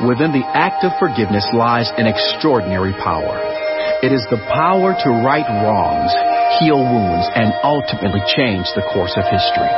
Within 0.00 0.32
the 0.32 0.48
act 0.56 0.80
of 0.80 0.96
forgiveness 0.96 1.44
lies 1.52 1.92
an 2.00 2.08
extraordinary 2.08 2.96
power. 3.04 3.36
It 4.00 4.16
is 4.16 4.24
the 4.32 4.40
power 4.48 4.96
to 4.96 5.08
right 5.20 5.44
wrongs, 5.44 6.08
heal 6.56 6.80
wounds, 6.80 7.28
and 7.36 7.52
ultimately 7.60 8.24
change 8.32 8.64
the 8.72 8.80
course 8.96 9.12
of 9.20 9.28
history. 9.28 9.68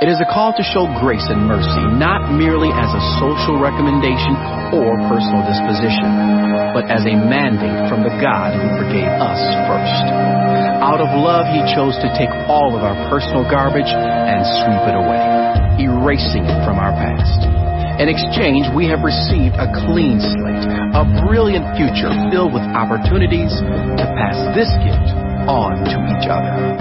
It 0.00 0.08
is 0.08 0.16
a 0.16 0.24
call 0.32 0.56
to 0.56 0.64
show 0.64 0.88
grace 1.04 1.28
and 1.28 1.44
mercy, 1.44 1.84
not 2.00 2.32
merely 2.32 2.72
as 2.72 2.88
a 2.88 3.04
social 3.20 3.60
recommendation 3.60 4.32
or 4.72 4.96
personal 5.12 5.44
disposition, 5.44 6.08
but 6.72 6.88
as 6.88 7.04
a 7.04 7.20
mandate 7.20 7.84
from 7.92 8.00
the 8.00 8.16
God 8.16 8.56
who 8.56 8.64
forgave 8.80 9.12
us 9.12 9.40
first. 9.68 10.04
Out 10.80 11.04
of 11.04 11.12
love, 11.12 11.52
He 11.52 11.60
chose 11.76 12.00
to 12.00 12.08
take 12.16 12.32
all 12.48 12.72
of 12.72 12.80
our 12.80 12.96
personal 13.12 13.44
garbage 13.44 13.92
and 13.92 14.40
sweep 14.64 14.88
it 14.88 14.96
away, 14.96 15.84
erasing 15.84 16.48
it 16.48 16.64
from 16.64 16.80
our 16.80 16.96
past. 16.96 17.59
In 18.00 18.08
exchange, 18.08 18.64
we 18.72 18.88
have 18.88 19.04
received 19.04 19.60
a 19.60 19.68
clean 19.84 20.16
slate, 20.24 20.64
a 20.96 21.04
brilliant 21.28 21.68
future 21.76 22.08
filled 22.32 22.56
with 22.56 22.64
opportunities 22.72 23.52
to 23.52 24.04
pass 24.16 24.40
this 24.56 24.72
gift 24.80 25.12
on 25.44 25.84
to 25.84 25.96
each 26.08 26.24
other. 26.24 26.80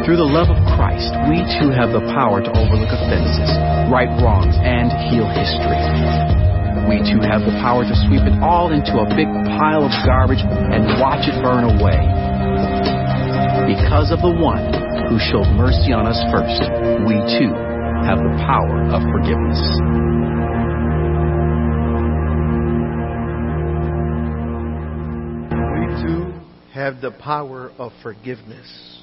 Through 0.00 0.16
the 0.16 0.24
love 0.24 0.48
of 0.48 0.56
Christ, 0.72 1.12
we 1.28 1.44
too 1.60 1.68
have 1.76 1.92
the 1.92 2.00
power 2.16 2.40
to 2.40 2.48
overlook 2.48 2.88
offenses, 2.88 3.52
right 3.92 4.08
wrongs, 4.24 4.56
and 4.64 4.88
heal 5.12 5.28
history. 5.28 5.84
We 6.88 7.04
too 7.04 7.20
have 7.20 7.44
the 7.44 7.52
power 7.60 7.84
to 7.84 7.94
sweep 8.08 8.24
it 8.24 8.40
all 8.40 8.72
into 8.72 9.04
a 9.04 9.06
big 9.12 9.28
pile 9.60 9.84
of 9.84 9.92
garbage 10.08 10.40
and 10.40 10.96
watch 10.96 11.28
it 11.28 11.36
burn 11.44 11.76
away. 11.76 12.00
Because 13.68 14.08
of 14.08 14.24
the 14.24 14.32
one 14.32 14.64
who 15.12 15.20
showed 15.20 15.52
mercy 15.60 15.92
on 15.92 16.08
us 16.08 16.16
first, 16.32 16.64
we 17.04 17.20
too 17.36 17.69
have 18.06 18.18
the 18.18 18.34
power 18.44 18.80
of 18.90 19.02
forgiveness. 19.12 19.60
We 25.76 25.84
too 26.02 26.32
have 26.72 27.00
the 27.02 27.10
power 27.22 27.70
of 27.78 27.92
forgiveness. 28.02 29.02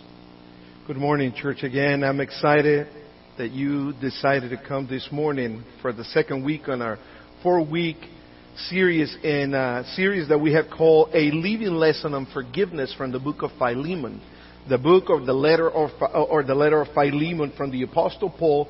Good 0.88 0.98
morning, 0.98 1.34
church, 1.36 1.64
again. 1.64 2.04
I'm 2.04 2.20
excited 2.20 2.88
that 3.38 3.52
you 3.52 3.94
decided 4.02 4.50
to 4.50 4.58
come 4.68 4.88
this 4.88 5.08
morning 5.12 5.64
for 5.82 5.94
the 5.94 6.04
second 6.06 6.44
week 6.44 6.68
on 6.68 6.82
our 6.82 6.98
four 7.44 7.64
week 7.64 7.98
series 8.70 9.16
in 9.24 9.54
a 9.54 9.84
series 9.96 10.28
that 10.30 10.40
we 10.40 10.54
have 10.54 10.66
called 10.76 11.10
A 11.14 11.30
Living 11.32 11.76
Lesson 11.76 12.16
on 12.16 12.26
Forgiveness 12.34 12.94
from 12.98 13.12
the 13.12 13.20
book 13.20 13.44
of 13.44 13.52
Philemon. 13.60 14.22
The 14.68 14.80
book 14.80 15.06
of 15.10 15.26
the 15.28 15.34
letter 15.34 15.70
of, 15.70 15.92
uh, 16.02 16.24
or 16.24 16.44
the 16.44 16.56
letter 16.56 16.82
of 16.82 16.88
Philemon 16.94 17.54
from 17.56 17.72
the 17.72 17.84
Apostle 17.84 18.32
Paul 18.32 18.68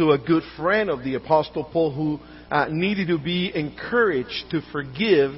to 0.00 0.12
a 0.12 0.18
good 0.18 0.42
friend 0.56 0.88
of 0.88 1.04
the 1.04 1.14
Apostle 1.14 1.62
Paul 1.62 1.92
who 1.92 2.18
uh, 2.50 2.68
needed 2.70 3.08
to 3.08 3.18
be 3.18 3.52
encouraged 3.54 4.46
to 4.50 4.62
forgive 4.72 5.32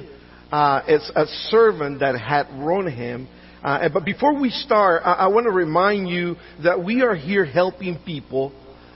uh, 0.53 0.81
as 0.87 1.11
a 1.17 1.25
servant 1.49 1.99
that 1.99 2.17
had 2.17 2.47
wronged 2.53 2.93
him. 2.93 3.27
Uh, 3.61 3.89
but 3.89 4.05
before 4.05 4.39
we 4.39 4.49
start, 4.49 5.01
I, 5.03 5.13
I 5.13 5.27
want 5.27 5.47
to 5.47 5.51
remind 5.51 6.07
you 6.07 6.37
that 6.63 6.81
we 6.81 7.01
are 7.01 7.13
here 7.13 7.43
helping 7.43 7.99
people. 8.05 8.53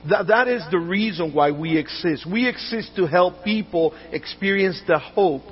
That, 0.09 0.27
that 0.27 0.47
is 0.47 0.63
the 0.71 0.79
reason 0.79 1.33
why 1.33 1.51
we 1.51 1.77
exist. 1.77 2.25
We 2.31 2.47
exist 2.47 2.91
to 2.95 3.05
help 3.05 3.43
people 3.43 3.93
experience 4.13 4.81
the 4.87 4.99
hope 4.99 5.43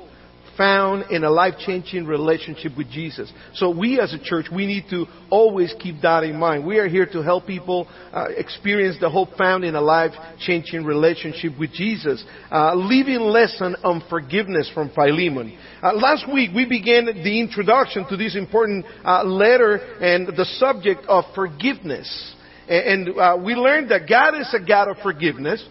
found 0.57 1.11
in 1.11 1.23
a 1.23 1.29
life-changing 1.29 2.05
relationship 2.05 2.71
with 2.77 2.89
Jesus. 2.89 3.31
So 3.55 3.69
we 3.69 3.99
as 3.99 4.13
a 4.13 4.19
church, 4.23 4.45
we 4.53 4.65
need 4.65 4.85
to 4.89 5.05
always 5.29 5.73
keep 5.79 6.01
that 6.01 6.23
in 6.23 6.37
mind. 6.37 6.65
We 6.65 6.79
are 6.79 6.87
here 6.87 7.05
to 7.07 7.21
help 7.21 7.47
people 7.47 7.87
uh, 8.13 8.27
experience 8.35 8.97
the 8.99 9.09
hope 9.09 9.35
found 9.37 9.63
in 9.63 9.75
a 9.75 9.81
life-changing 9.81 10.83
relationship 10.85 11.53
with 11.59 11.71
Jesus. 11.73 12.23
Uh, 12.51 12.75
living 12.75 13.21
lesson 13.21 13.75
on 13.83 14.03
forgiveness 14.09 14.69
from 14.73 14.89
Philemon. 14.89 15.57
Uh, 15.81 15.93
last 15.93 16.25
week 16.31 16.51
we 16.55 16.67
began 16.67 17.05
the 17.05 17.39
introduction 17.39 18.07
to 18.07 18.17
this 18.17 18.35
important 18.35 18.85
uh, 19.03 19.23
letter 19.23 19.75
and 20.01 20.27
the 20.27 20.45
subject 20.57 21.01
of 21.07 21.25
forgiveness. 21.33 22.35
And, 22.67 23.07
and 23.07 23.19
uh, 23.19 23.37
we 23.43 23.55
learned 23.55 23.91
that 23.91 24.07
God 24.09 24.35
is 24.35 24.53
a 24.53 24.65
God 24.65 24.89
of 24.89 24.97
forgiveness. 25.03 25.65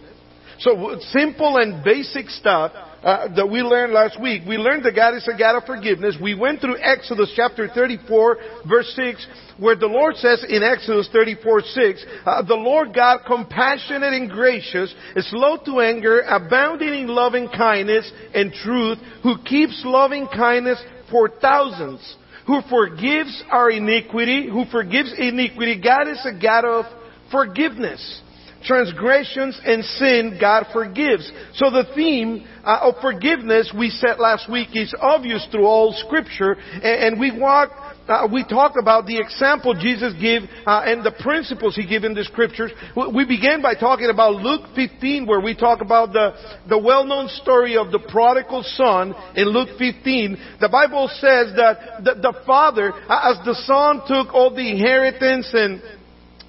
So 0.59 0.97
simple 1.09 1.57
and 1.57 1.83
basic 1.83 2.29
stuff 2.29 2.71
uh, 3.05 3.27
that 3.35 3.47
we 3.47 3.61
learned 3.61 3.93
last 3.93 4.19
week. 4.19 4.41
We 4.47 4.57
learned 4.57 4.83
that 4.85 4.95
God 4.95 5.13
is 5.13 5.29
a 5.31 5.37
God 5.37 5.55
of 5.55 5.65
forgiveness. 5.65 6.17
We 6.19 6.33
went 6.33 6.59
through 6.59 6.77
Exodus 6.81 7.31
chapter 7.35 7.67
34 7.67 8.37
verse 8.67 8.91
6 8.95 9.27
where 9.59 9.75
the 9.75 9.87
Lord 9.87 10.15
says 10.15 10.43
in 10.49 10.63
Exodus 10.63 11.07
34 11.13 11.61
6, 11.61 12.05
uh, 12.25 12.41
the 12.43 12.55
Lord 12.55 12.93
God 12.93 13.19
compassionate 13.25 14.13
and 14.13 14.29
gracious, 14.29 14.93
slow 15.29 15.57
to 15.65 15.79
anger, 15.81 16.21
abounding 16.21 16.93
in 16.93 17.07
loving 17.07 17.47
kindness 17.47 18.11
and 18.33 18.51
truth, 18.51 18.97
who 19.23 19.37
keeps 19.43 19.81
loving 19.85 20.27
kindness 20.27 20.81
for 21.11 21.29
thousands, 21.29 22.17
who 22.47 22.61
forgives 22.69 23.43
our 23.49 23.69
iniquity, 23.69 24.49
who 24.49 24.65
forgives 24.65 25.13
iniquity. 25.17 25.79
God 25.79 26.09
is 26.09 26.25
a 26.25 26.37
God 26.41 26.65
of 26.65 26.85
forgiveness 27.31 28.21
transgressions 28.65 29.59
and 29.63 29.83
sin, 29.83 30.37
God 30.39 30.65
forgives. 30.73 31.31
So 31.55 31.69
the 31.69 31.85
theme 31.95 32.45
uh, 32.63 32.79
of 32.81 32.95
forgiveness 33.01 33.71
we 33.77 33.89
said 33.89 34.19
last 34.19 34.49
week 34.49 34.69
is 34.73 34.93
obvious 34.99 35.47
through 35.51 35.65
all 35.65 35.93
Scripture, 35.93 36.53
and, 36.53 36.83
and 37.13 37.19
we 37.19 37.37
walk. 37.37 37.71
Uh, 38.07 38.27
we 38.31 38.43
talked 38.43 38.77
about 38.77 39.07
the 39.07 39.17
example 39.17 39.73
Jesus 39.73 40.13
gave 40.21 40.43
uh, 40.67 40.83
and 40.85 41.03
the 41.03 41.11
principles 41.23 41.75
He 41.75 41.87
gave 41.87 42.03
in 42.03 42.13
the 42.13 42.23
Scriptures. 42.23 42.71
We 42.95 43.25
began 43.25 43.63
by 43.63 43.73
talking 43.73 44.11
about 44.11 44.35
Luke 44.35 44.61
15, 44.75 45.25
where 45.25 45.41
we 45.41 45.55
talk 45.55 45.81
about 45.81 46.13
the 46.13 46.33
the 46.69 46.77
well-known 46.77 47.29
story 47.29 47.77
of 47.77 47.91
the 47.91 47.99
prodigal 47.99 48.63
son 48.63 49.15
in 49.35 49.45
Luke 49.49 49.69
15. 49.79 50.37
The 50.61 50.69
Bible 50.69 51.09
says 51.13 51.53
that 51.55 52.03
the, 52.03 52.13
the 52.21 52.33
father, 52.45 52.93
uh, 52.93 53.31
as 53.33 53.43
the 53.45 53.55
son 53.65 54.01
took 54.07 54.33
all 54.33 54.53
the 54.53 54.69
inheritance 54.69 55.49
and 55.53 55.81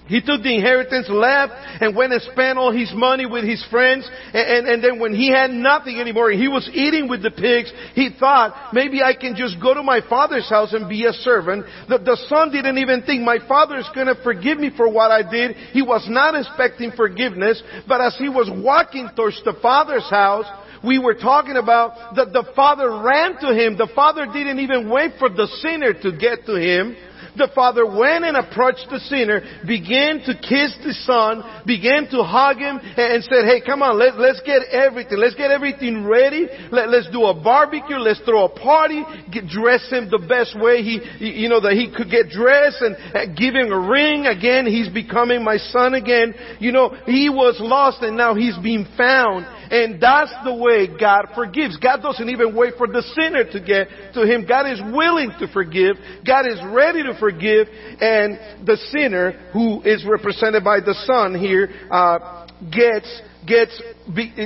he 0.07 0.21
took 0.21 0.43
the 0.43 0.55
inheritance, 0.55 1.09
left, 1.09 1.53
and 1.81 1.97
went 1.97 2.13
and 2.13 2.23
spent 2.23 2.59
all 2.59 2.71
his 2.71 2.93
money 2.95 3.27
with 3.27 3.45
his 3.45 3.65
friends. 3.71 4.09
And, 4.33 4.47
and, 4.47 4.67
and, 4.69 4.85
then 4.85 4.99
when 5.01 5.15
he 5.15 5.31
had 5.31 5.51
nothing 5.51 5.99
anymore, 5.99 6.31
he 6.31 6.49
was 6.49 6.69
eating 6.73 7.09
with 7.09 7.23
the 7.23 7.31
pigs, 7.31 7.73
he 7.95 8.11
thought, 8.19 8.73
maybe 8.73 9.03
I 9.03 9.15
can 9.15 9.35
just 9.35 9.61
go 9.61 9.75
to 9.75 9.83
my 9.83 10.01
father's 10.09 10.49
house 10.49 10.73
and 10.73 10.89
be 10.89 11.07
a 11.07 11.13
servant. 11.13 11.67
The, 11.89 11.99
the 11.99 12.17
son 12.29 12.53
didn't 12.53 12.79
even 12.79 13.03
think, 13.03 13.23
my 13.23 13.39
father 13.49 13.77
is 13.77 13.89
gonna 13.95 14.15
forgive 14.23 14.59
me 14.59 14.71
for 14.77 14.89
what 14.89 15.11
I 15.11 15.29
did. 15.29 15.57
He 15.73 15.83
was 15.83 16.07
not 16.09 16.35
expecting 16.35 16.93
forgiveness, 16.93 17.63
but 17.89 18.01
as 18.01 18.17
he 18.17 18.29
was 18.29 18.49
walking 18.53 19.11
towards 19.17 19.43
the 19.45 19.55
father's 19.61 20.09
house, 20.09 20.47
we 20.85 20.99
were 20.99 21.15
talking 21.15 21.57
about 21.57 22.15
that 22.15 22.33
the 22.33 22.45
father 22.55 23.03
ran 23.03 23.41
to 23.41 23.53
him. 23.53 23.77
The 23.77 23.89
father 23.95 24.27
didn't 24.27 24.61
even 24.61 24.89
wait 24.89 25.13
for 25.19 25.29
the 25.29 25.49
sinner 25.61 25.93
to 25.93 26.13
get 26.17 26.47
to 26.47 26.55
him. 26.55 26.97
The 27.37 27.49
father 27.55 27.85
went 27.87 28.25
and 28.25 28.37
approached 28.37 28.87
the 28.91 29.01
sinner, 29.01 29.43
began 29.67 30.21
to 30.25 30.35
kiss 30.35 30.73
the 30.85 30.95
son, 31.05 31.45
began 31.67 32.09
to 32.11 32.23
hug 32.23 32.59
him, 32.59 32.79
and 32.79 33.23
said, 33.25 33.45
hey, 33.45 33.61
come 33.65 33.83
on, 33.83 33.99
let, 33.99 34.19
let's 34.19 34.41
get 34.45 34.63
everything. 34.73 35.19
Let's 35.19 35.35
get 35.35 35.51
everything 35.51 36.07
ready. 36.07 36.49
Let, 36.71 36.89
let's 36.89 37.11
do 37.11 37.25
a 37.27 37.35
barbecue. 37.35 37.97
Let's 37.97 38.21
throw 38.21 38.45
a 38.45 38.49
party. 38.49 39.05
Get, 39.31 39.47
dress 39.49 39.89
him 39.91 40.09
the 40.11 40.25
best 40.27 40.59
way 40.59 40.83
he, 40.83 41.01
you 41.21 41.49
know, 41.49 41.61
that 41.61 41.73
he 41.73 41.93
could 41.95 42.11
get 42.11 42.31
dressed 42.31 42.81
and 42.81 42.97
uh, 43.15 43.27
give 43.37 43.55
him 43.55 43.73
a 43.73 43.81
ring. 43.89 44.27
Again, 44.27 44.67
he's 44.67 44.89
becoming 44.89 45.45
my 45.45 45.57
son 45.59 45.95
again. 45.95 46.35
You 46.59 46.73
know, 46.73 46.97
he 47.07 47.29
was 47.29 47.57
lost 47.61 48.03
and 48.03 48.17
now 48.17 48.35
he's 48.35 48.57
being 48.59 48.87
found. 48.97 49.47
And 49.71 50.01
that's 50.01 50.33
the 50.45 50.55
way 50.55 50.87
God 50.87 51.27
forgives. 51.35 51.77
God 51.77 52.03
doesn't 52.03 52.29
even 52.29 52.55
wait 52.55 52.75
for 52.79 52.87
the 52.87 53.03
sinner 53.15 53.45
to 53.51 53.61
get 53.61 53.89
to 54.15 54.25
Him. 54.25 54.47
God 54.47 54.71
is 54.71 54.81
willing 54.95 55.33
to 55.41 55.49
forgive. 55.49 55.97
God 56.27 56.47
is 56.47 56.59
ready 56.67 57.03
to 57.03 57.19
forgive. 57.19 57.69
And 58.01 58.67
the 58.67 58.77
sinner, 58.93 59.51
who 59.53 59.83
is 59.83 60.05
represented 60.05 60.63
by 60.63 60.81
the 60.81 60.95
Son 61.07 61.35
here, 61.39 61.69
uh, 61.91 62.47
gets 62.71 63.23
gets 63.47 63.81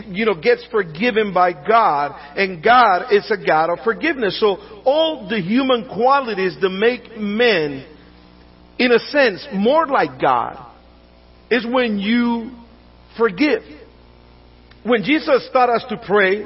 you 0.08 0.26
know 0.26 0.34
gets 0.34 0.66
forgiven 0.70 1.32
by 1.32 1.52
God 1.52 2.12
and 2.36 2.62
God 2.62 3.12
is 3.12 3.30
a 3.30 3.46
God 3.46 3.70
of 3.70 3.78
forgiveness 3.82 4.38
so 4.38 4.56
all 4.84 5.26
the 5.28 5.40
human 5.40 5.88
qualities 5.88 6.56
that 6.60 6.68
make 6.68 7.16
men 7.18 7.86
in 8.78 8.92
a 8.92 8.98
sense 8.98 9.46
more 9.54 9.86
like 9.86 10.20
God 10.20 10.70
is 11.50 11.64
when 11.66 11.98
you 11.98 12.50
forgive 13.16 13.62
when 14.82 15.02
Jesus 15.02 15.48
taught 15.52 15.70
us 15.70 15.84
to 15.88 16.00
pray, 16.06 16.44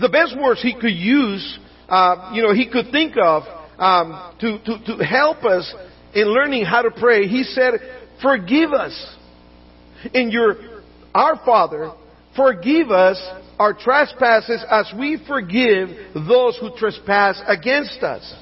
the 0.00 0.08
best 0.08 0.36
words 0.38 0.62
he 0.62 0.74
could 0.74 0.94
use, 0.94 1.58
uh, 1.88 2.30
you 2.32 2.42
know, 2.42 2.54
he 2.54 2.68
could 2.70 2.90
think 2.90 3.14
of 3.22 3.42
um, 3.78 4.34
to, 4.40 4.58
to, 4.64 4.96
to 4.96 5.04
help 5.04 5.44
us 5.44 5.72
in 6.14 6.26
learning 6.28 6.64
how 6.64 6.82
to 6.82 6.90
pray, 6.90 7.26
he 7.26 7.42
said, 7.44 7.74
"Forgive 8.22 8.72
us 8.72 9.16
in 10.12 10.30
your 10.30 10.56
our 11.14 11.36
Father, 11.44 11.92
forgive 12.36 12.90
us 12.90 13.20
our 13.58 13.72
trespasses 13.72 14.64
as 14.70 14.92
we 14.98 15.22
forgive 15.26 15.88
those 16.14 16.56
who 16.58 16.70
trespass 16.76 17.40
against 17.46 18.02
us." 18.02 18.34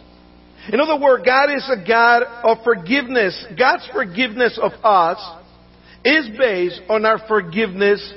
In 0.72 0.78
other 0.80 1.00
words, 1.00 1.24
God 1.24 1.50
is 1.52 1.68
a 1.68 1.84
God 1.86 2.22
of 2.44 2.58
forgiveness. 2.62 3.46
God's 3.58 3.88
forgiveness 3.92 4.58
of 4.62 4.72
us 4.84 5.18
is 6.04 6.28
based 6.38 6.80
on 6.88 7.04
our 7.04 7.18
forgiveness 7.26 8.12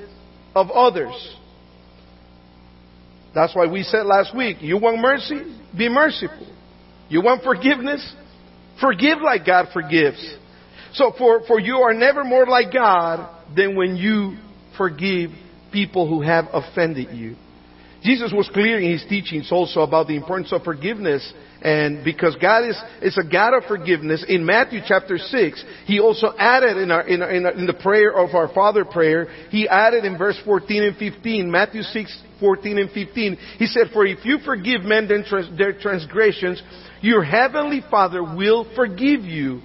of 0.55 0.71
others. 0.71 1.35
That's 3.35 3.53
why 3.53 3.67
we 3.67 3.83
said 3.83 4.05
last 4.05 4.35
week, 4.35 4.57
you 4.61 4.77
want 4.77 4.99
mercy? 4.99 5.41
Be 5.77 5.89
merciful. 5.89 6.47
You 7.09 7.21
want 7.21 7.43
forgiveness? 7.43 8.15
Forgive 8.79 9.19
like 9.21 9.45
God 9.45 9.67
forgives. 9.73 10.37
So 10.93 11.13
for, 11.17 11.45
for 11.45 11.59
you 11.59 11.77
are 11.77 11.93
never 11.93 12.23
more 12.23 12.45
like 12.45 12.73
God 12.73 13.29
than 13.55 13.75
when 13.75 13.97
you 13.97 14.37
forgive 14.77 15.31
people 15.73 16.07
who 16.07 16.21
have 16.21 16.45
offended 16.53 17.15
you. 17.15 17.35
Jesus 18.01 18.31
was 18.33 18.49
clear 18.53 18.79
in 18.79 18.91
his 18.91 19.03
teachings 19.09 19.51
also 19.51 19.81
about 19.81 20.07
the 20.07 20.15
importance 20.15 20.53
of 20.53 20.63
forgiveness 20.63 21.33
and 21.65 22.05
because 22.05 22.35
God 22.35 22.63
is, 22.69 22.79
is 23.01 23.17
a 23.17 23.27
God 23.27 23.55
of 23.55 23.63
forgiveness, 23.63 24.23
in 24.27 24.45
Matthew 24.45 24.81
chapter 24.87 25.17
6, 25.17 25.65
He 25.87 25.99
also 25.99 26.27
added 26.37 26.77
in, 26.77 26.91
our, 26.91 27.01
in, 27.07 27.23
our, 27.23 27.31
in, 27.31 27.43
our, 27.43 27.53
in 27.53 27.65
the 27.65 27.73
prayer 27.73 28.15
of 28.15 28.35
our 28.35 28.53
Father 28.53 28.85
prayer, 28.85 29.25
He 29.49 29.67
added 29.67 30.05
in 30.05 30.15
verse 30.15 30.39
14 30.45 30.83
and 30.83 30.95
15, 30.95 31.49
Matthew 31.49 31.81
6, 31.81 32.21
14 32.39 32.77
and 32.77 32.91
15, 32.91 33.37
He 33.57 33.65
said, 33.65 33.87
For 33.93 34.05
if 34.05 34.23
you 34.25 34.37
forgive 34.45 34.83
men 34.83 35.07
their 35.57 35.73
transgressions, 35.73 36.61
your 37.01 37.23
heavenly 37.23 37.81
Father 37.89 38.21
will 38.21 38.71
forgive 38.75 39.21
you 39.21 39.61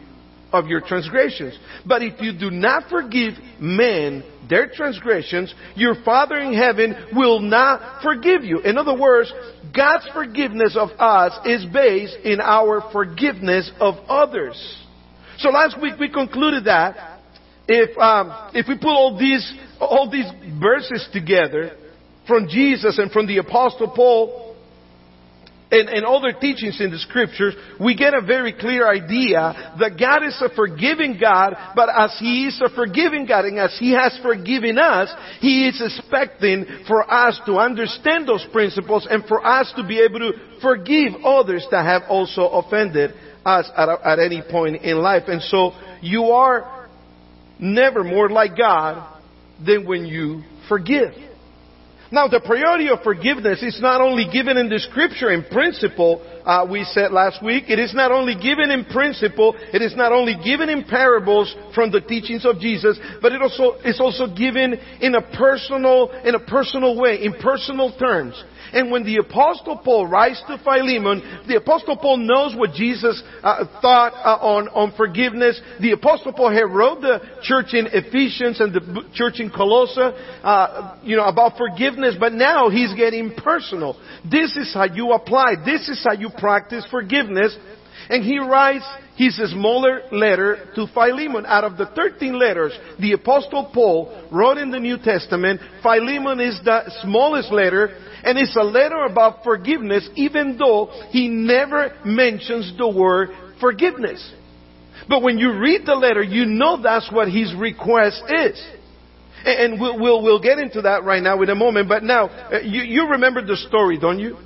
of 0.55 0.69
your 0.69 0.81
transgressions. 0.81 1.59
But 1.87 2.03
if 2.03 2.21
you 2.23 2.33
do 2.33 2.51
not 2.51 2.89
forgive 2.89 3.35
men 3.61 4.25
their 4.49 4.69
transgressions, 4.69 5.55
your 5.77 5.95
Father 6.05 6.37
in 6.37 6.55
heaven 6.55 6.95
will 7.15 7.41
not 7.41 8.03
forgive 8.03 8.43
you. 8.43 8.61
In 8.61 8.77
other 8.77 8.99
words, 8.99 9.33
God's 9.75 10.09
forgiveness 10.13 10.77
of 10.79 10.91
us 10.99 11.47
is 11.47 11.65
based 11.73 12.17
in 12.25 12.41
our 12.41 12.91
forgiveness 12.93 13.71
of 13.81 13.95
others. 14.09 14.57
So 15.39 15.51
last 15.51 15.81
week 15.81 15.95
we 15.99 16.11
concluded 16.11 16.65
that 16.65 17.21
if 17.69 17.97
um, 17.99 18.51
if 18.55 18.67
we 18.69 18.77
put 18.77 18.89
all 18.89 19.19
these 19.19 19.53
all 19.81 20.11
these 20.11 20.27
verses 20.61 21.09
together 21.13 21.77
from 22.27 22.49
Jesus 22.49 22.99
and 22.99 23.11
from 23.11 23.27
the 23.27 23.39
Apostle 23.39 23.93
Paul, 23.95 24.50
and, 25.71 25.89
and 25.89 26.05
other 26.05 26.33
teachings 26.33 26.81
in 26.81 26.91
the 26.91 26.99
scriptures, 26.99 27.55
we 27.79 27.95
get 27.95 28.13
a 28.13 28.21
very 28.21 28.53
clear 28.53 28.89
idea 28.89 29.75
that 29.79 29.99
God 29.99 30.25
is 30.25 30.41
a 30.43 30.55
forgiving 30.55 31.19
God, 31.21 31.55
but 31.77 31.89
as 31.89 32.17
He 32.19 32.47
is 32.47 32.61
a 32.61 32.75
forgiving 32.75 33.27
God 33.27 33.45
and 33.45 33.59
as 33.59 33.77
He 33.79 33.93
has 33.93 34.19
forgiven 34.23 34.79
us, 34.79 35.13
He 35.41 35.69
is 35.69 35.81
expecting 35.81 36.67
for 36.89 37.09
us 37.11 37.41
to 37.47 37.55
understand 37.55 38.27
those 38.27 38.45
principles 38.53 39.07
and 39.09 39.25
for 39.27 39.47
us 39.47 39.73
to 39.77 39.87
be 39.87 40.01
able 40.01 40.19
to 40.19 40.33
forgive 40.61 41.15
others 41.25 41.67
that 41.71 41.85
have 41.85 42.03
also 42.09 42.49
offended 42.49 43.13
us 43.45 43.71
at, 43.77 43.89
at 43.89 44.19
any 44.19 44.43
point 44.51 44.83
in 44.83 44.99
life. 44.99 45.25
And 45.29 45.41
so 45.43 45.73
you 46.03 46.25
are 46.25 46.89
never 47.61 48.03
more 48.03 48.29
like 48.29 48.57
God 48.57 49.19
than 49.65 49.87
when 49.87 50.05
you 50.07 50.43
forgive. 50.69 51.30
Now, 52.13 52.27
the 52.27 52.41
priority 52.41 52.89
of 52.89 53.05
forgiveness 53.05 53.63
is 53.63 53.81
not 53.81 54.01
only 54.01 54.27
given 54.33 54.57
in 54.57 54.69
the 54.69 54.81
scripture 54.81 55.31
in 55.31 55.45
principle, 55.45 56.21
uh, 56.45 56.67
we 56.69 56.83
said 56.83 57.13
last 57.13 57.41
week, 57.41 57.65
it 57.69 57.79
is 57.79 57.95
not 57.95 58.11
only 58.11 58.35
given 58.35 58.73
in 58.73 58.85
principle, 58.85 59.55
it 59.73 59.81
is 59.81 59.95
not 59.95 60.11
only 60.11 60.35
given 60.43 60.69
in 60.69 60.83
parables 60.83 61.55
from 61.73 61.93
the 61.93 62.01
teachings 62.01 62.45
of 62.45 62.59
Jesus, 62.59 62.99
but 63.23 63.31
it 63.31 63.41
also 63.41 63.75
is 63.85 64.01
also 64.01 64.27
given 64.27 64.75
in 65.01 65.15
a 65.15 65.23
personal, 65.23 66.11
in 66.25 66.35
a 66.35 66.41
personal 66.41 67.01
way, 67.01 67.23
in 67.23 67.33
personal 67.35 67.97
terms. 67.97 68.43
And 68.73 68.91
when 68.91 69.05
the 69.05 69.17
Apostle 69.17 69.79
Paul 69.79 70.07
writes 70.07 70.43
to 70.47 70.59
Philemon, 70.59 71.45
the 71.49 71.57
Apostle 71.57 71.97
Paul 71.97 72.19
knows 72.19 72.55
what 72.57 72.73
Jesus 72.73 73.23
uh, 73.43 73.65
thought 73.81 74.13
uh, 74.15 74.45
on, 74.45 74.69
on 74.69 74.93
forgiveness. 74.97 75.61
The 75.81 75.93
Apostle 75.93 76.33
Paul 76.33 76.53
had 76.53 76.71
wrote 76.71 77.01
the 77.01 77.21
church 77.43 77.75
in 77.75 77.87
Ephesians 77.93 78.61
and 78.61 78.73
the 78.73 79.05
church 79.15 79.41
in 79.41 79.51
Colossae, 79.51 80.17
uh, 80.43 80.99
you 81.03 81.17
know, 81.17 81.25
about 81.25 81.57
forgiveness, 81.57 82.17
but 82.19 82.33
now 82.33 82.71
he's 82.71 82.95
getting 82.95 83.35
personal. 83.35 84.01
This 84.31 84.57
is 84.57 84.73
how 84.73 84.85
you 84.85 85.13
apply. 85.13 85.57
This 85.65 85.89
is 85.89 86.05
how 86.07 86.15
you 86.15 86.31
practice 86.39 86.87
forgiveness. 86.91 87.57
And 88.09 88.25
he 88.25 88.39
writes 88.39 88.85
his 89.17 89.37
smaller 89.53 90.03
letter 90.11 90.71
to 90.75 90.87
Philemon. 90.95 91.45
Out 91.47 91.65
of 91.65 91.77
the 91.77 91.87
13 91.95 92.39
letters 92.39 92.73
the 92.99 93.13
Apostle 93.13 93.71
Paul 93.73 94.29
wrote 94.33 94.59
in 94.59 94.71
the 94.71 94.81
New 94.81 94.97
Testament, 94.97 95.61
Philemon 95.83 96.41
is 96.41 96.59
the 96.65 96.91
smallest 97.03 97.53
letter 97.53 97.97
and 98.25 98.39
it's 98.39 98.57
a 98.57 98.63
letter 98.63 99.05
about 99.05 99.43
forgiveness, 99.45 100.09
even 100.15 100.57
though 100.59 100.87
he 101.11 101.29
never 101.29 101.97
mentions 102.05 102.77
the 102.77 102.89
word 102.89 103.31
forgiveness. 103.61 104.33
But 105.09 105.23
when 105.23 105.39
you 105.39 105.59
read 105.59 105.87
the 105.87 105.95
letter, 105.95 106.23
you 106.23 106.47
know 106.47 106.81
that's 106.83 107.11
what 107.13 107.29
his 107.29 107.55
request 107.55 108.23
is. 108.29 108.65
And 109.45 109.81
we'll, 109.81 109.99
we'll, 109.99 110.23
we'll 110.23 110.43
get 110.43 110.59
into 110.59 110.83
that 110.83 111.05
right 111.05 111.23
now 111.23 111.41
in 111.43 111.49
a 111.49 111.55
moment. 111.55 111.89
But 111.89 112.03
now, 112.03 112.27
uh, 112.27 112.61
you, 112.61 112.83
you 112.83 113.09
remember 113.09 113.45
the 113.45 113.57
story, 113.57 113.99
don't 113.99 114.19
you? 114.19 114.37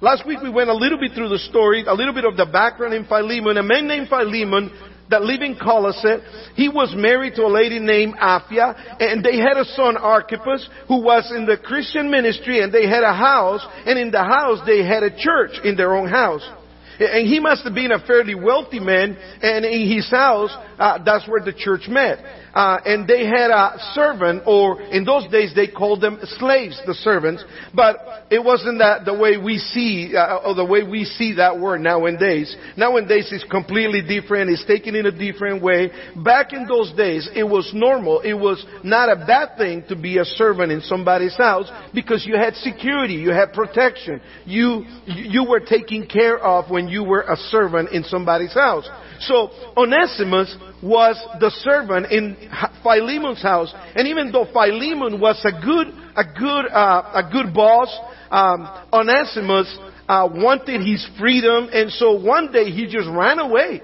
Last 0.00 0.26
week 0.26 0.40
we 0.42 0.50
went 0.50 0.68
a 0.68 0.74
little 0.74 0.98
bit 0.98 1.12
through 1.14 1.30
the 1.30 1.38
story, 1.38 1.84
a 1.86 1.94
little 1.94 2.14
bit 2.14 2.24
of 2.24 2.36
the 2.36 2.46
background 2.46 2.94
in 2.94 3.06
Philemon. 3.06 3.56
A 3.56 3.62
man 3.62 3.88
named 3.88 4.08
Philemon 4.08 4.70
that 5.10 5.22
lived 5.22 5.42
in 5.42 5.56
Colossae. 5.56 6.22
He 6.54 6.68
was 6.68 6.92
married 6.96 7.34
to 7.36 7.42
a 7.42 7.52
lady 7.52 7.78
named 7.78 8.14
Apphia, 8.16 8.74
and 9.00 9.24
they 9.24 9.38
had 9.38 9.56
a 9.56 9.64
son, 9.64 9.96
Archippus, 9.96 10.68
who 10.88 11.02
was 11.02 11.30
in 11.34 11.46
the 11.46 11.56
Christian 11.56 12.10
ministry, 12.10 12.62
and 12.62 12.72
they 12.72 12.88
had 12.88 13.02
a 13.02 13.14
house, 13.14 13.66
and 13.86 13.98
in 13.98 14.10
the 14.10 14.24
house 14.24 14.60
they 14.66 14.84
had 14.84 15.02
a 15.02 15.16
church 15.16 15.60
in 15.64 15.76
their 15.76 15.94
own 15.94 16.08
house. 16.08 16.48
And 16.98 17.26
he 17.26 17.40
must 17.40 17.64
have 17.64 17.74
been 17.74 17.92
a 17.92 18.04
fairly 18.06 18.34
wealthy 18.34 18.80
man, 18.80 19.16
and 19.42 19.64
in 19.64 19.90
his 19.90 20.10
house, 20.10 20.50
uh, 20.78 21.02
that's 21.04 21.28
where 21.28 21.40
the 21.40 21.52
church 21.52 21.88
met. 21.88 22.18
Uh, 22.54 22.80
and 22.86 23.06
they 23.06 23.26
had 23.26 23.50
a 23.50 23.76
servant, 23.92 24.42
or 24.46 24.80
in 24.80 25.04
those 25.04 25.28
days 25.28 25.52
they 25.54 25.68
called 25.68 26.00
them 26.00 26.18
slaves, 26.38 26.80
the 26.86 26.94
servants. 26.94 27.44
But 27.74 27.96
it 28.30 28.42
wasn't 28.42 28.78
that 28.78 29.04
the 29.04 29.12
way 29.12 29.36
we 29.36 29.58
see, 29.58 30.16
uh, 30.16 30.38
or 30.38 30.54
the 30.54 30.64
way 30.64 30.82
we 30.82 31.04
see 31.04 31.34
that 31.34 31.60
word 31.60 31.82
nowadays. 31.82 32.56
Nowadays 32.74 33.28
it's 33.30 33.44
completely 33.50 34.00
different. 34.00 34.50
It's 34.50 34.64
taken 34.64 34.94
in 34.94 35.04
a 35.04 35.12
different 35.12 35.62
way. 35.62 35.90
Back 36.16 36.54
in 36.54 36.66
those 36.66 36.92
days, 36.94 37.28
it 37.34 37.44
was 37.44 37.70
normal. 37.74 38.20
It 38.20 38.32
was 38.32 38.64
not 38.82 39.10
a 39.10 39.16
bad 39.16 39.58
thing 39.58 39.84
to 39.88 39.96
be 39.96 40.16
a 40.16 40.24
servant 40.24 40.72
in 40.72 40.80
somebody's 40.80 41.36
house 41.36 41.70
because 41.92 42.24
you 42.26 42.36
had 42.36 42.54
security, 42.54 43.14
you 43.14 43.32
had 43.32 43.52
protection, 43.52 44.22
you 44.46 44.86
you 45.06 45.44
were 45.44 45.60
taken 45.60 46.06
care 46.06 46.38
of 46.38 46.70
when 46.70 46.85
you 46.88 47.04
were 47.04 47.22
a 47.22 47.36
servant 47.36 47.90
in 47.90 48.04
somebody's 48.04 48.54
house. 48.54 48.88
So 49.20 49.50
Onesimus 49.76 50.54
was 50.82 51.16
the 51.40 51.50
servant 51.50 52.12
in 52.12 52.36
Philemon's 52.82 53.42
house, 53.42 53.72
and 53.94 54.08
even 54.08 54.32
though 54.32 54.46
Philemon 54.52 55.20
was 55.20 55.40
a 55.44 55.52
good, 55.64 55.88
a 56.16 56.24
good, 56.24 56.66
uh, 56.70 57.24
a 57.24 57.30
good 57.32 57.54
boss, 57.54 57.88
um, 58.30 58.84
Onesimus 58.92 59.78
uh, 60.08 60.28
wanted 60.32 60.82
his 60.82 61.06
freedom, 61.18 61.68
and 61.72 61.90
so 61.90 62.20
one 62.20 62.52
day 62.52 62.70
he 62.70 62.84
just 62.84 63.08
ran 63.08 63.38
away. 63.38 63.80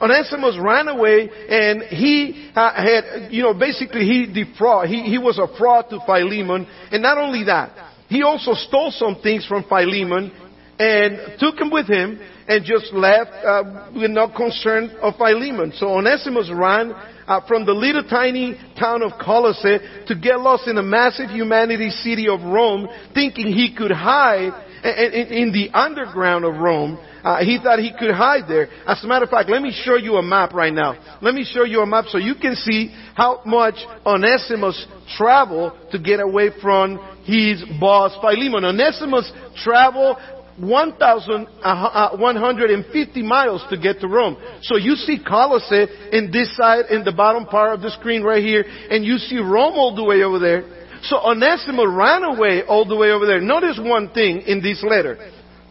Onesimus 0.00 0.58
ran 0.60 0.88
away, 0.88 1.28
and 1.48 1.82
he 1.84 2.50
uh, 2.54 2.74
had, 2.74 3.32
you 3.32 3.42
know, 3.42 3.54
basically 3.54 4.02
he 4.02 4.26
defraud. 4.26 4.88
He, 4.88 5.02
he 5.02 5.18
was 5.18 5.38
a 5.38 5.48
fraud 5.56 5.86
to 5.90 6.00
Philemon, 6.04 6.66
and 6.92 7.02
not 7.02 7.16
only 7.18 7.44
that, 7.44 7.72
he 8.08 8.22
also 8.22 8.52
stole 8.54 8.90
some 8.90 9.16
things 9.22 9.46
from 9.46 9.64
Philemon 9.64 10.30
and 10.78 11.38
took 11.40 11.58
him 11.58 11.70
with 11.70 11.88
him 11.88 12.20
and 12.48 12.64
just 12.64 12.92
left 12.92 13.30
uh, 13.44 13.90
with 13.94 14.10
no 14.10 14.28
concern 14.28 14.90
of 15.02 15.14
Philemon. 15.16 15.72
So 15.76 15.88
Onesimus 15.88 16.50
ran 16.52 16.92
uh, 16.92 17.40
from 17.46 17.66
the 17.66 17.72
little 17.72 18.04
tiny 18.04 18.56
town 18.78 19.02
of 19.02 19.12
Colossae 19.20 19.78
to 20.06 20.14
get 20.14 20.40
lost 20.40 20.68
in 20.68 20.76
the 20.76 20.82
massive 20.82 21.30
humanity 21.30 21.90
city 21.90 22.28
of 22.28 22.40
Rome, 22.42 22.88
thinking 23.14 23.48
he 23.52 23.74
could 23.74 23.90
hide 23.90 24.52
in 24.84 25.50
the 25.52 25.70
underground 25.74 26.44
of 26.44 26.54
Rome. 26.54 26.98
Uh, 27.24 27.38
he 27.42 27.58
thought 27.60 27.80
he 27.80 27.92
could 27.98 28.12
hide 28.12 28.44
there. 28.46 28.68
As 28.86 29.02
a 29.02 29.06
matter 29.08 29.24
of 29.24 29.30
fact, 29.30 29.50
let 29.50 29.60
me 29.60 29.72
show 29.84 29.96
you 29.96 30.14
a 30.14 30.22
map 30.22 30.54
right 30.54 30.72
now. 30.72 31.18
Let 31.20 31.34
me 31.34 31.44
show 31.44 31.64
you 31.64 31.80
a 31.80 31.86
map 31.86 32.04
so 32.08 32.18
you 32.18 32.36
can 32.36 32.54
see 32.54 32.94
how 33.16 33.42
much 33.44 33.74
Onesimus 34.04 34.86
traveled 35.16 35.72
to 35.90 35.98
get 35.98 36.20
away 36.20 36.50
from 36.62 36.98
his 37.24 37.64
boss 37.80 38.16
Philemon. 38.20 38.64
Onesimus 38.64 39.32
traveled 39.56 40.18
1,150 40.58 43.22
miles 43.22 43.62
to 43.70 43.76
get 43.76 44.00
to 44.00 44.08
Rome. 44.08 44.38
So 44.62 44.76
you 44.76 44.94
see 44.94 45.18
Colossae 45.22 45.86
in 46.12 46.30
this 46.32 46.56
side, 46.56 46.86
in 46.90 47.04
the 47.04 47.12
bottom 47.12 47.44
part 47.44 47.74
of 47.74 47.82
the 47.82 47.90
screen 47.90 48.22
right 48.22 48.42
here, 48.42 48.64
and 48.90 49.04
you 49.04 49.18
see 49.18 49.36
Rome 49.36 49.74
all 49.74 49.94
the 49.94 50.04
way 50.04 50.22
over 50.22 50.38
there. 50.38 50.64
So 51.02 51.18
Onesimus 51.18 51.86
ran 51.88 52.24
away 52.24 52.62
all 52.66 52.86
the 52.86 52.96
way 52.96 53.10
over 53.10 53.26
there. 53.26 53.40
Notice 53.40 53.78
one 53.80 54.08
thing 54.10 54.42
in 54.46 54.62
this 54.62 54.82
letter. 54.82 55.18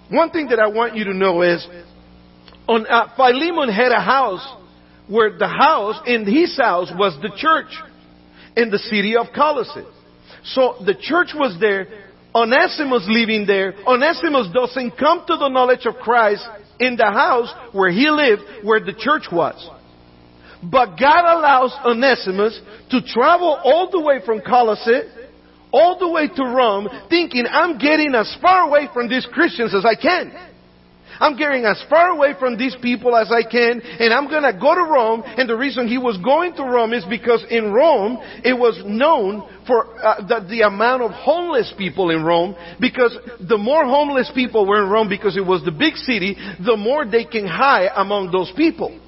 One 0.09 0.29
thing 0.29 0.49
that 0.49 0.59
I 0.59 0.67
want 0.67 0.95
you 0.95 1.05
to 1.05 1.13
know 1.13 1.41
is, 1.41 1.67
on, 2.67 2.85
uh, 2.85 3.15
Philemon 3.15 3.69
had 3.69 3.91
a 3.91 4.01
house 4.01 4.45
where 5.07 5.37
the 5.37 5.47
house, 5.47 5.99
in 6.05 6.25
his 6.25 6.57
house, 6.57 6.91
was 6.95 7.17
the 7.21 7.31
church 7.35 7.71
in 8.55 8.69
the 8.69 8.79
city 8.79 9.17
of 9.17 9.27
Colossae. 9.33 9.85
So 10.43 10.75
the 10.85 10.95
church 10.99 11.29
was 11.33 11.57
there, 11.59 12.04
Onesimus 12.35 13.05
living 13.07 13.45
there, 13.47 13.73
Onesimus 13.87 14.49
doesn't 14.53 14.97
come 14.97 15.23
to 15.25 15.37
the 15.37 15.47
knowledge 15.47 15.85
of 15.85 15.95
Christ 15.95 16.45
in 16.79 16.97
the 16.97 17.05
house 17.05 17.53
where 17.71 17.89
he 17.89 18.09
lived, 18.09 18.41
where 18.63 18.81
the 18.81 18.93
church 18.93 19.27
was. 19.31 19.69
But 20.61 20.97
God 20.99 21.37
allows 21.37 21.73
Onesimus 21.85 22.59
to 22.89 23.01
travel 23.01 23.59
all 23.63 23.89
the 23.89 24.01
way 24.01 24.19
from 24.25 24.41
Colossae, 24.41 25.01
all 25.71 25.97
the 25.97 26.09
way 26.09 26.27
to 26.27 26.43
Rome 26.43 26.89
thinking 27.09 27.45
I'm 27.49 27.77
getting 27.77 28.13
as 28.15 28.35
far 28.41 28.67
away 28.67 28.89
from 28.93 29.07
these 29.09 29.25
Christians 29.31 29.73
as 29.73 29.85
I 29.85 29.95
can. 29.95 30.33
I'm 31.19 31.37
getting 31.37 31.65
as 31.65 31.83
far 31.89 32.09
away 32.09 32.33
from 32.39 32.57
these 32.57 32.75
people 32.81 33.15
as 33.15 33.31
I 33.31 33.43
can, 33.43 33.81
and 33.81 34.13
I'm 34.13 34.29
gonna 34.29 34.53
go 34.53 34.75
to 34.75 34.81
Rome, 34.81 35.23
and 35.25 35.49
the 35.49 35.55
reason 35.55 35.87
he 35.87 35.97
was 35.97 36.17
going 36.17 36.53
to 36.55 36.63
Rome 36.63 36.93
is 36.93 37.05
because 37.05 37.43
in 37.49 37.71
Rome, 37.71 38.17
it 38.43 38.53
was 38.53 38.81
known 38.85 39.47
for 39.67 39.85
uh, 40.03 40.25
the, 40.27 40.47
the 40.49 40.61
amount 40.61 41.03
of 41.03 41.11
homeless 41.11 41.73
people 41.77 42.09
in 42.11 42.23
Rome, 42.23 42.55
because 42.79 43.17
the 43.39 43.57
more 43.57 43.85
homeless 43.85 44.31
people 44.35 44.67
were 44.67 44.83
in 44.83 44.89
Rome, 44.89 45.09
because 45.09 45.37
it 45.37 45.45
was 45.45 45.63
the 45.63 45.71
big 45.71 45.95
city, 45.95 46.37
the 46.63 46.77
more 46.77 47.05
they 47.05 47.25
can 47.25 47.47
hide 47.47 47.89
among 47.95 48.31
those 48.31 48.51
people. 48.55 48.99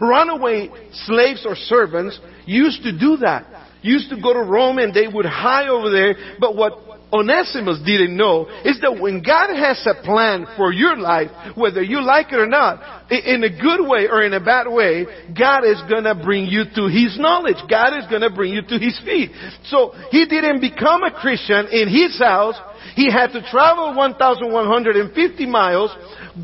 Runaway 0.00 0.70
slaves 0.92 1.44
or 1.46 1.54
servants 1.54 2.18
used 2.44 2.82
to 2.82 2.98
do 2.98 3.18
that. 3.18 3.46
Used 3.82 4.10
to 4.10 4.20
go 4.20 4.32
to 4.32 4.40
Rome 4.40 4.78
and 4.78 4.94
they 4.94 5.08
would 5.08 5.26
hide 5.26 5.68
over 5.68 5.90
there, 5.90 6.14
but 6.38 6.56
what 6.56 6.91
Onesimus 7.12 7.78
didn't 7.84 8.16
know 8.16 8.46
is 8.64 8.80
that 8.80 8.98
when 8.98 9.22
God 9.22 9.54
has 9.54 9.84
a 9.86 10.02
plan 10.02 10.46
for 10.56 10.72
your 10.72 10.96
life, 10.96 11.30
whether 11.54 11.82
you 11.82 12.02
like 12.02 12.32
it 12.32 12.38
or 12.38 12.46
not, 12.46 13.10
in 13.10 13.44
a 13.44 13.50
good 13.50 13.86
way 13.86 14.08
or 14.10 14.22
in 14.22 14.32
a 14.32 14.40
bad 14.40 14.66
way, 14.66 15.04
God 15.36 15.64
is 15.64 15.80
gonna 15.90 16.14
bring 16.14 16.46
you 16.46 16.64
to 16.74 16.88
His 16.88 17.18
knowledge. 17.18 17.58
God 17.68 17.98
is 17.98 18.06
gonna 18.10 18.30
bring 18.30 18.54
you 18.54 18.62
to 18.62 18.78
His 18.78 18.98
feet. 19.04 19.30
So 19.64 19.92
he 20.10 20.26
didn't 20.26 20.60
become 20.60 21.02
a 21.02 21.10
Christian 21.10 21.68
in 21.70 21.88
his 21.88 22.18
house. 22.18 22.56
He 22.94 23.10
had 23.10 23.28
to 23.32 23.42
travel 23.50 23.94
1,150 23.94 25.46
miles, 25.46 25.90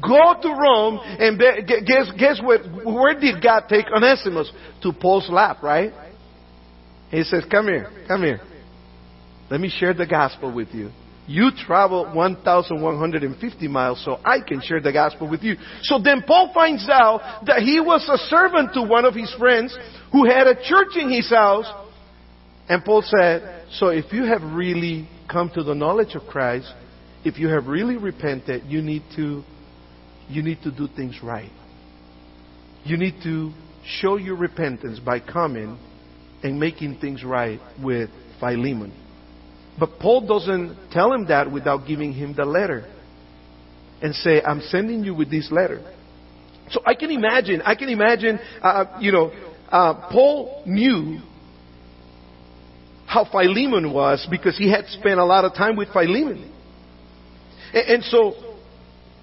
go 0.01 0.35
to 0.41 0.49
Rome, 0.49 1.01
and 1.03 1.39
guess, 1.39 2.11
guess 2.19 2.41
what, 2.43 2.61
where 2.85 3.19
did 3.19 3.43
God 3.43 3.65
take 3.69 3.87
Onesimus? 3.95 4.51
To 4.83 4.93
Paul's 4.93 5.29
lap, 5.31 5.63
right? 5.63 5.93
He 7.11 7.23
says, 7.25 7.45
come 7.51 7.67
here, 7.67 7.91
come 8.07 8.23
here. 8.23 8.41
Let 9.51 9.61
me 9.61 9.69
share 9.71 9.95
the 9.95 10.07
gospel 10.07 10.53
with 10.55 10.69
you. 10.73 10.91
You 11.27 11.51
travel 11.67 12.11
1,150 12.15 13.69
miles 13.69 14.03
so 14.03 14.19
I 14.25 14.39
can 14.41 14.63
share 14.63 14.81
the 14.81 14.93
gospel 14.93 15.29
with 15.29 15.43
you. 15.43 15.57
So 15.83 15.99
then 16.03 16.23
Paul 16.27 16.53
finds 16.55 16.89
out 16.89 17.45
that 17.47 17.61
he 17.61 17.81
was 17.81 18.09
a 18.09 18.17
servant 18.29 18.73
to 18.75 18.83
one 18.83 19.05
of 19.05 19.15
his 19.15 19.33
friends 19.39 19.77
who 20.11 20.25
had 20.25 20.47
a 20.47 20.55
church 20.55 20.97
in 20.97 21.11
his 21.11 21.29
house. 21.29 21.67
And 22.69 22.83
Paul 22.83 23.03
said, 23.03 23.67
so 23.73 23.89
if 23.89 24.11
you 24.11 24.25
have 24.25 24.43
really 24.43 25.07
come 25.31 25.51
to 25.55 25.63
the 25.63 25.75
knowledge 25.75 26.15
of 26.15 26.23
Christ, 26.23 26.73
if 27.25 27.39
you 27.39 27.49
have 27.49 27.67
really 27.67 27.99
repented, 27.99 28.63
you 28.67 28.81
need 28.81 29.03
to, 29.17 29.43
you 30.29 30.43
need 30.43 30.63
to 30.63 30.71
do 30.71 30.89
things 30.97 31.19
right. 31.23 31.51
You 32.85 32.97
need 32.97 33.23
to 33.25 33.53
show 33.85 34.17
your 34.17 34.37
repentance 34.37 34.99
by 34.99 35.21
coming 35.21 35.79
and 36.43 36.59
making 36.59 37.01
things 37.01 37.23
right 37.23 37.61
with 37.83 38.09
Philemon. 38.41 39.08
But 39.79 39.99
Paul 40.01 40.27
doesn't 40.27 40.91
tell 40.91 41.13
him 41.13 41.27
that 41.27 41.51
without 41.51 41.87
giving 41.87 42.13
him 42.13 42.35
the 42.35 42.45
letter 42.45 42.87
and 44.03 44.15
say, 44.15 44.43
I'm 44.43 44.61
sending 44.61 45.05
you 45.05 45.15
with 45.15 45.31
this 45.31 45.51
letter. 45.51 45.81
So 46.71 46.81
I 46.85 46.95
can 46.95 47.11
imagine, 47.11 47.63
I 47.63 47.75
can 47.75 47.89
imagine, 47.89 48.39
uh, 48.63 48.99
you 49.01 49.13
know, 49.13 49.33
uh, 49.71 50.11
Paul 50.11 50.63
knew 50.67 51.21
how 53.07 53.25
Philemon 53.25 53.93
was 53.93 54.27
because 54.31 54.57
he 54.59 54.71
had 54.71 54.87
spent 54.87 55.19
a 55.19 55.25
lot 55.25 55.45
of 55.45 55.55
time 55.55 55.77
with 55.77 55.89
Philemon. 55.93 56.53
And, 57.73 57.89
and 57.89 58.05
so 58.05 58.35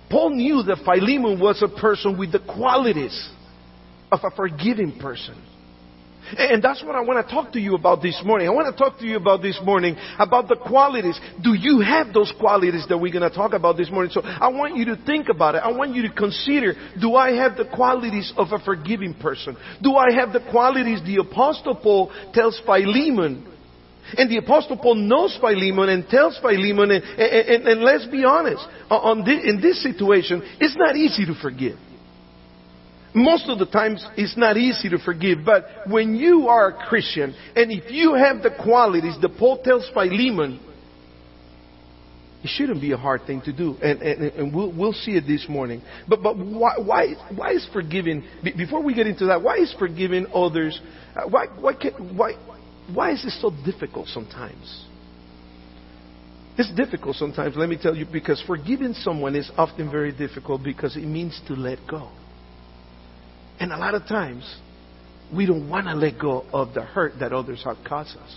Paul 0.09 0.31
knew 0.31 0.63
that 0.63 0.77
Philemon 0.83 1.39
was 1.39 1.61
a 1.61 1.67
person 1.79 2.17
with 2.17 2.31
the 2.31 2.39
qualities 2.39 3.29
of 4.11 4.21
a 4.23 4.35
forgiving 4.35 4.97
person. 4.99 5.35
And 6.37 6.63
that's 6.63 6.83
what 6.83 6.95
I 6.95 7.01
want 7.01 7.25
to 7.25 7.33
talk 7.33 7.51
to 7.53 7.59
you 7.59 7.75
about 7.75 8.01
this 8.01 8.21
morning. 8.25 8.47
I 8.47 8.51
want 8.51 8.75
to 8.75 8.83
talk 8.83 8.97
to 8.99 9.05
you 9.05 9.17
about 9.17 9.41
this 9.41 9.59
morning 9.63 9.95
about 10.17 10.47
the 10.47 10.55
qualities. 10.55 11.19
Do 11.43 11.53
you 11.53 11.81
have 11.81 12.13
those 12.13 12.33
qualities 12.39 12.85
that 12.89 12.97
we're 12.97 13.11
going 13.11 13.29
to 13.29 13.35
talk 13.35 13.53
about 13.53 13.77
this 13.77 13.91
morning? 13.91 14.11
So 14.11 14.21
I 14.23 14.47
want 14.49 14.75
you 14.75 14.85
to 14.85 14.97
think 15.05 15.29
about 15.29 15.55
it. 15.55 15.59
I 15.59 15.71
want 15.71 15.95
you 15.95 16.01
to 16.03 16.13
consider, 16.13 16.73
do 16.99 17.15
I 17.15 17.33
have 17.35 17.57
the 17.57 17.65
qualities 17.65 18.33
of 18.37 18.47
a 18.51 18.59
forgiving 18.59 19.13
person? 19.13 19.55
Do 19.83 19.95
I 19.95 20.13
have 20.13 20.33
the 20.33 20.41
qualities 20.51 21.01
the 21.05 21.17
apostle 21.17 21.75
Paul 21.75 22.11
tells 22.33 22.59
Philemon? 22.65 23.51
And 24.17 24.29
the 24.29 24.37
apostle 24.37 24.77
Paul 24.77 24.95
knows 24.95 25.37
Philemon 25.39 25.89
and 25.89 26.07
tells 26.07 26.37
Philemon, 26.39 26.91
and, 26.91 27.03
and, 27.03 27.49
and, 27.49 27.67
and 27.67 27.81
let's 27.81 28.05
be 28.05 28.23
honest, 28.23 28.65
on 28.89 29.25
this, 29.25 29.43
in 29.43 29.61
this 29.61 29.81
situation, 29.81 30.43
it's 30.59 30.75
not 30.75 30.95
easy 30.95 31.25
to 31.25 31.33
forgive. 31.41 31.77
Most 33.15 33.47
of 33.47 33.59
the 33.59 33.65
times 33.65 34.05
it's 34.17 34.35
not 34.35 34.57
easy 34.57 34.89
to 34.89 34.99
forgive, 34.99 35.39
but 35.45 35.63
when 35.87 36.15
you 36.15 36.49
are 36.49 36.67
a 36.67 36.87
Christian 36.87 37.33
and 37.55 37.71
if 37.71 37.89
you 37.89 38.13
have 38.13 38.43
the 38.43 38.51
qualities 38.51 39.15
that 39.21 39.37
Paul 39.37 39.63
tells 39.63 39.89
Philemon, 39.93 40.59
it 42.43 42.49
shouldn't 42.49 42.81
be 42.81 42.91
a 42.91 42.97
hard 42.97 43.21
thing 43.25 43.41
to 43.45 43.53
do, 43.53 43.77
and, 43.81 44.01
and, 44.01 44.21
and 44.33 44.53
we'll, 44.53 44.71
we'll 44.71 44.93
see 44.93 45.13
it 45.13 45.25
this 45.25 45.47
morning. 45.47 45.81
But, 46.09 46.21
but 46.21 46.37
why, 46.37 46.73
why, 46.77 47.13
why 47.33 47.51
is 47.53 47.65
forgiving, 47.71 48.25
before 48.43 48.83
we 48.83 48.93
get 48.93 49.07
into 49.07 49.27
that, 49.27 49.41
why 49.41 49.59
is 49.59 49.73
forgiving 49.79 50.27
others, 50.33 50.79
uh, 51.15 51.21
why, 51.29 51.45
why, 51.57 51.73
can, 51.73 52.17
why, 52.17 52.33
why 52.93 53.13
is 53.13 53.23
this 53.23 53.41
so 53.41 53.49
difficult 53.63 54.09
sometimes? 54.09 54.85
It's 56.57 56.71
difficult 56.75 57.15
sometimes, 57.15 57.55
let 57.55 57.69
me 57.69 57.77
tell 57.81 57.95
you, 57.95 58.05
because 58.11 58.43
forgiving 58.45 58.93
someone 58.93 59.35
is 59.35 59.49
often 59.57 59.89
very 59.89 60.11
difficult 60.11 60.63
because 60.63 60.97
it 60.97 61.05
means 61.05 61.41
to 61.47 61.53
let 61.53 61.79
go. 61.89 62.11
And 63.59 63.71
a 63.71 63.77
lot 63.77 63.95
of 63.95 64.03
times, 64.03 64.43
we 65.33 65.45
don't 65.45 65.69
want 65.69 65.87
to 65.87 65.93
let 65.93 66.19
go 66.19 66.45
of 66.53 66.73
the 66.73 66.81
hurt 66.81 67.13
that 67.19 67.33
others 67.33 67.61
have 67.63 67.77
caused 67.85 68.17
us. 68.17 68.35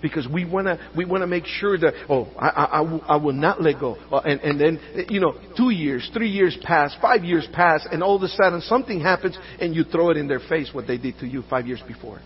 Because 0.00 0.28
we 0.32 0.44
want 0.44 0.68
to, 0.68 0.78
we 0.96 1.04
want 1.04 1.22
to 1.22 1.26
make 1.26 1.44
sure 1.44 1.76
that, 1.76 1.92
oh, 2.08 2.28
I, 2.38 2.48
I, 2.48 3.14
I, 3.14 3.16
will 3.16 3.32
not 3.32 3.60
let 3.60 3.80
go. 3.80 3.96
Uh, 4.12 4.18
and, 4.18 4.40
and 4.42 4.60
then, 4.60 5.06
you 5.08 5.18
know, 5.18 5.34
two 5.56 5.70
years, 5.70 6.08
three 6.14 6.28
years 6.28 6.56
pass, 6.62 6.96
five 7.02 7.24
years 7.24 7.48
pass, 7.52 7.84
and 7.90 8.00
all 8.00 8.14
of 8.14 8.22
a 8.22 8.28
sudden 8.28 8.60
something 8.60 9.00
happens 9.00 9.36
and 9.60 9.74
you 9.74 9.82
throw 9.82 10.10
it 10.10 10.16
in 10.16 10.28
their 10.28 10.38
face 10.38 10.70
what 10.72 10.86
they 10.86 10.98
did 10.98 11.18
to 11.18 11.26
you 11.26 11.42
five 11.50 11.66
years 11.66 11.82
before. 11.84 12.20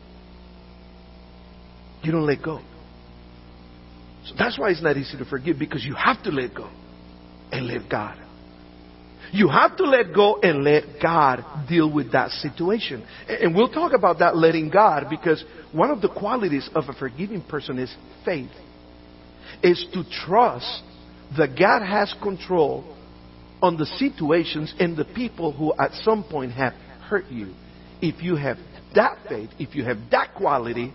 You 2.02 2.12
don't 2.12 2.26
let 2.26 2.42
go. 2.42 2.60
So 4.26 4.34
that's 4.38 4.58
why 4.58 4.70
it's 4.70 4.82
not 4.82 4.98
easy 4.98 5.16
to 5.16 5.24
forgive 5.24 5.58
because 5.58 5.82
you 5.82 5.94
have 5.94 6.22
to 6.24 6.30
let 6.30 6.54
go 6.54 6.70
and 7.50 7.66
let 7.66 7.88
God. 7.88 8.21
You 9.32 9.48
have 9.48 9.76
to 9.78 9.84
let 9.84 10.14
go 10.14 10.40
and 10.42 10.62
let 10.62 11.00
God 11.02 11.66
deal 11.66 11.90
with 11.90 12.12
that 12.12 12.30
situation. 12.30 13.06
And 13.26 13.54
we'll 13.54 13.72
talk 13.72 13.92
about 13.94 14.18
that 14.18 14.36
letting 14.36 14.68
God 14.68 15.06
because 15.08 15.42
one 15.72 15.90
of 15.90 16.02
the 16.02 16.08
qualities 16.10 16.68
of 16.74 16.84
a 16.88 16.92
forgiving 16.92 17.42
person 17.42 17.78
is 17.78 17.94
faith. 18.26 18.50
Is 19.62 19.86
to 19.94 20.04
trust 20.26 20.82
that 21.38 21.58
God 21.58 21.82
has 21.82 22.14
control 22.22 22.96
on 23.62 23.76
the 23.78 23.86
situations 23.86 24.74
and 24.78 24.96
the 24.96 25.04
people 25.04 25.52
who 25.52 25.72
at 25.78 25.92
some 26.02 26.24
point 26.24 26.52
have 26.52 26.74
hurt 27.08 27.26
you. 27.30 27.54
If 28.02 28.22
you 28.22 28.36
have 28.36 28.58
that 28.94 29.18
faith, 29.28 29.50
if 29.58 29.74
you 29.74 29.84
have 29.84 29.98
that 30.10 30.34
quality, 30.34 30.92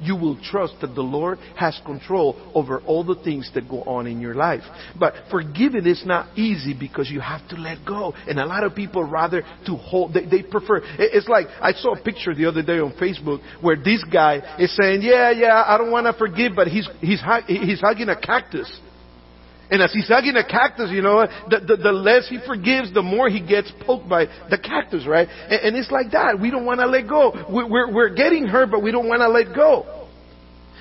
you 0.00 0.16
will 0.16 0.38
trust 0.42 0.74
that 0.80 0.94
the 0.94 1.02
Lord 1.02 1.38
has 1.56 1.80
control 1.84 2.36
over 2.54 2.80
all 2.80 3.04
the 3.04 3.16
things 3.22 3.50
that 3.54 3.68
go 3.68 3.82
on 3.82 4.06
in 4.06 4.20
your 4.20 4.34
life. 4.34 4.62
But 4.98 5.14
forgiving 5.30 5.86
is 5.86 6.02
not 6.04 6.36
easy 6.38 6.74
because 6.78 7.10
you 7.10 7.20
have 7.20 7.46
to 7.48 7.56
let 7.56 7.84
go. 7.86 8.12
And 8.28 8.38
a 8.38 8.46
lot 8.46 8.64
of 8.64 8.74
people 8.74 9.04
rather 9.04 9.42
to 9.66 9.76
hold, 9.76 10.14
they, 10.14 10.24
they 10.24 10.42
prefer, 10.42 10.80
it's 10.98 11.28
like, 11.28 11.46
I 11.60 11.72
saw 11.72 11.94
a 11.94 12.02
picture 12.02 12.34
the 12.34 12.46
other 12.46 12.62
day 12.62 12.78
on 12.78 12.92
Facebook 12.94 13.40
where 13.60 13.76
this 13.76 14.04
guy 14.12 14.56
is 14.58 14.74
saying, 14.76 15.02
yeah, 15.02 15.30
yeah, 15.30 15.64
I 15.66 15.78
don't 15.78 15.90
want 15.90 16.06
to 16.06 16.12
forgive, 16.12 16.52
but 16.56 16.68
he's, 16.68 16.88
he's, 17.00 17.22
he's 17.46 17.80
hugging 17.80 18.08
a 18.08 18.20
cactus. 18.20 18.70
And 19.74 19.82
as 19.82 19.92
he's 19.92 20.06
hugging 20.06 20.36
a 20.36 20.46
cactus, 20.46 20.90
you 20.92 21.02
know, 21.02 21.26
the, 21.50 21.58
the, 21.58 21.76
the, 21.76 21.90
less 21.90 22.28
he 22.28 22.38
forgives, 22.46 22.94
the 22.94 23.02
more 23.02 23.28
he 23.28 23.44
gets 23.44 23.72
poked 23.84 24.08
by 24.08 24.26
the 24.48 24.56
cactus, 24.56 25.04
right? 25.04 25.26
And, 25.26 25.60
and 25.62 25.76
it's 25.76 25.90
like 25.90 26.12
that. 26.12 26.38
We 26.40 26.52
don't 26.52 26.64
want 26.64 26.78
to 26.78 26.86
let 26.86 27.08
go. 27.08 27.32
We're, 27.50 27.68
we're, 27.68 27.92
we're 27.92 28.14
getting 28.14 28.46
hurt, 28.46 28.70
but 28.70 28.84
we 28.84 28.92
don't 28.92 29.08
want 29.08 29.22
to 29.22 29.28
let 29.28 29.52
go. 29.52 30.06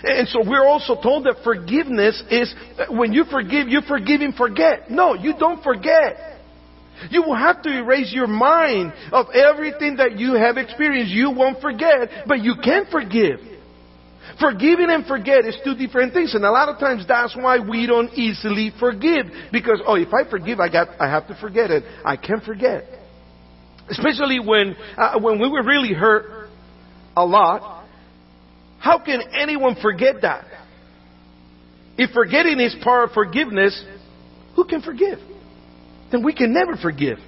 And 0.04 0.28
so 0.28 0.48
we're 0.48 0.64
also 0.64 0.94
told 1.02 1.24
that 1.24 1.38
forgiveness 1.44 2.22
is, 2.30 2.54
uh, 2.78 2.94
when 2.94 3.14
you 3.14 3.24
forgive, 3.24 3.68
you 3.68 3.82
forgive 3.82 4.22
and 4.22 4.36
forget. 4.36 4.92
No, 4.92 5.16
you 5.16 5.34
don't 5.40 5.64
forget. 5.64 6.38
You 7.10 7.24
will 7.24 7.36
have 7.36 7.64
to 7.64 7.76
erase 7.76 8.14
your 8.14 8.28
mind 8.28 8.94
of 9.12 9.26
everything 9.34 9.96
that 9.96 10.20
you 10.20 10.36
have 10.36 10.58
experienced. 10.58 11.12
You 11.12 11.32
won't 11.32 11.62
forget, 11.62 12.28
but 12.28 12.42
you 12.42 12.58
can 12.64 12.86
forgive. 12.92 13.40
Forgiving 14.40 14.90
and 14.90 15.06
forget 15.06 15.46
is 15.46 15.56
two 15.64 15.76
different 15.76 16.14
things, 16.14 16.34
and 16.34 16.44
a 16.44 16.52
lot 16.52 16.70
of 16.70 16.80
times 16.80 17.06
that's 17.08 17.36
why 17.36 17.60
we 17.60 17.86
don't 17.86 18.12
easily 18.14 18.72
forgive. 18.80 19.28
Because, 19.52 19.82
oh, 19.86 19.96
if 19.96 20.10
I 20.14 20.30
forgive, 20.30 20.60
I 20.60 20.70
got, 20.70 20.90
I 21.00 21.08
have 21.10 21.28
to 21.28 21.36
forget 21.40 21.70
it. 21.70 21.84
I 22.04 22.18
can't 22.18 22.44
forget. 22.44 22.84
Especially 23.90 24.40
when, 24.40 24.76
uh, 24.98 25.20
when 25.20 25.40
we 25.40 25.50
were 25.50 25.64
really 25.64 25.94
hurt 25.94 26.50
a 27.16 27.26
lot. 27.26 27.86
How 28.80 29.00
can 29.00 29.22
anyone 29.34 29.76
forget 29.82 30.16
that? 30.24 30.46
If 31.98 32.12
forgetting 32.12 32.60
is 32.60 32.76
part 32.84 33.10
of 33.10 33.14
forgiveness, 33.14 33.84
who 34.56 34.66
can 34.66 34.82
forgive? 34.82 35.20
Then 36.12 36.24
we 36.24 36.34
can 36.34 36.54
never 36.54 36.76
forgive. 36.76 37.20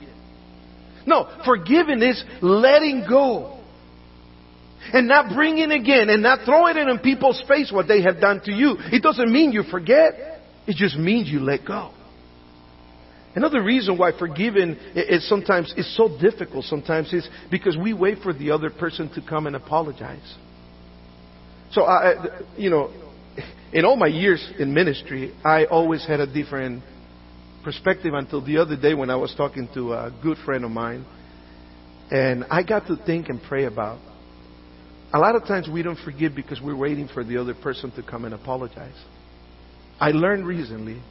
No, 1.05 1.29
forgiving 1.45 2.01
is 2.01 2.24
letting 2.41 3.05
go 3.07 3.59
And 4.94 5.08
not 5.08 5.34
bringing 5.34 5.72
it 5.72 5.82
again 5.82 6.10
and 6.10 6.22
not 6.22 6.46
throwing 6.46 6.77
it 6.77 6.88
in 6.88 7.00
people's 7.00 7.44
face 7.48 7.72
what 7.72 7.88
they 7.88 8.01
have 8.04 8.20
done 8.20 8.42
to 8.46 8.51
you. 8.51 8.75
It 8.92 9.01
doesn't 9.01 9.32
mean 9.32 9.51
you 9.51 9.63
forget. 9.63 10.42
It 10.68 10.75
just 10.75 10.98
means 10.98 11.30
you 11.30 11.39
let 11.39 11.65
go. 11.65 11.92
Another 13.36 13.62
reason 13.62 13.98
why 13.98 14.18
forgiving 14.18 14.77
is 14.96 15.27
sometimes 15.27 15.74
is 15.75 15.96
so 15.98 16.18
difficult 16.20 16.63
sometimes 16.65 17.12
is 17.12 17.27
because 17.51 17.75
we 17.75 17.94
wait 17.94 18.20
for 18.20 18.34
the 18.34 18.51
other 18.51 18.70
person 18.70 19.10
to 19.13 19.22
come 19.22 19.46
and 19.46 19.56
apologize. 19.58 20.36
So 21.72 21.84
I, 21.84 22.42
you 22.56 22.70
know, 22.70 22.94
in 23.74 23.84
all 23.84 23.98
my 23.98 24.08
years 24.08 24.48
in 24.58 24.74
ministry, 24.74 25.34
I 25.44 25.65
always 25.65 26.06
had 26.08 26.22
a 26.22 26.34
different 26.34 26.82
perspective 27.65 28.13
until 28.13 28.46
the 28.46 28.60
other 28.60 28.77
day 28.77 28.94
when 28.94 29.10
I 29.10 29.18
was 29.18 29.34
talking 29.36 29.68
to 29.74 29.94
a 29.94 30.18
good 30.24 30.38
friend 30.46 30.63
of 30.63 30.72
mine, 30.72 31.04
and 32.12 32.46
I 32.50 32.63
got 32.63 32.88
to 32.88 32.96
think 32.96 33.27
and 33.27 33.42
pray 33.42 33.65
about. 33.65 34.00
A 35.13 35.19
lot 35.19 35.35
of 35.35 35.43
times 35.43 35.69
we 35.71 35.83
don't 35.83 36.00
forgive 36.03 36.35
because 36.35 36.59
we're 36.62 36.75
waiting 36.75 37.07
for 37.07 37.24
the 37.24 37.38
other 37.38 37.53
person 37.53 37.91
to 37.91 38.03
come 38.03 38.25
and 38.25 38.33
apologize. 38.33 38.95
I 40.00 40.12
learned 40.12 40.45
recently 40.45 41.01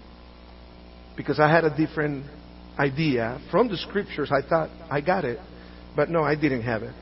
because 1.16 1.40
I 1.40 1.48
had 1.48 1.64
a 1.64 1.74
different 1.74 2.26
idea 2.78 3.40
from 3.50 3.68
the 3.68 3.76
scriptures. 3.76 4.30
I 4.30 4.46
thought 4.46 4.70
I 4.90 5.00
got 5.00 5.24
it, 5.24 5.38
but 5.96 6.10
no, 6.10 6.22
I 6.22 6.34
didn't 6.34 6.62
have 6.62 6.82
it. 6.82 6.94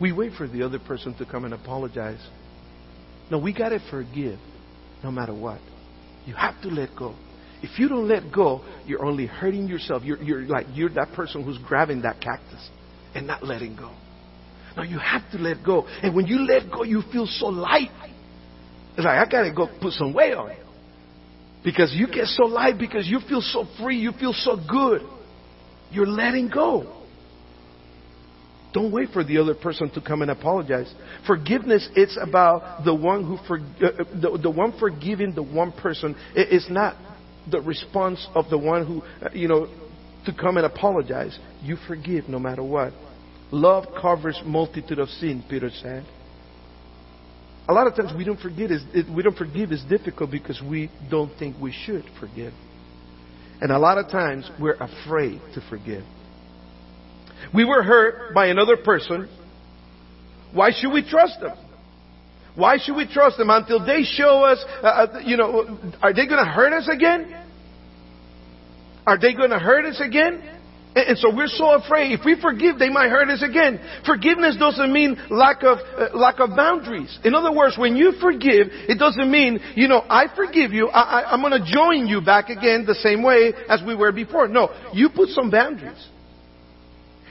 We 0.00 0.12
wait 0.12 0.32
for 0.36 0.48
the 0.48 0.62
other 0.62 0.78
person 0.78 1.14
to 1.18 1.24
come 1.24 1.44
and 1.44 1.54
apologize. 1.54 2.20
No, 3.30 3.38
we 3.38 3.54
got 3.54 3.70
to 3.70 3.80
forgive 3.90 4.38
no 5.02 5.10
matter 5.10 5.34
what. 5.34 5.60
You 6.26 6.34
have 6.34 6.60
to 6.62 6.68
let 6.68 6.90
go. 6.96 7.14
If 7.62 7.78
you 7.78 7.88
don't 7.88 8.08
let 8.08 8.30
go, 8.32 8.62
you're 8.84 9.04
only 9.04 9.26
hurting 9.26 9.68
yourself. 9.68 10.02
You're, 10.02 10.22
you're 10.22 10.42
like 10.42 10.66
you're 10.74 10.90
that 10.90 11.12
person 11.12 11.44
who's 11.44 11.58
grabbing 11.58 12.02
that 12.02 12.20
cactus 12.20 12.68
and 13.14 13.26
not 13.26 13.42
letting 13.42 13.76
go. 13.76 13.94
No, 14.76 14.82
you 14.82 14.98
have 14.98 15.30
to 15.32 15.38
let 15.38 15.64
go. 15.64 15.86
And 16.02 16.14
when 16.14 16.26
you 16.26 16.40
let 16.40 16.70
go, 16.70 16.82
you 16.82 17.02
feel 17.12 17.26
so 17.26 17.46
light. 17.46 17.90
It's 18.96 19.04
like 19.04 19.26
I 19.26 19.30
gotta 19.30 19.52
go 19.52 19.68
put 19.80 19.92
some 19.92 20.12
weight 20.12 20.34
on. 20.34 20.56
Because 21.64 21.94
you 21.94 22.06
get 22.06 22.26
so 22.26 22.44
light 22.44 22.78
because 22.78 23.08
you 23.08 23.20
feel 23.26 23.40
so 23.40 23.64
free, 23.80 23.96
you 23.96 24.12
feel 24.12 24.34
so 24.34 24.56
good. 24.68 25.00
You're 25.90 26.06
letting 26.06 26.50
go. 26.50 27.02
Don't 28.74 28.90
wait 28.90 29.10
for 29.12 29.22
the 29.22 29.38
other 29.38 29.54
person 29.54 29.88
to 29.90 30.00
come 30.00 30.20
and 30.20 30.30
apologize. 30.32 30.92
Forgiveness, 31.26 31.88
it's 31.94 32.18
about 32.20 32.84
the 32.84 32.94
one 32.94 33.24
who 33.24 33.38
for, 33.46 33.58
uh, 33.58 34.04
the, 34.20 34.38
the 34.42 34.50
one 34.50 34.76
forgiving 34.78 35.32
the 35.32 35.44
one 35.44 35.70
person. 35.70 36.16
It 36.34 36.52
is 36.52 36.66
not 36.68 36.96
the 37.50 37.60
response 37.60 38.26
of 38.34 38.50
the 38.50 38.58
one 38.58 38.84
who, 38.84 39.02
uh, 39.24 39.30
you 39.32 39.46
know, 39.46 39.68
to 40.26 40.34
come 40.34 40.56
and 40.56 40.66
apologize. 40.66 41.38
You 41.62 41.76
forgive 41.86 42.28
no 42.28 42.40
matter 42.40 42.64
what. 42.64 42.92
Love 43.50 43.84
covers 44.00 44.40
multitude 44.44 44.98
of 44.98 45.08
sin, 45.08 45.44
Peter 45.48 45.70
said. 45.70 46.04
A 47.68 47.72
lot 47.72 47.86
of 47.86 47.94
times 47.94 48.12
we 48.16 48.24
don't 48.24 48.40
forget 48.40 48.70
is 48.70 48.82
we 49.14 49.22
don't 49.22 49.36
forgive 49.36 49.72
is 49.72 49.82
difficult 49.88 50.30
because 50.30 50.60
we 50.60 50.90
don't 51.10 51.30
think 51.38 51.56
we 51.60 51.72
should 51.72 52.04
forgive. 52.20 52.52
And 53.60 53.70
a 53.72 53.78
lot 53.78 53.96
of 53.96 54.10
times 54.10 54.50
we're 54.60 54.76
afraid 54.76 55.40
to 55.54 55.62
forgive. 55.70 56.04
We 57.54 57.64
were 57.64 57.82
hurt 57.82 58.34
by 58.34 58.46
another 58.46 58.76
person. 58.76 59.28
Why 60.52 60.70
should 60.72 60.92
we 60.92 61.08
trust 61.08 61.40
them? 61.40 61.56
Why 62.54 62.78
should 62.78 62.96
we 62.96 63.06
trust 63.06 63.36
them 63.38 63.50
until 63.50 63.84
they 63.84 64.02
show 64.02 64.44
us, 64.44 64.64
uh, 64.82 64.86
uh 64.86 65.18
you 65.24 65.36
know, 65.36 65.78
are 66.02 66.12
they 66.12 66.26
going 66.26 66.44
to 66.44 66.50
hurt 66.50 66.72
us 66.72 66.88
again? 66.88 67.34
Are 69.06 69.18
they 69.18 69.34
going 69.34 69.50
to 69.50 69.58
hurt 69.58 69.84
us 69.86 70.00
again? 70.00 70.53
And 70.96 71.18
so 71.18 71.34
we're 71.34 71.48
so 71.48 71.74
afraid. 71.74 72.12
If 72.12 72.24
we 72.24 72.40
forgive, 72.40 72.78
they 72.78 72.88
might 72.88 73.08
hurt 73.08 73.28
us 73.28 73.42
again. 73.42 73.80
Forgiveness 74.06 74.56
doesn't 74.56 74.92
mean 74.92 75.16
lack 75.28 75.64
of 75.64 75.78
uh, 75.78 76.16
lack 76.16 76.38
of 76.38 76.50
boundaries. 76.56 77.18
In 77.24 77.34
other 77.34 77.52
words, 77.52 77.76
when 77.76 77.96
you 77.96 78.12
forgive, 78.20 78.68
it 78.70 78.98
doesn't 78.98 79.30
mean 79.30 79.58
you 79.74 79.88
know 79.88 80.04
I 80.08 80.26
forgive 80.34 80.72
you. 80.72 80.88
I, 80.88 81.00
I, 81.00 81.32
I'm 81.32 81.40
going 81.40 81.60
to 81.60 81.68
join 81.68 82.06
you 82.06 82.20
back 82.20 82.48
again 82.48 82.84
the 82.86 82.94
same 82.94 83.24
way 83.24 83.52
as 83.68 83.82
we 83.84 83.96
were 83.96 84.12
before. 84.12 84.46
No, 84.46 84.70
you 84.92 85.10
put 85.10 85.30
some 85.30 85.50
boundaries. 85.50 86.08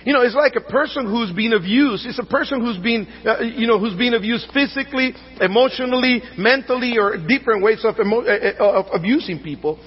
You 0.05 0.11
know, 0.11 0.21
it's 0.21 0.35
like 0.35 0.55
a 0.55 0.69
person 0.69 1.05
who's 1.05 1.31
been 1.31 1.53
abused. 1.53 2.05
It's 2.05 2.19
a 2.19 2.25
person 2.25 2.59
who's 2.59 2.77
been, 2.77 3.07
uh, 3.25 3.39
you 3.39 3.67
know, 3.67 3.79
who's 3.79 3.97
been 3.97 4.13
abused 4.13 4.47
physically, 4.53 5.13
emotionally, 5.39 6.21
mentally, 6.37 6.97
or 6.97 7.15
different 7.15 7.63
ways 7.63 7.85
of, 7.85 7.95
emo- 7.97 8.25
uh, 8.25 8.51
uh 8.59 8.79
of 8.81 8.85
abusing 8.93 9.41
people. 9.41 9.79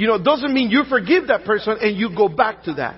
You 0.00 0.06
know, 0.06 0.16
doesn't 0.18 0.54
mean 0.54 0.70
you 0.70 0.84
forgive 0.88 1.26
that 1.26 1.44
person 1.44 1.76
and 1.78 1.94
you 1.94 2.08
go 2.16 2.26
back 2.26 2.62
to 2.62 2.72
that. 2.72 2.96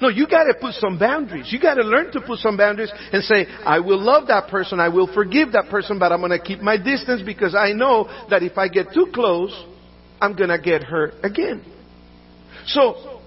No, 0.00 0.08
you 0.08 0.26
gotta 0.26 0.52
put 0.60 0.74
some 0.74 0.98
boundaries. 0.98 1.52
You 1.52 1.60
gotta 1.60 1.82
learn 1.82 2.10
to 2.10 2.20
put 2.20 2.40
some 2.40 2.56
boundaries 2.56 2.90
and 3.12 3.22
say, 3.22 3.46
I 3.64 3.78
will 3.78 4.02
love 4.02 4.26
that 4.26 4.48
person, 4.48 4.80
I 4.80 4.88
will 4.88 5.06
forgive 5.06 5.52
that 5.52 5.66
person, 5.70 6.00
but 6.00 6.10
I'm 6.10 6.20
gonna 6.20 6.42
keep 6.42 6.60
my 6.60 6.76
distance 6.76 7.22
because 7.24 7.54
I 7.54 7.72
know 7.72 8.08
that 8.30 8.42
if 8.42 8.58
I 8.58 8.66
get 8.66 8.92
too 8.92 9.12
close, 9.14 9.54
I'm 10.20 10.34
gonna 10.34 10.60
get 10.60 10.82
hurt 10.82 11.14
again. 11.22 11.64
So, 12.66 13.20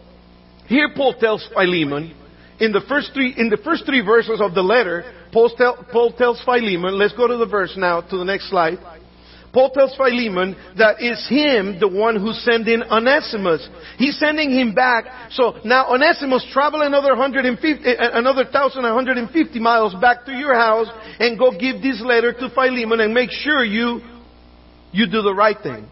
here 0.65 0.89
Paul 0.93 1.13
tells 1.17 1.47
Philemon, 1.53 2.13
in 2.59 2.73
the 2.73 2.81
first 2.89 3.11
three, 3.13 3.35
in 3.37 3.47
the 3.47 3.57
first 3.63 3.85
three 3.85 4.01
verses 4.01 4.41
of 4.41 4.53
the 4.53 4.63
letter, 4.63 5.13
Paul, 5.31 5.49
tell, 5.57 5.85
Paul 5.93 6.11
tells 6.11 6.43
Philemon, 6.43 6.97
let's 6.97 7.13
go 7.13 7.25
to 7.25 7.37
the 7.37 7.47
verse 7.47 7.73
now, 7.77 8.01
to 8.01 8.17
the 8.17 8.25
next 8.25 8.49
slide. 8.49 8.79
Paul 9.57 9.71
tells 9.71 9.95
Philemon 9.95 10.55
that 10.77 10.97
it's 10.99 11.27
him, 11.27 11.79
the 11.79 11.87
one 11.87 12.15
who's 12.15 12.37
sending 12.45 12.83
Onesimus. 12.83 13.67
He's 13.97 14.19
sending 14.19 14.51
him 14.51 14.75
back. 14.75 15.05
So 15.31 15.57
now 15.65 15.91
Onesimus 15.91 16.45
travel 16.53 16.83
another 16.83 17.15
150, 17.15 17.67
eh, 17.67 17.89
eh, 17.89 18.09
another 18.13 18.43
1,150 18.43 19.59
miles 19.59 19.95
back 19.99 20.25
to 20.25 20.31
your 20.31 20.53
house 20.53 20.85
and 21.19 21.39
go 21.39 21.49
give 21.49 21.81
this 21.81 21.99
letter 22.05 22.33
to 22.33 22.49
Philemon 22.53 22.99
and 22.99 23.15
make 23.15 23.31
sure 23.31 23.65
you, 23.65 24.01
you 24.91 25.07
do 25.07 25.23
the 25.23 25.33
right 25.33 25.57
thing. 25.57 25.89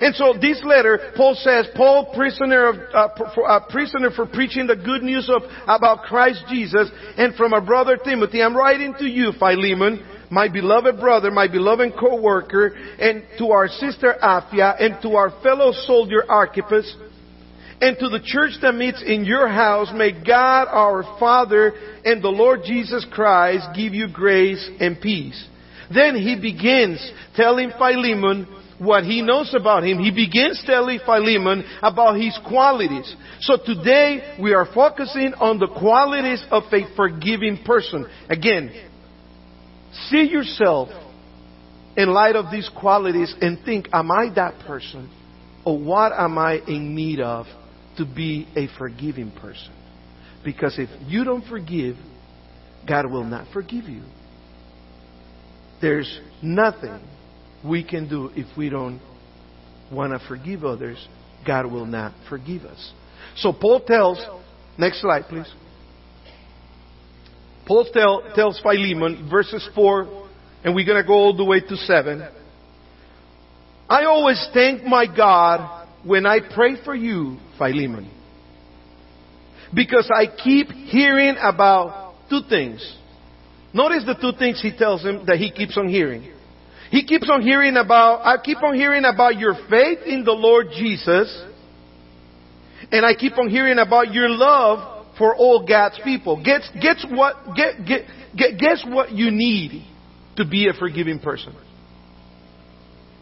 And 0.00 0.14
so 0.14 0.32
this 0.40 0.62
letter, 0.64 1.12
Paul 1.14 1.34
says, 1.34 1.68
Paul, 1.76 2.14
prisoner 2.14 2.68
of, 2.68 2.76
uh, 2.94 3.08
for, 3.34 3.50
uh, 3.50 3.60
prisoner 3.68 4.10
for 4.12 4.24
preaching 4.24 4.66
the 4.66 4.76
good 4.76 5.02
news 5.02 5.28
of, 5.28 5.42
about 5.64 6.04
Christ 6.04 6.44
Jesus, 6.48 6.88
and 7.18 7.34
from 7.34 7.52
our 7.52 7.60
brother 7.60 7.98
Timothy, 8.02 8.42
I'm 8.42 8.56
writing 8.56 8.94
to 8.98 9.04
you, 9.04 9.32
Philemon, 9.38 10.02
my 10.32 10.48
beloved 10.48 10.98
brother, 10.98 11.30
my 11.30 11.46
beloved 11.46 11.92
co-worker, 12.00 12.68
and 12.98 13.22
to 13.36 13.50
our 13.50 13.68
sister 13.68 14.14
Apphia, 14.22 14.80
and 14.80 14.96
to 15.02 15.10
our 15.10 15.30
fellow 15.42 15.72
soldier 15.84 16.24
Archippus, 16.26 16.96
and 17.82 17.98
to 17.98 18.08
the 18.08 18.20
church 18.24 18.52
that 18.62 18.74
meets 18.74 19.02
in 19.06 19.26
your 19.26 19.46
house, 19.46 19.90
may 19.94 20.10
God 20.10 20.68
our 20.70 21.02
Father 21.20 21.72
and 22.06 22.22
the 22.22 22.30
Lord 22.30 22.60
Jesus 22.64 23.04
Christ 23.12 23.66
give 23.76 23.92
you 23.92 24.08
grace 24.10 24.70
and 24.80 24.98
peace. 24.98 25.46
Then 25.92 26.16
he 26.16 26.40
begins 26.40 27.12
telling 27.36 27.70
Philemon 27.76 28.46
what 28.78 29.04
he 29.04 29.20
knows 29.20 29.54
about 29.54 29.84
him. 29.84 29.98
He 29.98 30.10
begins 30.10 30.62
telling 30.64 31.00
Philemon 31.04 31.62
about 31.82 32.14
his 32.14 32.38
qualities. 32.48 33.14
So 33.40 33.58
today 33.62 34.38
we 34.40 34.54
are 34.54 34.66
focusing 34.72 35.34
on 35.34 35.58
the 35.58 35.68
qualities 35.68 36.42
of 36.50 36.62
a 36.72 36.96
forgiving 36.96 37.62
person. 37.66 38.06
Again, 38.30 38.88
see 40.08 40.28
yourself 40.30 40.88
in 41.96 42.08
light 42.08 42.36
of 42.36 42.50
these 42.50 42.68
qualities 42.78 43.34
and 43.40 43.58
think, 43.64 43.88
am 43.92 44.10
I 44.10 44.30
that 44.34 44.58
person? 44.66 45.10
Or 45.64 45.78
what 45.78 46.12
am 46.12 46.38
I 46.38 46.60
in 46.66 46.94
need 46.94 47.20
of 47.20 47.46
to 47.98 48.04
be 48.04 48.48
a 48.56 48.66
forgiving 48.78 49.30
person? 49.30 49.72
Because 50.44 50.78
if 50.78 50.88
you 51.06 51.24
don't 51.24 51.44
forgive, 51.46 51.96
God 52.88 53.10
will 53.10 53.24
not 53.24 53.52
forgive 53.52 53.84
you. 53.84 54.02
There's 55.80 56.20
nothing 56.42 57.00
we 57.64 57.84
can 57.84 58.08
do 58.08 58.30
if 58.34 58.56
we 58.56 58.68
don't 58.68 59.00
want 59.90 60.12
to 60.12 60.26
forgive 60.26 60.64
others, 60.64 61.06
God 61.46 61.70
will 61.70 61.86
not 61.86 62.12
forgive 62.28 62.62
us. 62.62 62.92
So 63.36 63.52
Paul 63.52 63.80
tells, 63.80 64.18
next 64.78 65.00
slide 65.00 65.24
please. 65.28 65.52
Paul 67.66 67.86
tell, 67.92 68.22
tells 68.34 68.60
Philemon, 68.60 69.28
verses 69.30 69.68
4, 69.74 70.26
and 70.64 70.74
we're 70.74 70.86
going 70.86 71.00
to 71.00 71.06
go 71.06 71.14
all 71.14 71.36
the 71.36 71.44
way 71.44 71.60
to 71.60 71.76
7. 71.76 72.28
I 73.88 74.04
always 74.04 74.44
thank 74.52 74.84
my 74.84 75.06
God 75.06 75.86
when 76.04 76.26
I 76.26 76.40
pray 76.54 76.82
for 76.84 76.94
you, 76.94 77.38
Philemon. 77.58 78.10
Because 79.74 80.10
I 80.14 80.26
keep 80.26 80.68
hearing 80.70 81.36
about 81.40 82.14
two 82.28 82.40
things. 82.48 82.96
Notice 83.72 84.04
the 84.04 84.14
two 84.14 84.36
things 84.38 84.60
he 84.60 84.76
tells 84.76 85.02
him 85.02 85.24
that 85.26 85.36
he 85.36 85.50
keeps 85.50 85.76
on 85.78 85.88
hearing. 85.88 86.30
He 86.90 87.06
keeps 87.06 87.30
on 87.30 87.40
hearing 87.40 87.76
about, 87.76 88.20
I 88.26 88.42
keep 88.42 88.62
on 88.62 88.74
hearing 88.74 89.04
about 89.04 89.38
your 89.38 89.54
faith 89.70 90.00
in 90.04 90.24
the 90.24 90.32
Lord 90.32 90.66
Jesus. 90.76 91.42
And 92.90 93.06
I 93.06 93.14
keep 93.14 93.38
on 93.38 93.48
hearing 93.48 93.78
about 93.78 94.12
your 94.12 94.28
love 94.28 94.91
for 95.18 95.34
all 95.36 95.66
God's 95.66 95.98
people. 96.02 96.42
Guess, 96.42 96.68
guess 96.80 97.04
what, 97.10 97.36
get, 97.56 97.86
get, 97.86 98.58
guess 98.58 98.84
what 98.86 99.12
you 99.12 99.30
need 99.30 99.84
to 100.36 100.44
be 100.46 100.68
a 100.68 100.72
forgiving 100.72 101.18
person? 101.18 101.54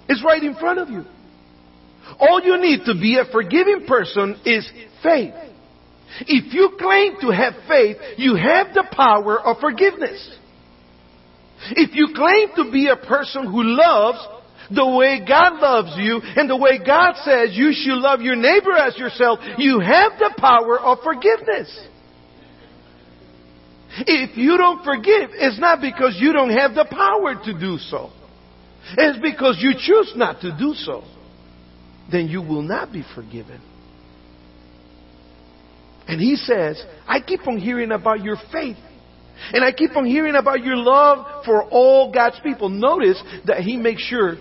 It's 0.09 0.24
right 0.24 0.42
in 0.42 0.55
front 0.55 0.79
of 0.79 0.88
you. 0.88 1.05
All 2.18 2.40
you 2.42 2.61
need 2.61 2.85
to 2.87 2.94
be 2.94 3.18
a 3.18 3.31
forgiving 3.31 3.87
person 3.87 4.40
is 4.44 4.68
faith. 5.03 5.35
If 6.22 6.53
you 6.53 6.72
claim 6.79 7.14
to 7.20 7.29
have 7.29 7.55
faith, 7.68 7.96
you 8.16 8.35
have 8.35 8.74
the 8.74 8.85
power 8.90 9.40
of 9.40 9.59
forgiveness. 9.61 10.37
If 11.72 11.94
you 11.94 12.09
claim 12.14 12.48
to 12.57 12.72
be 12.72 12.88
a 12.88 12.96
person 12.96 13.44
who 13.44 13.62
loves 13.62 14.18
the 14.74 14.87
way 14.87 15.24
God 15.26 15.61
loves 15.61 15.94
you 15.98 16.20
and 16.22 16.48
the 16.48 16.56
way 16.56 16.78
God 16.85 17.14
says 17.24 17.50
you 17.52 17.72
should 17.72 17.98
love 17.98 18.20
your 18.20 18.37
neighbor 18.37 18.76
as 18.76 18.96
yourself, 18.96 19.40
you 19.59 19.80
have 19.80 20.12
the 20.18 20.35
power 20.38 20.78
of 20.78 20.98
forgiveness. 21.02 21.87
If 24.06 24.37
you 24.37 24.56
don't 24.56 24.85
forgive, 24.85 25.30
it's 25.33 25.59
not 25.59 25.80
because 25.80 26.16
you 26.20 26.33
don't 26.33 26.50
have 26.50 26.74
the 26.74 26.87
power 26.88 27.35
to 27.44 27.59
do 27.59 27.78
so. 27.78 28.11
It's 28.96 29.18
because 29.20 29.59
you 29.61 29.72
choose 29.76 30.12
not 30.16 30.40
to 30.42 30.56
do 30.56 30.74
so. 30.74 31.02
Then 32.11 32.28
you 32.28 32.40
will 32.40 32.62
not 32.62 32.92
be 32.92 33.04
forgiven. 33.14 33.61
And 36.06 36.20
he 36.20 36.37
says, 36.37 36.83
I 37.06 37.20
keep 37.20 37.46
on 37.46 37.59
hearing 37.59 37.92
about 37.92 38.22
your 38.22 38.37
faith. 38.52 38.76
And 39.52 39.64
I 39.64 39.72
keep 39.72 39.96
on 39.96 40.04
hearing 40.04 40.35
about 40.35 40.62
your 40.64 40.76
love 40.76 41.44
for 41.44 41.62
all 41.64 42.12
God's 42.12 42.38
people. 42.42 42.68
Notice 42.68 43.22
that 43.46 43.61
he 43.61 43.76
makes 43.76 44.02
sure, 44.02 44.37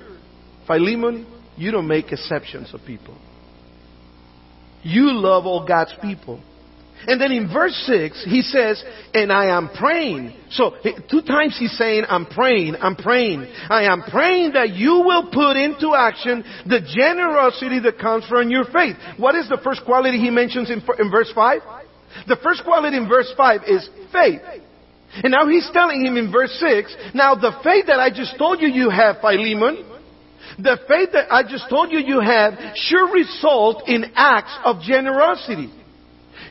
Philemon, 0.69 1.25
you 1.57 1.71
don't 1.71 1.87
make 1.87 2.11
exceptions 2.11 2.71
of 2.75 2.81
people. 2.85 3.17
You 4.83 5.11
love 5.13 5.47
all 5.47 5.67
God's 5.67 5.95
people. 5.99 6.43
And 7.07 7.19
then 7.19 7.31
in 7.31 7.51
verse 7.51 7.73
6, 7.87 8.25
he 8.29 8.43
says, 8.43 8.83
and 9.13 9.31
I 9.31 9.57
am 9.57 9.69
praying. 9.69 10.35
So, 10.51 10.75
two 11.09 11.21
times 11.21 11.57
he's 11.57 11.75
saying, 11.75 12.03
I'm 12.07 12.27
praying, 12.27 12.75
I'm 12.75 12.95
praying. 12.95 13.47
I 13.69 13.85
am 13.85 14.03
praying 14.03 14.53
that 14.53 14.71
you 14.71 15.01
will 15.05 15.31
put 15.31 15.57
into 15.57 15.95
action 15.95 16.43
the 16.67 16.81
generosity 16.81 17.79
that 17.79 17.97
comes 17.97 18.25
from 18.27 18.51
your 18.51 18.65
faith. 18.65 18.95
What 19.17 19.35
is 19.35 19.49
the 19.49 19.59
first 19.63 19.85
quality 19.85 20.19
he 20.19 20.29
mentions 20.29 20.69
in, 20.69 20.83
in 20.99 21.09
verse 21.09 21.31
5? 21.33 21.61
The 22.27 22.37
first 22.43 22.63
quality 22.63 22.97
in 22.97 23.07
verse 23.07 23.33
5 23.35 23.61
is 23.65 23.89
faith. 24.11 24.41
And 25.23 25.31
now 25.31 25.47
he's 25.47 25.67
telling 25.73 26.05
him 26.05 26.15
in 26.15 26.31
verse 26.31 26.51
6, 26.59 26.95
now 27.15 27.33
the 27.33 27.57
faith 27.63 27.87
that 27.87 27.99
I 27.99 28.11
just 28.11 28.37
told 28.37 28.61
you 28.61 28.67
you 28.67 28.91
have, 28.91 29.17
Philemon, 29.21 29.88
the 30.57 30.77
faith 30.87 31.09
that 31.13 31.31
I 31.31 31.43
just 31.43 31.69
told 31.69 31.91
you 31.91 31.99
you 31.99 32.19
have 32.19 32.53
should 32.75 33.11
result 33.13 33.87
in 33.87 34.05
acts 34.15 34.57
of 34.65 34.81
generosity. 34.81 35.71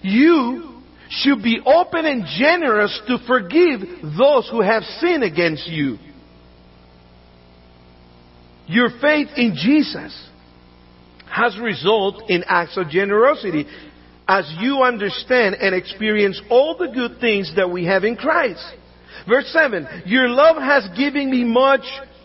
You 0.02 0.82
should 1.10 1.42
be 1.42 1.60
open 1.64 2.06
and 2.06 2.24
generous 2.38 3.00
to 3.08 3.18
forgive 3.26 3.80
those 4.18 4.48
who 4.50 4.60
have 4.60 4.82
sinned 5.00 5.24
against 5.24 5.66
you. 5.68 5.98
Your 8.66 8.90
faith 9.00 9.28
in 9.36 9.54
Jesus 9.54 10.28
has 11.30 11.58
resulted 11.58 12.28
in 12.28 12.44
acts 12.46 12.76
of 12.76 12.88
generosity 12.88 13.66
as 14.26 14.50
you 14.60 14.82
understand 14.82 15.54
and 15.54 15.74
experience 15.74 16.40
all 16.50 16.76
the 16.76 16.88
good 16.88 17.18
things 17.20 17.52
that 17.56 17.70
we 17.70 17.86
have 17.86 18.04
in 18.04 18.14
Christ. 18.14 18.62
Verse 19.26 19.46
7, 19.52 20.02
your 20.04 20.28
love 20.28 20.56
has 20.56 20.88
given 20.96 21.30
me 21.30 21.44
much 21.44 21.84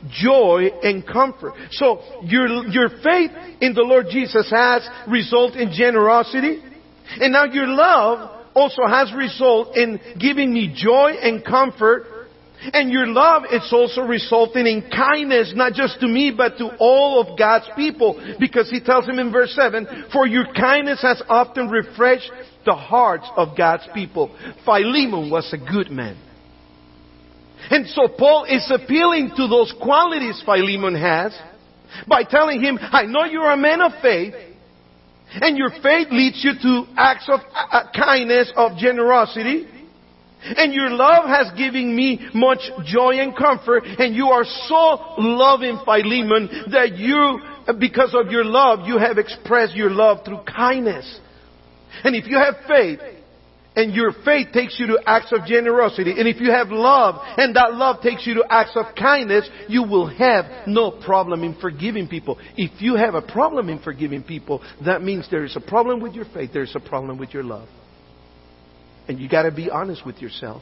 joy 0.09 0.69
and 0.81 1.05
comfort. 1.05 1.53
So 1.71 2.01
your, 2.23 2.65
your 2.67 2.89
faith 3.03 3.31
in 3.61 3.73
the 3.73 3.83
Lord 3.83 4.07
Jesus 4.09 4.49
has 4.49 4.87
resulted 5.07 5.61
in 5.61 5.71
generosity. 5.73 6.61
And 7.19 7.33
now 7.33 7.45
your 7.45 7.67
love 7.67 8.45
also 8.55 8.83
has 8.87 9.13
result 9.13 9.75
in 9.75 9.99
giving 10.19 10.53
me 10.53 10.73
joy 10.75 11.11
and 11.21 11.43
comfort. 11.43 12.07
And 12.71 12.89
your 12.89 13.07
love 13.07 13.43
is 13.51 13.67
also 13.73 14.01
resulting 14.01 14.65
in 14.67 14.89
kindness, 14.89 15.51
not 15.53 15.73
just 15.73 15.99
to 15.99 16.07
me, 16.07 16.33
but 16.35 16.57
to 16.59 16.69
all 16.79 17.19
of 17.19 17.37
God's 17.37 17.67
people. 17.75 18.35
Because 18.39 18.69
he 18.69 18.79
tells 18.79 19.05
him 19.05 19.19
in 19.19 19.33
verse 19.33 19.53
7, 19.53 20.05
for 20.13 20.25
your 20.25 20.45
kindness 20.53 21.01
has 21.01 21.21
often 21.27 21.67
refreshed 21.67 22.31
the 22.65 22.73
hearts 22.73 23.27
of 23.35 23.57
God's 23.57 23.85
people. 23.93 24.33
Philemon 24.63 25.29
was 25.29 25.53
a 25.53 25.57
good 25.57 25.91
man. 25.91 26.17
And 27.73 27.87
so 27.87 28.07
Paul 28.07 28.43
is 28.43 28.69
appealing 28.69 29.31
to 29.35 29.47
those 29.47 29.73
qualities 29.81 30.39
Philemon 30.45 30.93
has 30.93 31.35
by 32.07 32.21
telling 32.21 32.61
him, 32.61 32.77
I 32.79 33.05
know 33.05 33.25
you're 33.25 33.49
a 33.49 33.57
man 33.57 33.81
of 33.81 33.93
faith, 33.99 34.35
and 35.41 35.57
your 35.57 35.71
faith 35.81 36.09
leads 36.11 36.43
you 36.43 36.51
to 36.61 36.85
acts 36.95 37.27
of 37.27 37.39
uh, 37.51 37.85
kindness, 37.95 38.53
of 38.55 38.77
generosity. 38.77 39.65
And 40.43 40.71
your 40.71 40.91
love 40.91 41.25
has 41.25 41.57
given 41.57 41.95
me 41.95 42.19
much 42.35 42.59
joy 42.85 43.13
and 43.13 43.35
comfort. 43.35 43.85
And 43.85 44.13
you 44.13 44.27
are 44.27 44.45
so 44.45 45.15
loving 45.17 45.79
Philemon 45.83 46.65
that 46.69 46.95
you, 46.95 47.39
because 47.79 48.13
of 48.13 48.31
your 48.31 48.45
love, 48.45 48.85
you 48.85 48.99
have 48.99 49.17
expressed 49.17 49.73
your 49.73 49.89
love 49.89 50.23
through 50.23 50.43
kindness. 50.43 51.19
And 52.03 52.15
if 52.15 52.27
you 52.27 52.37
have 52.37 52.53
faith, 52.67 52.99
and 53.75 53.93
your 53.93 54.11
faith 54.23 54.47
takes 54.53 54.79
you 54.79 54.87
to 54.87 54.99
acts 55.05 55.31
of 55.31 55.45
generosity. 55.45 56.13
And 56.17 56.27
if 56.27 56.39
you 56.39 56.51
have 56.51 56.69
love 56.69 57.15
and 57.37 57.55
that 57.55 57.73
love 57.73 58.01
takes 58.01 58.25
you 58.27 58.35
to 58.35 58.43
acts 58.49 58.75
of 58.75 58.95
kindness, 58.95 59.49
you 59.67 59.83
will 59.83 60.07
have 60.07 60.67
no 60.67 60.91
problem 60.91 61.43
in 61.43 61.55
forgiving 61.59 62.07
people. 62.07 62.37
If 62.55 62.81
you 62.81 62.95
have 62.95 63.15
a 63.15 63.21
problem 63.21 63.69
in 63.69 63.79
forgiving 63.79 64.23
people, 64.23 64.61
that 64.85 65.01
means 65.01 65.27
there 65.31 65.43
is 65.43 65.55
a 65.55 65.61
problem 65.61 66.01
with 66.01 66.13
your 66.13 66.25
faith, 66.25 66.51
there 66.53 66.63
is 66.63 66.75
a 66.75 66.79
problem 66.79 67.17
with 67.17 67.33
your 67.33 67.43
love. 67.43 67.67
And 69.07 69.19
you 69.19 69.27
gotta 69.27 69.51
be 69.51 69.69
honest 69.69 70.05
with 70.05 70.17
yourself. 70.17 70.61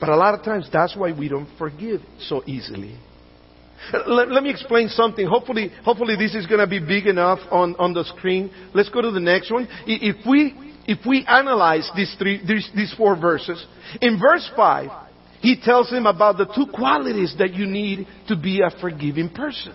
But 0.00 0.08
a 0.08 0.16
lot 0.16 0.34
of 0.34 0.44
times 0.44 0.68
that's 0.72 0.96
why 0.96 1.12
we 1.12 1.28
don't 1.28 1.48
forgive 1.56 2.00
so 2.18 2.42
easily. 2.46 2.98
Let, 4.06 4.30
let, 4.30 4.42
me 4.42 4.50
explain 4.50 4.88
something. 4.88 5.26
Hopefully, 5.26 5.70
hopefully 5.84 6.16
this 6.16 6.34
is 6.34 6.46
going 6.46 6.60
to 6.60 6.66
be 6.66 6.78
big 6.78 7.06
enough 7.06 7.38
on, 7.50 7.76
on 7.76 7.92
the 7.92 8.04
screen. 8.04 8.50
Let's 8.72 8.88
go 8.88 9.02
to 9.02 9.10
the 9.10 9.20
next 9.20 9.52
one. 9.52 9.68
If 9.86 10.24
we 10.26 10.54
if 10.86 11.06
we 11.06 11.24
analyze 11.26 11.88
these 11.96 12.14
three, 12.18 12.44
these, 12.46 12.68
these 12.74 12.94
four 12.96 13.18
verses, 13.18 13.64
in 14.00 14.18
verse 14.20 14.50
5, 14.56 14.90
he 15.40 15.60
tells 15.60 15.90
him 15.90 16.06
about 16.06 16.38
the 16.38 16.46
two 16.46 16.66
qualities 16.72 17.34
that 17.38 17.52
you 17.52 17.66
need 17.66 18.06
to 18.28 18.36
be 18.36 18.60
a 18.60 18.70
forgiving 18.80 19.28
person. 19.28 19.74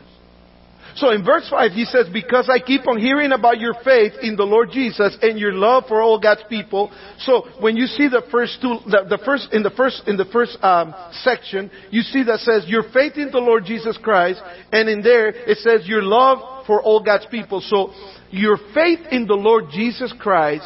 So 0.95 1.11
in 1.11 1.23
verse 1.23 1.47
5 1.49 1.71
he 1.71 1.85
says, 1.85 2.07
because 2.11 2.49
I 2.49 2.59
keep 2.59 2.87
on 2.87 2.99
hearing 2.99 3.31
about 3.31 3.59
your 3.59 3.75
faith 3.85 4.13
in 4.21 4.35
the 4.35 4.43
Lord 4.43 4.69
Jesus 4.71 5.15
and 5.21 5.39
your 5.39 5.53
love 5.53 5.83
for 5.87 6.01
all 6.01 6.19
God's 6.19 6.43
people. 6.49 6.91
So 7.19 7.45
when 7.59 7.77
you 7.77 7.85
see 7.85 8.07
the 8.07 8.23
first 8.31 8.59
two, 8.61 8.77
the, 8.85 9.05
the 9.07 9.19
first, 9.23 9.53
in 9.53 9.63
the 9.63 9.69
first, 9.69 10.03
in 10.07 10.17
the 10.17 10.25
first 10.25 10.57
um, 10.63 10.93
section, 11.21 11.69
you 11.91 12.01
see 12.01 12.23
that 12.23 12.39
says 12.39 12.65
your 12.67 12.83
faith 12.91 13.13
in 13.15 13.31
the 13.31 13.39
Lord 13.39 13.65
Jesus 13.65 13.97
Christ 14.01 14.41
and 14.71 14.89
in 14.89 15.01
there 15.01 15.29
it 15.29 15.57
says 15.59 15.87
your 15.87 16.01
love 16.01 16.65
for 16.65 16.81
all 16.81 17.03
God's 17.03 17.27
people. 17.29 17.61
So 17.61 17.93
your 18.31 18.57
faith 18.73 18.99
in 19.11 19.27
the 19.27 19.35
Lord 19.35 19.65
Jesus 19.71 20.13
Christ 20.19 20.65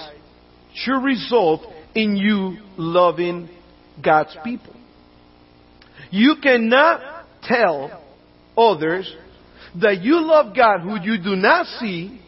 should 0.75 1.03
result 1.03 1.61
in 1.95 2.15
you 2.15 2.57
loving 2.77 3.49
God's 4.03 4.35
people. 4.43 4.75
You 6.09 6.35
cannot 6.41 7.25
tell 7.43 8.03
others 8.57 9.11
that 9.81 10.01
you 10.01 10.21
love 10.21 10.55
God 10.55 10.81
who 10.81 10.99
you 11.01 11.17
do 11.17 11.35
not 11.35 11.65
see, 11.79 12.19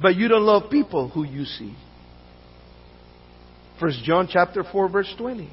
but 0.00 0.16
you 0.16 0.28
don't 0.28 0.44
love 0.44 0.70
people 0.70 1.08
who 1.08 1.24
you 1.24 1.44
see. 1.44 1.74
First 3.80 4.02
John 4.04 4.28
chapter 4.30 4.64
4 4.64 4.88
verse 4.90 5.12
20. 5.16 5.50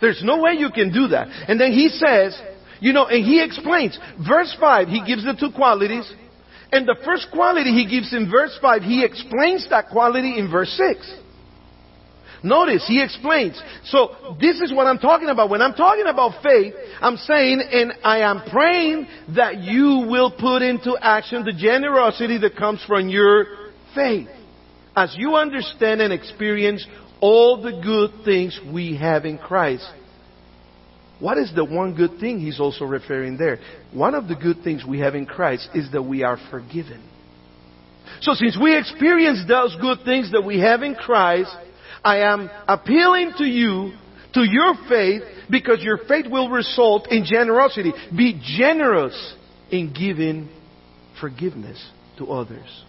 There's 0.00 0.22
no 0.24 0.40
way 0.40 0.52
you 0.52 0.70
can 0.70 0.92
do 0.92 1.08
that. 1.08 1.28
And 1.48 1.60
then 1.60 1.72
he 1.72 1.88
says, 1.88 2.40
you 2.80 2.92
know, 2.92 3.06
and 3.06 3.24
he 3.24 3.42
explains, 3.42 3.98
verse 4.26 4.54
5, 4.58 4.88
he 4.88 5.04
gives 5.04 5.24
the 5.24 5.34
two 5.38 5.54
qualities. 5.54 6.10
And 6.72 6.86
the 6.86 6.96
first 7.04 7.28
quality 7.32 7.70
he 7.70 7.86
gives 7.86 8.12
in 8.12 8.30
verse 8.30 8.56
5, 8.60 8.82
he 8.82 9.04
explains 9.04 9.68
that 9.70 9.88
quality 9.88 10.38
in 10.38 10.50
verse 10.50 10.70
6. 10.76 11.14
Notice, 12.42 12.86
he 12.86 13.02
explains. 13.02 13.60
So, 13.84 14.36
this 14.40 14.60
is 14.60 14.72
what 14.72 14.86
I'm 14.86 14.98
talking 14.98 15.28
about. 15.28 15.50
When 15.50 15.60
I'm 15.60 15.74
talking 15.74 16.06
about 16.06 16.42
faith, 16.42 16.74
I'm 17.00 17.16
saying, 17.16 17.60
and 17.60 17.92
I 18.02 18.20
am 18.20 18.42
praying 18.50 19.06
that 19.36 19.58
you 19.58 20.06
will 20.08 20.30
put 20.30 20.62
into 20.62 20.96
action 20.98 21.44
the 21.44 21.52
generosity 21.52 22.38
that 22.38 22.56
comes 22.56 22.82
from 22.86 23.08
your 23.08 23.46
faith. 23.94 24.28
As 24.96 25.14
you 25.18 25.34
understand 25.34 26.00
and 26.00 26.12
experience 26.12 26.86
all 27.20 27.60
the 27.60 27.80
good 27.82 28.24
things 28.24 28.58
we 28.72 28.96
have 28.96 29.26
in 29.26 29.36
Christ. 29.36 29.86
What 31.20 31.36
is 31.38 31.52
the 31.54 31.64
one 31.64 31.94
good 31.94 32.18
thing 32.18 32.40
he's 32.40 32.58
also 32.58 32.86
referring 32.86 33.36
there? 33.36 33.58
One 33.92 34.14
of 34.14 34.26
the 34.26 34.34
good 34.34 34.64
things 34.64 34.84
we 34.88 35.00
have 35.00 35.14
in 35.14 35.26
Christ 35.26 35.68
is 35.74 35.92
that 35.92 36.02
we 36.02 36.22
are 36.22 36.38
forgiven. 36.50 37.02
So 38.22 38.32
since 38.34 38.58
we 38.60 38.76
experience 38.76 39.44
those 39.46 39.76
good 39.80 39.98
things 40.04 40.32
that 40.32 40.42
we 40.42 40.58
have 40.60 40.82
in 40.82 40.94
Christ, 40.94 41.54
I 42.02 42.20
am 42.20 42.50
appealing 42.66 43.32
to 43.38 43.44
you, 43.44 43.92
to 44.34 44.40
your 44.40 44.74
faith, 44.88 45.22
because 45.50 45.82
your 45.82 45.98
faith 46.08 46.26
will 46.26 46.48
result 46.48 47.08
in 47.10 47.24
generosity. 47.24 47.92
Be 48.16 48.40
generous 48.58 49.34
in 49.70 49.92
giving 49.92 50.48
forgiveness 51.20 51.84
to 52.18 52.32
others. 52.32 52.84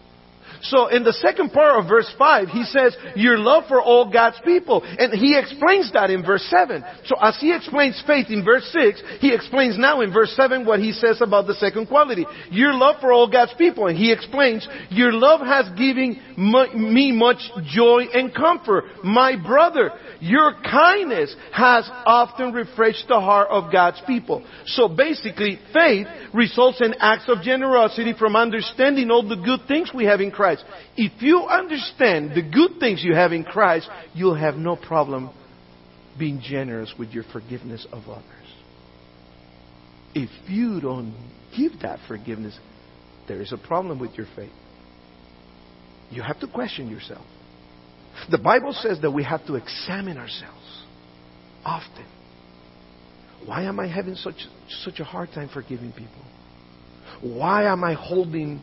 So 0.61 0.87
in 0.87 1.03
the 1.03 1.13
second 1.13 1.51
part 1.51 1.79
of 1.79 1.89
verse 1.89 2.11
5, 2.17 2.49
he 2.49 2.63
says, 2.65 2.95
your 3.15 3.37
love 3.37 3.65
for 3.67 3.81
all 3.81 4.11
God's 4.11 4.39
people. 4.45 4.83
And 4.83 5.13
he 5.13 5.37
explains 5.37 5.91
that 5.93 6.09
in 6.09 6.23
verse 6.23 6.43
7. 6.49 6.83
So 7.05 7.15
as 7.21 7.37
he 7.39 7.53
explains 7.55 8.01
faith 8.05 8.27
in 8.29 8.45
verse 8.45 8.69
6, 8.71 9.01
he 9.19 9.33
explains 9.33 9.77
now 9.77 10.01
in 10.01 10.13
verse 10.13 10.33
7 10.35 10.65
what 10.65 10.79
he 10.79 10.91
says 10.91 11.21
about 11.21 11.47
the 11.47 11.55
second 11.55 11.87
quality. 11.87 12.25
Your 12.49 12.73
love 12.73 12.97
for 13.01 13.11
all 13.11 13.29
God's 13.29 13.53
people. 13.57 13.87
And 13.87 13.97
he 13.97 14.11
explains, 14.11 14.67
your 14.89 15.11
love 15.11 15.41
has 15.41 15.67
given 15.77 16.19
me 16.37 17.11
much 17.11 17.39
joy 17.65 18.05
and 18.13 18.33
comfort. 18.33 18.85
My 19.03 19.35
brother, 19.41 19.91
your 20.19 20.53
kindness 20.61 21.35
has 21.53 21.89
often 22.05 22.53
refreshed 22.53 23.05
the 23.07 23.19
heart 23.19 23.47
of 23.49 23.71
God's 23.71 24.01
people. 24.05 24.45
So 24.65 24.87
basically, 24.87 25.59
faith 25.73 26.07
results 26.33 26.81
in 26.81 26.93
acts 26.99 27.25
of 27.27 27.41
generosity 27.41 28.13
from 28.17 28.35
understanding 28.35 29.09
all 29.09 29.27
the 29.27 29.35
good 29.35 29.61
things 29.67 29.91
we 29.93 30.05
have 30.05 30.21
in 30.21 30.29
Christ. 30.29 30.50
If 30.97 31.21
you 31.21 31.43
understand 31.43 32.31
the 32.31 32.41
good 32.41 32.79
things 32.79 33.03
you 33.03 33.15
have 33.15 33.31
in 33.31 33.43
Christ, 33.43 33.89
you'll 34.13 34.35
have 34.35 34.55
no 34.55 34.75
problem 34.75 35.31
being 36.17 36.41
generous 36.43 36.93
with 36.97 37.09
your 37.09 37.23
forgiveness 37.31 37.85
of 37.91 38.03
others. 38.07 38.25
If 40.13 40.29
you 40.49 40.81
don't 40.81 41.13
give 41.55 41.79
that 41.81 41.99
forgiveness, 42.07 42.57
there 43.27 43.41
is 43.41 43.53
a 43.53 43.57
problem 43.57 43.99
with 43.99 44.15
your 44.15 44.27
faith. 44.35 44.51
You 46.09 46.21
have 46.21 46.39
to 46.41 46.47
question 46.47 46.89
yourself. 46.89 47.25
The 48.29 48.37
Bible 48.37 48.73
says 48.73 48.99
that 49.01 49.11
we 49.11 49.23
have 49.23 49.45
to 49.47 49.55
examine 49.55 50.17
ourselves 50.17 50.83
often. 51.63 52.05
Why 53.45 53.63
am 53.63 53.79
I 53.79 53.87
having 53.87 54.15
such, 54.15 54.35
such 54.83 54.99
a 54.99 55.03
hard 55.03 55.29
time 55.33 55.49
forgiving 55.49 55.91
people? 55.91 56.21
Why 57.21 57.71
am 57.71 57.83
I 57.83 57.93
holding 57.93 58.61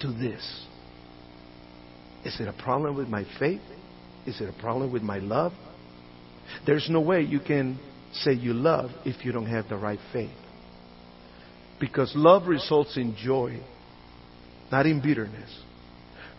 to 0.00 0.08
this? 0.08 0.66
Is 2.26 2.40
it 2.40 2.48
a 2.48 2.52
problem 2.52 2.96
with 2.96 3.06
my 3.06 3.24
faith? 3.38 3.60
Is 4.26 4.40
it 4.40 4.48
a 4.48 4.60
problem 4.60 4.92
with 4.92 5.02
my 5.02 5.18
love? 5.18 5.52
There's 6.66 6.88
no 6.90 7.00
way 7.00 7.22
you 7.22 7.38
can 7.38 7.78
say 8.12 8.32
you 8.32 8.52
love 8.52 8.90
if 9.04 9.24
you 9.24 9.30
don't 9.30 9.46
have 9.46 9.68
the 9.68 9.76
right 9.76 10.00
faith. 10.12 10.34
Because 11.78 12.12
love 12.16 12.48
results 12.48 12.96
in 12.96 13.14
joy, 13.16 13.60
not 14.72 14.86
in 14.86 15.00
bitterness. 15.00 15.56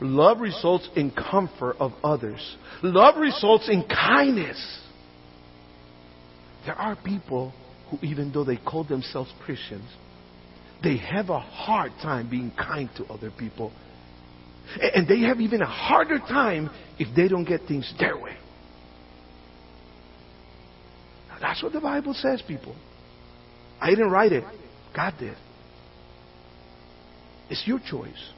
Love 0.02 0.42
results 0.42 0.90
in 0.98 1.10
comfort 1.10 1.78
of 1.80 1.94
others. 2.04 2.58
Love 2.84 3.16
results 3.16 3.70
in 3.70 3.84
kindness. 3.88 4.82
There 6.66 6.76
are 6.76 6.98
people 6.98 7.54
who, 7.90 7.98
even 8.02 8.34
though 8.34 8.44
they 8.44 8.58
call 8.58 8.84
themselves 8.84 9.32
Christians, 9.46 9.90
they 10.84 10.98
have 10.98 11.30
a 11.30 11.40
hard 11.40 11.94
time 12.02 12.30
being 12.30 12.52
kind 12.52 12.90
to 12.98 13.06
other 13.06 13.32
people. 13.32 13.72
And 14.82 15.08
they 15.08 15.22
have 15.22 15.40
even 15.40 15.62
a 15.62 15.66
harder 15.66 16.20
time 16.20 16.70
if 17.00 17.16
they 17.16 17.28
don't 17.28 17.46
get 17.46 17.62
things 17.68 17.92
their 18.00 18.18
way. 18.18 18.36
Now, 21.30 21.38
that's 21.42 21.64
what 21.64 21.74
the 21.74 21.82
Bible 21.82 22.14
says, 22.14 22.42
people. 22.48 22.76
I 23.80 23.90
didn't 23.92 24.10
write 24.10 24.32
it. 24.32 24.44
God 24.96 25.14
did. 25.20 25.36
It's 27.50 27.64
your 27.66 27.80
choice. 27.80 28.32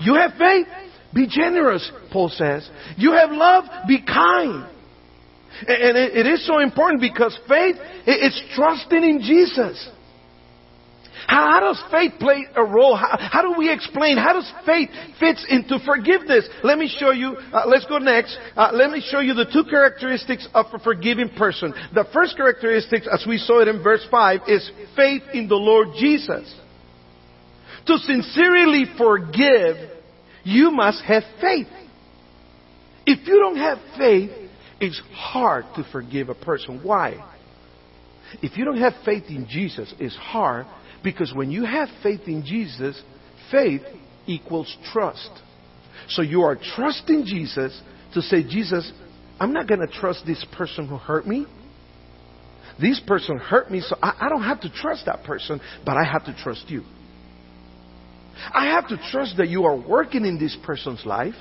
You 0.00 0.14
have 0.14 0.32
faith? 0.38 0.66
Be 1.14 1.26
generous, 1.28 1.90
Paul 2.12 2.28
says. 2.28 2.68
You 2.96 3.12
have 3.12 3.30
love? 3.30 3.64
Be 3.88 4.02
kind. 4.04 4.68
And 5.66 5.96
it 5.96 6.26
is 6.26 6.46
so 6.46 6.58
important 6.58 7.00
because 7.00 7.38
faith 7.48 7.76
is 8.06 8.40
trusting 8.54 9.02
in 9.02 9.20
Jesus. 9.20 9.88
How, 11.26 11.60
does 11.60 11.82
faith 11.90 12.12
play 12.18 12.46
a 12.54 12.64
role? 12.64 12.96
How, 12.96 13.16
how, 13.18 13.42
do 13.42 13.58
we 13.58 13.72
explain? 13.72 14.16
How 14.16 14.34
does 14.34 14.50
faith 14.66 14.90
fits 15.18 15.44
into 15.48 15.78
forgiveness? 15.84 16.48
Let 16.62 16.78
me 16.78 16.88
show 16.98 17.10
you. 17.10 17.36
Uh, 17.52 17.64
let's 17.66 17.86
go 17.86 17.98
next. 17.98 18.38
Uh, 18.56 18.70
let 18.72 18.90
me 18.90 19.02
show 19.10 19.20
you 19.20 19.34
the 19.34 19.46
two 19.46 19.64
characteristics 19.68 20.46
of 20.54 20.66
a 20.72 20.78
forgiving 20.78 21.30
person. 21.30 21.72
The 21.94 22.06
first 22.12 22.36
characteristic, 22.36 23.02
as 23.12 23.24
we 23.26 23.38
saw 23.38 23.60
it 23.60 23.68
in 23.68 23.82
verse 23.82 24.06
five, 24.10 24.40
is 24.48 24.70
faith 24.96 25.22
in 25.32 25.48
the 25.48 25.56
Lord 25.56 25.88
Jesus. 25.98 26.52
To 27.86 27.98
sincerely 27.98 28.84
forgive, 28.96 29.76
you 30.44 30.70
must 30.70 31.02
have 31.04 31.22
faith. 31.40 31.68
If 33.06 33.26
you 33.26 33.38
don't 33.38 33.56
have 33.56 33.78
faith, 33.98 34.30
it's 34.80 35.00
hard 35.12 35.64
to 35.76 35.84
forgive 35.92 36.28
a 36.28 36.34
person. 36.34 36.80
Why? 36.82 37.22
If 38.42 38.56
you 38.56 38.64
don't 38.64 38.78
have 38.78 38.94
faith 39.04 39.24
in 39.28 39.46
Jesus, 39.48 39.94
it's 39.98 40.16
hard 40.16 40.66
because 41.04 41.32
when 41.34 41.50
you 41.50 41.64
have 41.64 41.88
faith 42.02 42.22
in 42.26 42.44
Jesus, 42.44 43.00
faith 43.52 43.82
equals 44.26 44.74
trust. 44.92 45.30
So 46.08 46.22
you 46.22 46.42
are 46.42 46.56
trusting 46.56 47.26
Jesus 47.26 47.80
to 48.14 48.22
say, 48.22 48.42
Jesus, 48.42 48.90
I'm 49.38 49.52
not 49.52 49.68
going 49.68 49.80
to 49.80 49.86
trust 49.86 50.24
this 50.26 50.44
person 50.56 50.88
who 50.88 50.96
hurt 50.96 51.26
me. 51.26 51.46
This 52.80 53.00
person 53.06 53.38
hurt 53.38 53.70
me, 53.70 53.80
so 53.80 53.96
I, 54.02 54.16
I 54.22 54.28
don't 54.28 54.42
have 54.42 54.62
to 54.62 54.70
trust 54.70 55.06
that 55.06 55.22
person, 55.24 55.60
but 55.84 55.96
I 55.96 56.04
have 56.04 56.24
to 56.24 56.34
trust 56.42 56.64
you. 56.68 56.82
I 58.52 58.66
have 58.66 58.88
to 58.88 58.98
trust 59.12 59.36
that 59.36 59.48
you 59.48 59.64
are 59.64 59.76
working 59.76 60.24
in 60.24 60.38
this 60.38 60.56
person's 60.64 61.04
life. 61.06 61.34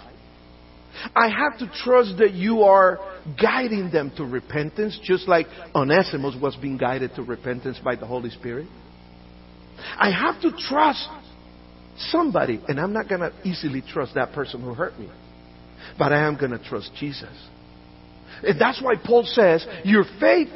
I 1.16 1.28
have 1.30 1.58
to 1.60 1.72
trust 1.84 2.18
that 2.20 2.34
you 2.34 2.62
are 2.62 3.00
guiding 3.42 3.90
them 3.92 4.12
to 4.18 4.24
repentance, 4.24 5.00
just 5.04 5.28
like 5.28 5.48
Onesimus 5.74 6.36
was 6.40 6.56
being 6.56 6.78
guided 6.78 7.16
to 7.16 7.24
repentance 7.24 7.80
by 7.84 7.96
the 7.96 8.06
Holy 8.06 8.30
Spirit. 8.30 8.68
I 9.98 10.12
have 10.12 10.42
to 10.42 10.52
trust 10.52 11.08
somebody, 11.98 12.62
and 12.68 12.80
I'm 12.80 12.94
not 12.94 13.08
going 13.08 13.22
to 13.22 13.34
easily 13.44 13.82
trust 13.82 14.16
that 14.16 14.34
person 14.34 14.62
who 14.62 14.74
hurt 14.74 14.98
me, 15.00 15.10
but 15.98 16.12
I 16.12 16.28
am 16.28 16.38
going 16.38 16.52
to 16.52 16.64
trust 16.64 16.92
Jesus. 17.00 17.34
And 18.42 18.60
that's 18.60 18.82
why 18.82 18.96
Paul 19.04 19.24
says, 19.26 19.66
Your 19.84 20.04
faith 20.20 20.50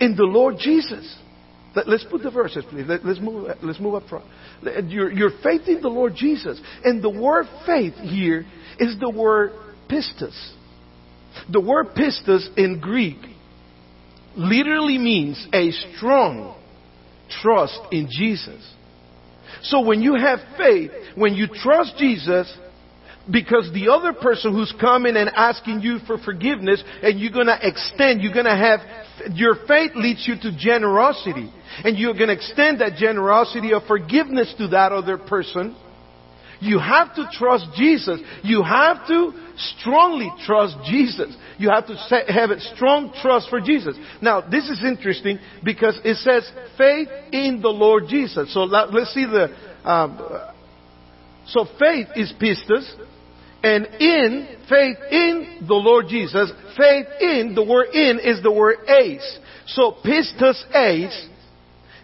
in 0.00 0.16
the 0.16 0.24
Lord 0.24 0.56
Jesus. 0.58 1.18
Let, 1.76 1.88
us 1.88 2.06
put 2.08 2.22
the 2.22 2.30
verses, 2.30 2.64
please. 2.70 2.86
Let, 2.86 3.00
us 3.04 3.18
move. 3.20 3.48
Let's 3.62 3.80
move 3.80 3.96
up 3.96 4.08
front. 4.08 4.24
Your, 4.88 5.10
your 5.10 5.30
faith 5.42 5.62
in 5.66 5.82
the 5.82 5.88
Lord 5.88 6.14
Jesus, 6.14 6.60
and 6.84 7.02
the 7.02 7.10
word 7.10 7.46
faith 7.66 7.94
here 7.94 8.46
is 8.78 8.96
the 9.00 9.10
word 9.10 9.50
pistis. 9.90 10.52
The 11.50 11.60
word 11.60 11.88
pistis 11.96 12.46
in 12.56 12.80
Greek 12.80 13.18
literally 14.36 14.98
means 14.98 15.46
a 15.52 15.72
strong 15.96 16.56
trust 17.28 17.78
in 17.90 18.08
Jesus. 18.10 18.62
So 19.62 19.80
when 19.80 20.02
you 20.02 20.14
have 20.14 20.40
faith, 20.58 20.90
when 21.14 21.34
you 21.34 21.46
trust 21.48 21.96
Jesus, 21.98 22.52
because 23.30 23.70
the 23.72 23.90
other 23.90 24.12
person 24.12 24.52
who's 24.52 24.72
coming 24.78 25.16
and 25.16 25.30
asking 25.30 25.80
you 25.80 25.98
for 26.06 26.18
forgiveness 26.18 26.82
and 27.02 27.18
you're 27.18 27.32
going 27.32 27.46
to 27.46 27.58
extend, 27.62 28.20
you're 28.20 28.34
going 28.34 28.44
to 28.44 28.50
have, 28.56 28.80
your 29.34 29.54
faith 29.66 29.92
leads 29.94 30.26
you 30.28 30.34
to 30.42 30.56
generosity. 30.58 31.50
And 31.82 31.98
you're 31.98 32.14
going 32.14 32.28
to 32.28 32.34
extend 32.34 32.80
that 32.80 32.96
generosity 32.96 33.72
of 33.72 33.84
forgiveness 33.84 34.54
to 34.58 34.68
that 34.68 34.92
other 34.92 35.18
person. 35.18 35.76
You 36.60 36.78
have 36.78 37.14
to 37.16 37.28
trust 37.32 37.66
Jesus. 37.76 38.20
You 38.42 38.62
have 38.62 39.06
to 39.08 39.32
strongly 39.56 40.32
trust 40.44 40.76
Jesus. 40.86 41.34
You 41.58 41.70
have 41.70 41.86
to 41.86 41.94
have 42.28 42.50
a 42.50 42.60
strong 42.60 43.12
trust 43.20 43.48
for 43.48 43.60
Jesus. 43.60 43.96
Now, 44.20 44.40
this 44.40 44.68
is 44.68 44.82
interesting 44.84 45.38
because 45.62 45.98
it 46.04 46.16
says 46.16 46.50
faith 46.76 47.08
in 47.32 47.60
the 47.62 47.68
Lord 47.68 48.04
Jesus. 48.08 48.52
So 48.52 48.64
let's 48.64 49.12
see 49.14 49.26
the. 49.26 49.54
Um, 49.84 50.50
so 51.46 51.66
faith 51.78 52.08
is 52.16 52.32
pistis, 52.40 52.90
and 53.62 53.86
in 54.00 54.56
faith 54.68 54.96
in 55.10 55.64
the 55.68 55.74
Lord 55.74 56.06
Jesus, 56.08 56.50
faith 56.76 57.06
in 57.20 57.54
the 57.54 57.62
word 57.62 57.88
in 57.92 58.18
is 58.18 58.42
the 58.42 58.52
word 58.52 58.78
eis. 58.88 59.38
So 59.66 59.94
pistis 60.04 60.62
eis 60.74 61.28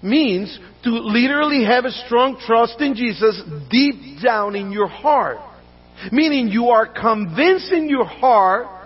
means 0.02 0.58
to 0.84 0.90
literally 0.90 1.64
have 1.64 1.84
a 1.84 1.90
strong 1.90 2.40
trust 2.46 2.80
in 2.80 2.94
Jesus 2.94 3.42
deep 3.70 4.22
down 4.22 4.56
in 4.56 4.72
your 4.72 4.88
heart. 4.88 5.38
Meaning 6.10 6.48
you 6.48 6.68
are 6.68 6.86
convinced 6.86 7.72
in 7.72 7.88
your 7.88 8.06
heart 8.06 8.80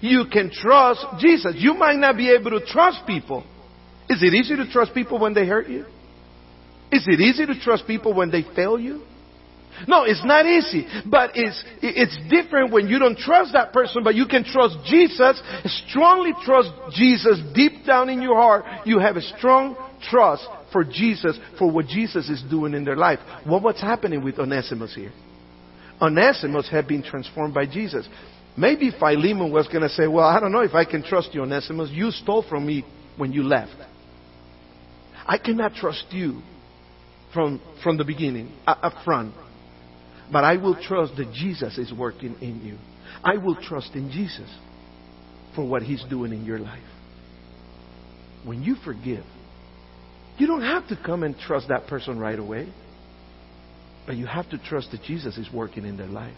you 0.00 0.24
can 0.32 0.50
trust 0.50 1.04
Jesus. 1.18 1.54
You 1.56 1.74
might 1.74 1.96
not 1.96 2.16
be 2.16 2.30
able 2.30 2.50
to 2.58 2.64
trust 2.64 3.06
people. 3.06 3.44
Is 4.08 4.22
it 4.22 4.34
easy 4.34 4.56
to 4.56 4.70
trust 4.70 4.94
people 4.94 5.18
when 5.18 5.34
they 5.34 5.46
hurt 5.46 5.68
you? 5.68 5.84
Is 6.90 7.06
it 7.06 7.20
easy 7.20 7.46
to 7.46 7.60
trust 7.60 7.86
people 7.86 8.14
when 8.14 8.30
they 8.30 8.42
fail 8.54 8.78
you? 8.78 9.02
No, 9.86 10.04
it's 10.04 10.24
not 10.24 10.46
easy. 10.46 10.86
But 11.06 11.30
it's, 11.34 11.62
it's 11.80 12.18
different 12.28 12.72
when 12.72 12.88
you 12.88 12.98
don't 12.98 13.16
trust 13.16 13.52
that 13.52 13.72
person, 13.72 14.02
but 14.02 14.14
you 14.14 14.26
can 14.26 14.44
trust 14.44 14.76
Jesus, 14.84 15.40
strongly 15.88 16.32
trust 16.44 16.70
Jesus 16.92 17.40
deep 17.54 17.86
down 17.86 18.08
in 18.08 18.20
your 18.20 18.36
heart. 18.36 18.64
You 18.84 18.98
have 18.98 19.16
a 19.16 19.22
strong 19.22 19.76
trust 20.10 20.46
for 20.72 20.84
Jesus, 20.84 21.38
for 21.58 21.70
what 21.70 21.86
Jesus 21.86 22.28
is 22.28 22.42
doing 22.50 22.74
in 22.74 22.84
their 22.84 22.96
life. 22.96 23.18
What 23.44 23.62
what's 23.62 23.80
happening 23.80 24.24
with 24.24 24.38
Onesimus 24.38 24.94
here? 24.94 25.12
Onesimus 26.00 26.68
had 26.70 26.88
been 26.88 27.02
transformed 27.02 27.54
by 27.54 27.66
Jesus. 27.66 28.08
Maybe 28.56 28.90
Philemon 28.90 29.52
was 29.52 29.68
going 29.68 29.82
to 29.82 29.88
say, 29.88 30.06
Well, 30.06 30.26
I 30.26 30.40
don't 30.40 30.52
know 30.52 30.62
if 30.62 30.74
I 30.74 30.84
can 30.84 31.02
trust 31.02 31.34
you, 31.34 31.42
Onesimus. 31.42 31.90
You 31.92 32.10
stole 32.10 32.44
from 32.48 32.66
me 32.66 32.84
when 33.16 33.32
you 33.32 33.42
left. 33.42 33.76
I 35.26 35.38
cannot 35.38 35.74
trust 35.74 36.06
you 36.10 36.42
from, 37.32 37.60
from 37.82 37.96
the 37.96 38.04
beginning, 38.04 38.52
uh, 38.66 38.74
up 38.82 39.04
front. 39.04 39.34
But 40.32 40.44
I 40.44 40.56
will 40.56 40.80
trust 40.80 41.16
that 41.16 41.32
Jesus 41.32 41.78
is 41.78 41.92
working 41.92 42.36
in 42.40 42.64
you. 42.64 42.78
I 43.22 43.36
will 43.36 43.56
trust 43.56 43.94
in 43.94 44.10
Jesus 44.10 44.48
for 45.54 45.68
what 45.68 45.82
He's 45.82 46.04
doing 46.08 46.32
in 46.32 46.44
your 46.44 46.58
life. 46.58 46.82
When 48.44 48.62
you 48.62 48.76
forgive, 48.84 49.24
you 50.40 50.46
don't 50.46 50.62
have 50.62 50.88
to 50.88 50.96
come 50.96 51.22
and 51.22 51.36
trust 51.38 51.68
that 51.68 51.86
person 51.86 52.18
right 52.18 52.38
away. 52.38 52.72
But 54.06 54.16
you 54.16 54.26
have 54.26 54.48
to 54.50 54.58
trust 54.58 54.90
that 54.92 55.02
Jesus 55.02 55.36
is 55.36 55.48
working 55.52 55.84
in 55.84 55.98
their 55.98 56.08
life. 56.08 56.36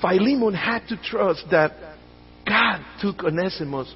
Philemon 0.00 0.54
had 0.54 0.86
to 0.88 0.96
trust 0.96 1.44
that 1.52 1.72
God 2.46 2.84
took 3.00 3.22
Onesimus 3.22 3.94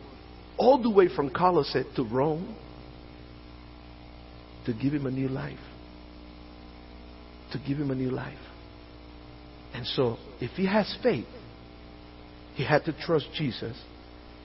all 0.56 0.80
the 0.80 0.90
way 0.90 1.08
from 1.14 1.30
Colossae 1.30 1.82
to 1.96 2.04
Rome 2.04 2.56
to 4.66 4.72
give 4.72 4.94
him 4.94 5.06
a 5.06 5.10
new 5.10 5.28
life. 5.28 5.58
To 7.52 7.58
give 7.58 7.78
him 7.78 7.90
a 7.90 7.96
new 7.96 8.10
life. 8.10 8.38
And 9.74 9.84
so, 9.86 10.18
if 10.40 10.52
he 10.52 10.66
has 10.66 10.96
faith, 11.02 11.26
he 12.54 12.64
had 12.64 12.84
to 12.84 12.92
trust 12.92 13.26
Jesus 13.36 13.76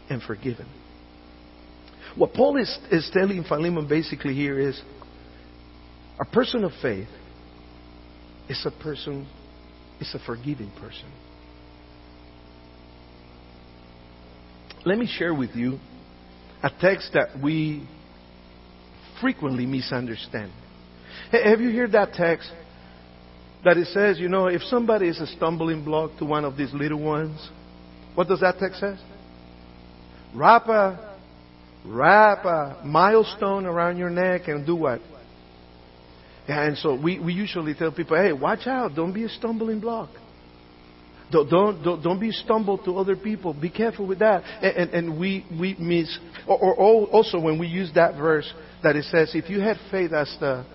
and 0.10 0.24
forgive 0.24 0.58
him. 0.58 0.68
What 2.18 2.34
Paul 2.34 2.58
is, 2.58 2.78
is 2.92 3.10
telling 3.14 3.44
Philemon 3.44 3.88
basically 3.88 4.34
here 4.34 4.60
is 4.60 4.82
a 6.20 6.26
person 6.26 6.64
of 6.64 6.72
faith 6.82 7.08
is 8.50 8.66
a 8.66 8.72
person, 8.84 9.28
is 10.00 10.14
a 10.14 10.20
forgiving 10.26 10.72
person. 10.80 11.12
Let 14.86 14.98
me 14.98 15.08
share 15.08 15.34
with 15.34 15.52
you 15.56 15.80
a 16.64 16.72
text 16.82 17.12
that 17.14 17.42
we 17.42 17.88
frequently 19.20 19.66
misunderstand. 19.66 20.52
Have 21.32 21.60
you 21.60 21.72
heard 21.72 21.92
that 21.92 22.14
text? 22.14 22.52
That 23.66 23.78
it 23.78 23.88
says, 23.88 24.18
you 24.18 24.30
know, 24.30 24.48
if 24.48 24.62
somebody 24.64 25.10
is 25.10 25.20
a 25.20 25.28
stumbling 25.28 25.84
block 25.84 26.18
to 26.20 26.26
one 26.26 26.46
of 26.46 26.56
these 26.56 26.74
little 26.74 27.02
ones, 27.02 27.50
what 28.16 28.28
does 28.28 28.40
that 28.40 28.60
text 28.60 28.80
say? 28.80 28.96
Wrap 30.34 30.68
a, 30.68 31.07
wrap 31.88 32.46
a 32.46 32.82
milestone 32.86 33.66
around 33.66 33.98
your 33.98 34.10
neck 34.10 34.48
and 34.48 34.66
do 34.66 34.76
what? 34.76 35.02
And 36.48 36.78
so 36.78 37.00
we, 37.00 37.20
we 37.20 37.34
usually 37.34 37.74
tell 37.74 37.92
people, 37.92 38.18
hey, 38.18 38.32
watch 38.32 38.68
out, 38.68 38.96
don't 38.96 39.14
be 39.14 39.24
a 39.24 39.30
stumbling 39.30 39.80
block. 39.80 40.10
Don't, 41.30 41.50
don't, 41.50 42.02
don't, 42.02 42.20
be 42.22 42.32
stumbled 42.32 42.86
to 42.86 42.98
other 42.98 43.18
people. 43.18 43.54
Be 43.54 43.70
careful 43.70 44.08
with 44.08 44.20
that. 44.20 44.44
And, 44.62 44.78
and, 44.78 44.90
and 44.92 45.20
we, 45.20 45.46
we 45.60 45.76
miss, 45.78 46.18
or, 46.48 46.58
or, 46.58 47.06
also 47.08 47.38
when 47.38 47.60
we 47.60 47.68
use 47.68 47.92
that 47.96 48.16
verse 48.16 48.52
that 48.82 48.96
it 48.96 49.04
says, 49.06 49.32
if 49.34 49.50
you 49.50 49.60
had 49.60 49.76
faith 49.92 50.14
as 50.14 50.34
the 50.40 50.66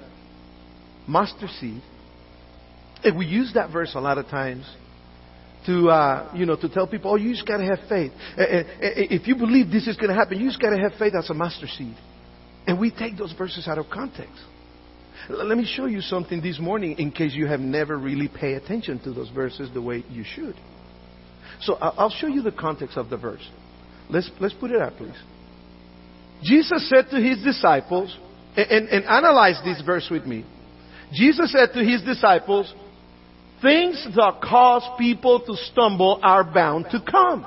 mustard 1.09 1.48
seed, 1.59 1.81
and 3.03 3.16
we 3.16 3.25
use 3.25 3.53
that 3.55 3.72
verse 3.72 3.92
a 3.94 4.01
lot 4.01 4.18
of 4.18 4.27
times 4.29 4.66
to, 5.66 5.88
uh, 5.88 6.33
you 6.35 6.46
know, 6.46 6.57
to 6.57 6.68
tell 6.68 6.87
people, 6.87 7.12
oh, 7.12 7.16
you 7.16 7.33
just 7.33 7.46
gotta 7.46 7.64
have 7.64 7.88
faith. 7.88 8.12
If 8.37 9.27
you 9.27 9.37
believe 9.37 9.70
this 9.70 9.87
is 9.87 9.96
gonna 9.96 10.14
happen, 10.14 10.40
you 10.40 10.48
just 10.48 10.61
gotta 10.61 10.79
have 10.79 10.92
faith 10.98 11.14
as 11.14 11.31
a 11.31 11.35
mustard 11.35 11.68
seed. 11.70 11.96
And 12.66 12.79
we 12.79 12.90
take 12.90 13.16
those 13.16 13.33
verses 13.33 13.66
out 13.68 13.79
of 13.79 13.87
context. 13.90 14.40
Let 15.29 15.57
me 15.57 15.64
show 15.64 15.87
you 15.87 16.01
something 16.01 16.42
this 16.42 16.59
morning 16.59 16.98
in 16.98 17.12
case 17.12 17.33
you 17.35 17.46
have 17.46 17.61
never 17.61 17.96
really 17.96 18.29
paid 18.29 18.55
attention 18.55 18.98
to 19.05 19.12
those 19.12 19.31
verses 19.31 19.70
the 19.72 19.83
way 19.83 20.05
you 20.11 20.25
should. 20.25 20.57
So 21.61 21.75
I'll 21.75 22.11
show 22.11 22.27
you 22.27 22.42
the 22.42 22.53
context 22.53 22.96
of 22.96 23.09
the 23.09 23.16
verse. 23.16 23.48
Let's, 24.11 24.31
let's 24.40 24.55
put 24.55 24.72
it 24.72 24.83
up, 24.83 24.96
please. 24.96 25.14
Jesus 26.42 26.88
said 26.88 27.07
to 27.11 27.20
his 27.20 27.42
disciples, 27.44 28.16
and, 28.57 28.68
and, 28.68 28.88
and 28.88 29.05
analyze 29.05 29.61
this 29.64 29.81
verse 29.87 30.09
with 30.11 30.27
me. 30.27 30.44
Jesus 31.12 31.53
said 31.53 31.72
to 31.75 31.85
his 31.85 32.03
disciples, 32.03 32.75
things 33.62 34.07
that 34.16 34.40
cause 34.42 34.85
people 34.98 35.40
to 35.40 35.57
stumble 35.70 36.20
are 36.22 36.44
bound 36.44 36.87
to 36.90 37.01
come. 37.01 37.46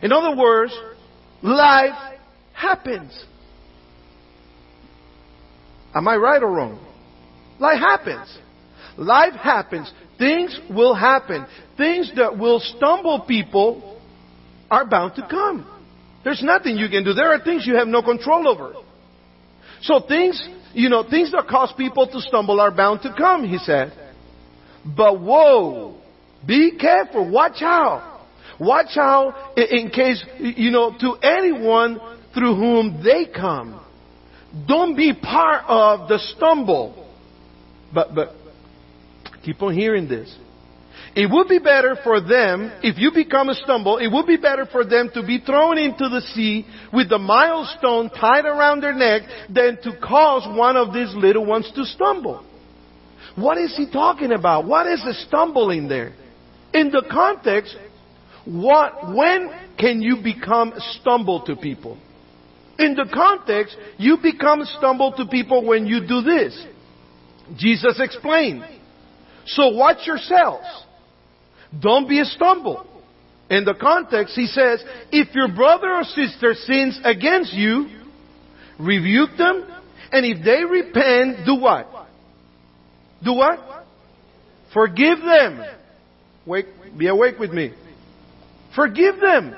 In 0.00 0.12
other 0.12 0.36
words, 0.36 0.72
life 1.42 2.16
happens. 2.52 3.24
Am 5.94 6.06
I 6.06 6.16
right 6.16 6.42
or 6.42 6.50
wrong? 6.50 6.84
Life 7.58 7.80
happens. 7.80 8.38
Life 8.96 9.34
happens. 9.34 9.92
Things 10.18 10.58
will 10.70 10.94
happen. 10.94 11.46
Things 11.76 12.12
that 12.16 12.38
will 12.38 12.60
stumble 12.60 13.24
people 13.26 14.00
are 14.70 14.86
bound 14.86 15.14
to 15.16 15.26
come. 15.28 15.66
There's 16.24 16.42
nothing 16.42 16.76
you 16.76 16.88
can 16.88 17.04
do. 17.04 17.14
There 17.14 17.32
are 17.32 17.42
things 17.42 17.66
you 17.66 17.76
have 17.76 17.88
no 17.88 18.02
control 18.02 18.46
over. 18.48 18.74
So 19.80 20.00
things, 20.00 20.46
you 20.72 20.88
know, 20.88 21.08
things 21.08 21.32
that 21.32 21.46
cause 21.48 21.72
people 21.76 22.06
to 22.08 22.20
stumble 22.20 22.60
are 22.60 22.70
bound 22.70 23.02
to 23.02 23.14
come, 23.16 23.44
he 23.44 23.58
said. 23.58 23.92
But 24.84 25.20
whoa, 25.20 25.96
be 26.46 26.76
careful. 26.78 27.30
Watch 27.30 27.62
out. 27.62 28.26
Watch 28.58 28.96
out 28.96 29.56
in 29.56 29.90
case, 29.90 30.24
you 30.38 30.70
know, 30.70 30.96
to 30.98 31.14
anyone 31.22 32.00
through 32.34 32.56
whom 32.56 33.02
they 33.04 33.26
come. 33.26 33.80
Don't 34.66 34.96
be 34.96 35.12
part 35.14 35.64
of 35.68 36.08
the 36.08 36.18
stumble. 36.36 37.06
But, 37.94 38.14
but, 38.14 38.34
keep 39.44 39.62
on 39.62 39.74
hearing 39.74 40.08
this. 40.08 40.34
It 41.14 41.30
would 41.30 41.48
be 41.48 41.58
better 41.58 41.96
for 42.02 42.20
them, 42.20 42.72
if 42.82 42.98
you 42.98 43.12
become 43.12 43.48
a 43.48 43.54
stumble, 43.54 43.98
it 43.98 44.08
would 44.08 44.26
be 44.26 44.36
better 44.36 44.66
for 44.66 44.84
them 44.84 45.10
to 45.14 45.22
be 45.24 45.40
thrown 45.40 45.78
into 45.78 46.08
the 46.08 46.20
sea 46.34 46.66
with 46.92 47.08
the 47.08 47.18
milestone 47.18 48.10
tied 48.10 48.44
around 48.44 48.82
their 48.82 48.94
neck 48.94 49.22
than 49.48 49.78
to 49.82 49.98
cause 50.00 50.46
one 50.56 50.76
of 50.76 50.92
these 50.92 51.12
little 51.14 51.46
ones 51.46 51.70
to 51.74 51.84
stumble. 51.84 52.44
What 53.38 53.58
is 53.58 53.76
he 53.76 53.90
talking 53.90 54.32
about? 54.32 54.66
What 54.66 54.86
is 54.86 55.00
the 55.04 55.14
stumbling 55.26 55.88
there? 55.88 56.12
In 56.74 56.90
the 56.90 57.04
context, 57.10 57.76
what, 58.44 59.14
when 59.14 59.50
can 59.78 60.02
you 60.02 60.16
become 60.22 60.72
stumble 61.00 61.44
to 61.46 61.54
people? 61.54 61.98
In 62.78 62.94
the 62.94 63.08
context, 63.12 63.76
you 63.96 64.18
become 64.22 64.64
stumble 64.78 65.12
to 65.12 65.26
people 65.26 65.66
when 65.66 65.86
you 65.86 66.00
do 66.06 66.22
this. 66.22 66.66
Jesus 67.56 68.00
explained. 68.00 68.64
So 69.46 69.68
watch 69.68 70.06
yourselves. 70.06 70.66
Don't 71.78 72.08
be 72.08 72.20
a 72.20 72.24
stumble. 72.24 72.86
In 73.50 73.64
the 73.64 73.74
context, 73.74 74.34
he 74.34 74.46
says, 74.46 74.82
if 75.10 75.34
your 75.34 75.48
brother 75.48 75.92
or 75.92 76.04
sister 76.04 76.54
sins 76.54 77.00
against 77.04 77.52
you, 77.54 77.88
rebuke 78.78 79.30
them, 79.38 79.66
and 80.12 80.24
if 80.24 80.44
they 80.44 80.64
repent, 80.64 81.46
do 81.46 81.56
what? 81.56 81.97
Do 83.24 83.34
what? 83.34 83.58
Forgive 84.72 85.18
them. 85.18 85.64
Wake, 86.46 86.66
be 86.96 87.08
awake 87.08 87.38
with 87.38 87.50
me. 87.50 87.72
Forgive 88.74 89.20
them. 89.20 89.54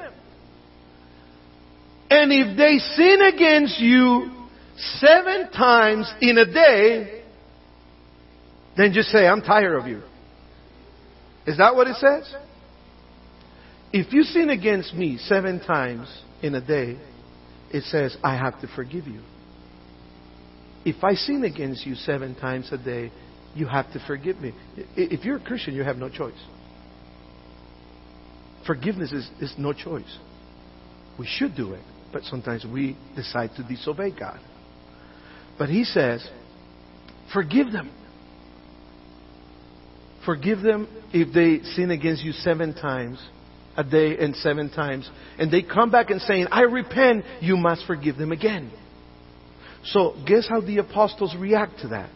And 2.10 2.32
if 2.32 2.56
they 2.56 2.78
sin 2.78 3.20
against 3.22 3.78
you 3.78 4.30
seven 4.98 5.50
times 5.50 6.12
in 6.20 6.38
a 6.38 6.46
day, 6.46 7.22
then 8.76 8.92
just 8.92 9.10
say, 9.10 9.26
I'm 9.26 9.42
tired 9.42 9.78
of 9.78 9.86
you. 9.86 10.02
Is 11.46 11.58
that 11.58 11.74
what 11.74 11.86
it 11.86 11.96
says? 11.96 12.34
If 13.92 14.12
you 14.12 14.22
sin 14.22 14.50
against 14.50 14.94
me 14.94 15.18
seven 15.18 15.60
times 15.60 16.08
in 16.42 16.54
a 16.54 16.60
day, 16.60 16.96
it 17.72 17.84
says, 17.84 18.16
I 18.22 18.36
have 18.36 18.60
to 18.60 18.68
forgive 18.74 19.06
you. 19.06 19.20
If 20.84 21.04
I 21.04 21.14
sin 21.14 21.44
against 21.44 21.84
you 21.86 21.94
seven 21.94 22.34
times 22.34 22.70
a 22.72 22.78
day, 22.78 23.12
you 23.54 23.66
have 23.66 23.92
to 23.92 24.00
forgive 24.06 24.40
me. 24.40 24.52
If 24.96 25.24
you're 25.24 25.36
a 25.36 25.44
Christian, 25.44 25.74
you 25.74 25.82
have 25.82 25.96
no 25.96 26.08
choice. 26.08 26.40
Forgiveness 28.66 29.12
is, 29.12 29.30
is 29.40 29.54
no 29.58 29.72
choice. 29.72 30.18
We 31.18 31.26
should 31.26 31.56
do 31.56 31.72
it 31.72 31.82
but 32.12 32.24
sometimes 32.24 32.64
we 32.64 32.96
decide 33.14 33.50
to 33.56 33.62
disobey 33.62 34.10
God. 34.18 34.40
But 35.58 35.68
he 35.68 35.84
says, 35.84 36.26
forgive 37.32 37.72
them. 37.72 37.90
Forgive 40.24 40.60
them 40.60 40.88
if 41.12 41.32
they 41.32 41.64
sin 41.70 41.90
against 41.90 42.22
you 42.22 42.32
seven 42.32 42.74
times 42.74 43.22
a 43.76 43.84
day 43.84 44.18
and 44.18 44.34
seven 44.36 44.70
times. 44.70 45.08
And 45.38 45.50
they 45.50 45.62
come 45.62 45.90
back 45.90 46.10
and 46.10 46.20
saying, 46.20 46.48
I 46.50 46.62
repent, 46.62 47.24
you 47.40 47.56
must 47.56 47.86
forgive 47.86 48.16
them 48.16 48.32
again. 48.32 48.70
So 49.84 50.14
guess 50.26 50.46
how 50.48 50.60
the 50.60 50.78
apostles 50.78 51.34
react 51.38 51.80
to 51.80 51.88
that? 51.88 52.10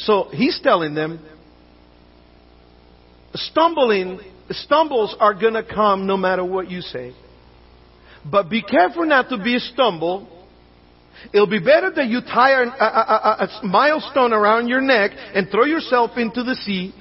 So 0.00 0.28
he's 0.32 0.58
telling 0.62 0.94
them, 0.94 1.20
stumbling, 3.34 4.20
stumbles 4.50 5.14
are 5.20 5.34
gonna 5.34 5.62
come 5.62 6.06
no 6.06 6.16
matter 6.16 6.44
what 6.44 6.70
you 6.70 6.80
say. 6.80 7.14
But 8.24 8.50
be 8.50 8.62
careful 8.62 9.06
not 9.06 9.28
to 9.30 9.38
be 9.38 9.56
a 9.56 9.60
stumble. 9.60 10.28
It'll 11.34 11.46
be 11.46 11.58
better 11.60 11.90
that 11.90 12.06
you 12.06 12.20
tie 12.22 12.62
a, 12.62 12.66
a, 12.66 12.68
a, 12.68 13.48
a 13.62 13.66
milestone 13.66 14.32
around 14.32 14.68
your 14.68 14.80
neck 14.80 15.10
and 15.34 15.48
throw 15.50 15.64
yourself 15.64 16.12
into 16.16 16.42
the 16.42 16.54
sea 16.54 16.94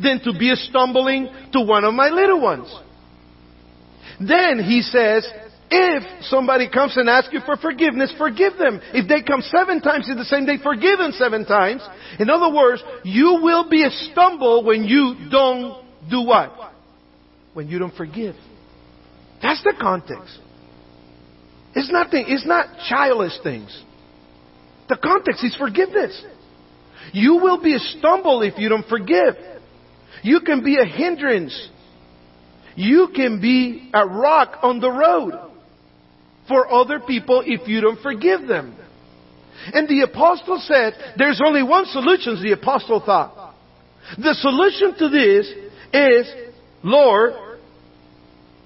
than 0.00 0.20
to 0.20 0.32
be 0.36 0.50
a 0.50 0.56
stumbling 0.56 1.28
to 1.52 1.60
one 1.60 1.84
of 1.84 1.94
my 1.94 2.08
little 2.08 2.40
ones. 2.40 2.72
Then 4.20 4.62
he 4.62 4.82
says, 4.82 5.26
If 5.74 6.24
somebody 6.26 6.68
comes 6.68 6.98
and 6.98 7.08
asks 7.08 7.32
you 7.32 7.40
for 7.46 7.56
forgiveness, 7.56 8.12
forgive 8.18 8.58
them. 8.58 8.78
If 8.92 9.08
they 9.08 9.22
come 9.22 9.40
seven 9.40 9.80
times 9.80 10.06
in 10.10 10.18
the 10.18 10.24
same 10.26 10.44
day, 10.44 10.58
forgive 10.62 10.98
them 10.98 11.12
seven 11.12 11.46
times. 11.46 11.80
In 12.18 12.28
other 12.28 12.54
words, 12.54 12.82
you 13.04 13.38
will 13.42 13.70
be 13.70 13.82
a 13.82 13.90
stumble 13.90 14.64
when 14.64 14.84
you 14.84 15.30
don't 15.30 15.82
do 16.10 16.26
what? 16.26 16.74
When 17.54 17.68
you 17.68 17.78
don't 17.78 17.94
forgive. 17.94 18.34
That's 19.40 19.62
the 19.62 19.72
context. 19.80 20.38
It's 21.74 21.90
nothing, 21.90 22.26
it's 22.28 22.46
not 22.46 22.66
childish 22.90 23.32
things. 23.42 23.82
The 24.90 24.98
context 25.02 25.42
is 25.42 25.56
forgiveness. 25.56 26.22
You 27.14 27.36
will 27.36 27.62
be 27.62 27.74
a 27.74 27.78
stumble 27.78 28.42
if 28.42 28.58
you 28.58 28.68
don't 28.68 28.86
forgive. 28.86 29.36
You 30.22 30.40
can 30.40 30.62
be 30.62 30.76
a 30.76 30.84
hindrance. 30.84 31.68
You 32.76 33.08
can 33.16 33.40
be 33.40 33.90
a 33.94 34.06
rock 34.06 34.58
on 34.62 34.78
the 34.80 34.90
road 34.90 35.51
for 36.52 36.70
other 36.70 37.00
people 37.00 37.42
if 37.46 37.66
you 37.66 37.80
don't 37.80 38.00
forgive 38.02 38.46
them. 38.46 38.76
And 39.72 39.88
the 39.88 40.02
apostle 40.02 40.60
said, 40.62 40.92
there's 41.16 41.40
only 41.44 41.62
one 41.62 41.86
solution, 41.86 42.42
the 42.42 42.52
apostle 42.52 43.00
thought. 43.00 43.54
The 44.18 44.34
solution 44.34 44.98
to 44.98 45.08
this 45.08 45.46
is, 45.94 46.52
Lord, 46.82 47.58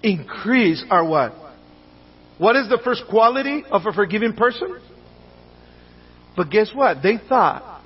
increase 0.02 0.82
our 0.90 1.04
what? 1.04 1.32
What 2.38 2.56
is 2.56 2.68
the 2.68 2.80
first 2.82 3.04
quality 3.08 3.64
of 3.70 3.82
a 3.86 3.92
forgiving 3.92 4.32
person? 4.32 4.80
But 6.36 6.50
guess 6.50 6.70
what? 6.74 7.02
They 7.04 7.18
thought, 7.28 7.82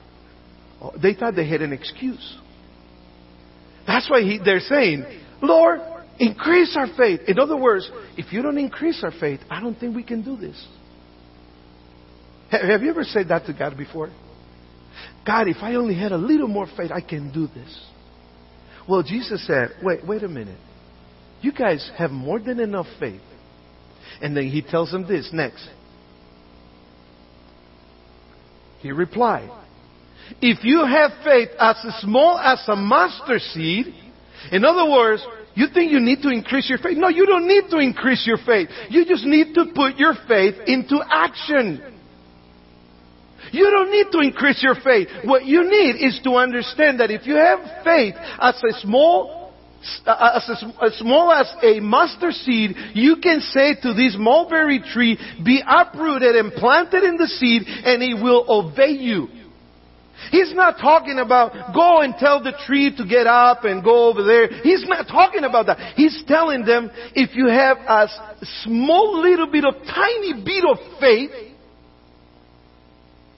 they 1.00 1.12
thought 1.12 1.36
they 1.36 1.46
had 1.46 1.60
an 1.60 1.74
excuse. 1.74 2.38
That's 3.86 4.08
why 4.08 4.22
he, 4.22 4.40
they're 4.42 4.60
saying, 4.60 5.04
Lord, 5.42 5.80
Increase 6.20 6.76
our 6.76 6.86
faith. 6.98 7.20
In 7.26 7.38
other 7.38 7.56
words, 7.56 7.90
if 8.18 8.30
you 8.30 8.42
don't 8.42 8.58
increase 8.58 9.02
our 9.02 9.10
faith, 9.10 9.40
I 9.48 9.58
don't 9.60 9.74
think 9.74 9.96
we 9.96 10.02
can 10.02 10.22
do 10.22 10.36
this. 10.36 10.68
Have 12.50 12.82
you 12.82 12.90
ever 12.90 13.04
said 13.04 13.28
that 13.28 13.46
to 13.46 13.54
God 13.54 13.78
before? 13.78 14.10
God, 15.26 15.48
if 15.48 15.56
I 15.62 15.76
only 15.76 15.94
had 15.94 16.12
a 16.12 16.18
little 16.18 16.46
more 16.46 16.66
faith, 16.76 16.90
I 16.92 17.00
can 17.00 17.32
do 17.32 17.46
this. 17.46 17.84
Well, 18.86 19.02
Jesus 19.02 19.46
said, 19.46 19.70
wait, 19.82 20.06
wait 20.06 20.22
a 20.22 20.28
minute. 20.28 20.58
You 21.40 21.52
guys 21.52 21.90
have 21.96 22.10
more 22.10 22.38
than 22.38 22.60
enough 22.60 22.86
faith. 22.98 23.22
And 24.20 24.36
then 24.36 24.48
he 24.48 24.60
tells 24.60 24.90
them 24.90 25.08
this 25.08 25.30
next. 25.32 25.66
He 28.80 28.92
replied, 28.92 29.48
If 30.42 30.64
you 30.64 30.84
have 30.84 31.12
faith 31.24 31.48
as 31.58 31.76
small 32.00 32.38
as 32.38 32.62
a 32.66 32.76
mustard 32.76 33.40
seed, 33.40 33.86
in 34.52 34.64
other 34.66 34.90
words, 34.90 35.24
you 35.54 35.66
think 35.72 35.90
you 35.90 36.00
need 36.00 36.22
to 36.22 36.30
increase 36.30 36.68
your 36.68 36.78
faith? 36.78 36.96
No, 36.96 37.08
you 37.08 37.26
don't 37.26 37.46
need 37.46 37.64
to 37.70 37.78
increase 37.78 38.26
your 38.26 38.38
faith. 38.38 38.68
You 38.88 39.04
just 39.04 39.24
need 39.24 39.54
to 39.54 39.66
put 39.74 39.96
your 39.96 40.14
faith 40.28 40.54
into 40.66 41.00
action. 41.08 41.82
You 43.52 43.70
don't 43.70 43.90
need 43.90 44.06
to 44.12 44.20
increase 44.20 44.62
your 44.62 44.76
faith. 44.76 45.08
What 45.24 45.44
you 45.44 45.68
need 45.68 45.96
is 45.96 46.20
to 46.24 46.36
understand 46.36 47.00
that 47.00 47.10
if 47.10 47.26
you 47.26 47.34
have 47.34 47.58
faith 47.82 48.14
as 48.40 48.62
a 48.62 48.80
small, 48.80 49.52
uh, 50.06 50.36
as, 50.36 50.48
a, 50.62 50.84
as 50.84 50.94
small 50.98 51.32
as 51.32 51.52
a 51.62 51.80
mustard 51.80 52.34
seed, 52.34 52.76
you 52.94 53.16
can 53.16 53.40
say 53.40 53.74
to 53.82 53.92
this 53.92 54.14
mulberry 54.18 54.80
tree, 54.80 55.18
be 55.44 55.62
uprooted 55.66 56.36
and 56.36 56.52
planted 56.52 57.02
in 57.02 57.16
the 57.16 57.26
seed 57.26 57.62
and 57.66 58.02
it 58.02 58.22
will 58.22 58.44
obey 58.48 58.90
you. 58.90 59.28
He's 60.30 60.54
not 60.54 60.78
talking 60.78 61.18
about 61.18 61.74
go 61.74 62.00
and 62.00 62.14
tell 62.18 62.42
the 62.42 62.52
tree 62.66 62.94
to 62.96 63.06
get 63.06 63.26
up 63.26 63.64
and 63.64 63.82
go 63.82 64.08
over 64.08 64.22
there. 64.22 64.48
He's 64.62 64.86
not 64.86 65.08
talking 65.08 65.44
about 65.44 65.66
that. 65.66 65.94
He's 65.96 66.22
telling 66.26 66.64
them 66.64 66.90
if 67.14 67.34
you 67.34 67.48
have 67.48 67.78
a 67.78 68.08
small 68.62 69.20
little 69.22 69.50
bit 69.50 69.64
of 69.64 69.74
tiny 69.86 70.44
bit 70.44 70.64
of 70.64 70.78
faith, 71.00 71.30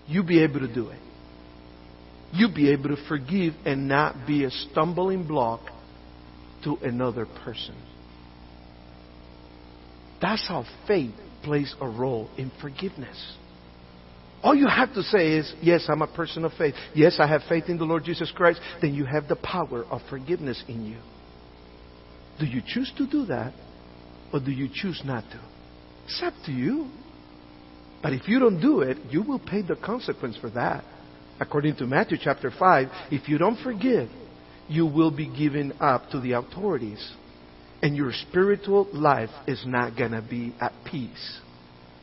you'll 0.07 0.26
be 0.26 0.43
able 0.43 0.61
to 0.61 0.72
do 0.72 0.89
it. 0.89 0.99
You'll 2.33 2.55
be 2.55 2.70
able 2.70 2.97
to 2.97 3.09
forgive 3.09 3.55
and 3.64 3.89
not 3.89 4.26
be 4.26 4.45
a 4.45 4.51
stumbling 4.51 5.26
block 5.26 5.61
to 6.64 6.76
another 6.83 7.26
person. 7.26 7.76
That's 10.20 10.47
how 10.47 10.64
faith 10.87 11.14
plays 11.43 11.74
a 11.80 11.89
role 11.89 12.30
in 12.39 12.51
forgiveness. 12.61 13.37
All 14.43 14.57
you 14.57 14.66
have 14.66 14.93
to 14.95 15.03
say 15.03 15.34
is, 15.34 15.53
yes, 15.62 15.86
I'm 15.88 16.03
a 16.03 16.07
person 16.09 16.45
of 16.45 16.53
faith. 16.55 16.74
Yes, 16.95 17.16
I 17.20 17.28
have 17.28 17.43
faith 17.49 17.64
in 17.68 17.78
the 17.78 17.84
Lord 17.84 18.05
Jesus 18.05 18.32
Christ. 18.34 18.61
Then 18.80 18.93
you 18.93 19.05
have 19.05 19.28
the 19.28 19.36
power 19.36 19.84
of 19.84 20.01
forgiveness 20.11 20.62
in 20.66 20.84
you. 20.84 20.99
Do 22.40 22.47
you 22.47 22.61
choose 22.66 22.93
to 22.99 23.07
do 23.07 23.26
that? 23.26 23.53
Or 24.32 24.40
do 24.40 24.51
you 24.51 24.68
choose 24.72 25.01
not 25.05 25.22
to? 25.30 25.40
It's 26.07 26.20
up 26.24 26.34
to 26.47 26.53
you. 26.53 26.90
But 28.03 28.14
if 28.14 28.26
you 28.26 28.40
don't 28.40 28.61
do 28.61 28.80
it, 28.80 28.97
you 29.11 29.22
will 29.22 29.38
pay 29.38 29.62
the 29.62 29.76
consequence 29.76 30.36
for 30.40 30.51
that. 30.51 30.84
According 31.38 31.76
to 31.76 31.86
Matthew 31.86 32.18
chapter 32.20 32.51
5, 32.51 32.88
if 33.12 33.28
you 33.28 33.38
don't 33.38 33.62
forgive, 33.62 34.09
you 34.68 34.86
will 34.86 35.12
be 35.12 35.28
given 35.28 35.72
up 35.80 36.11
to 36.11 36.20
the 36.20 36.32
authorities. 36.32 37.12
And 37.80 37.97
your 37.97 38.12
spiritual 38.12 38.88
life 38.93 39.30
is 39.47 39.62
not 39.66 39.97
going 39.97 40.12
to 40.12 40.22
be 40.22 40.53
at 40.61 40.72
peace 40.90 41.40